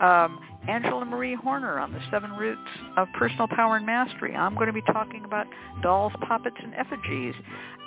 [0.00, 2.60] Um, Angela Marie Horner on the seven roots
[2.96, 4.34] of personal power and mastery.
[4.34, 5.46] I'm going to be talking about
[5.82, 7.34] dolls, puppets, and effigies,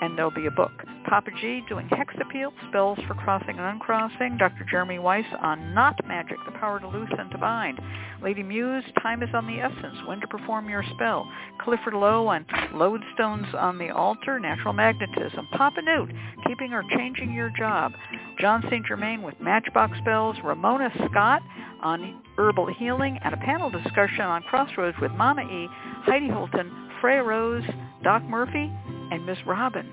[0.04, 0.72] and there'll be a book.
[1.08, 4.38] Papa G doing hex appeal, spells for crossing and uncrossing.
[4.38, 4.66] Dr.
[4.70, 7.80] Jeremy Weiss on knot magic, the power to loose and to bind.
[8.22, 11.30] Lady Muse, time is on the essence, when to perform your spell.
[11.62, 15.48] Clifford Lowe on lodestones on the altar, natural magnetism.
[15.54, 16.12] Papa Newt,
[16.48, 17.94] keeping or changing your job.
[18.40, 18.86] John St.
[18.86, 20.36] Germain with matchbox spells.
[20.44, 21.42] Ramona Scott
[21.82, 25.68] on herbal healing and a panel discussion on Crossroads with Mama E,
[26.06, 27.64] Heidi Holton, Freya Rose,
[28.04, 28.72] Doc Murphy,
[29.12, 29.90] and Miss Robin.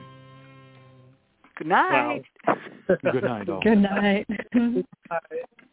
[1.57, 2.23] Good night.
[2.47, 2.57] Wow.
[2.89, 3.61] Good night, all.
[3.63, 4.27] Good night.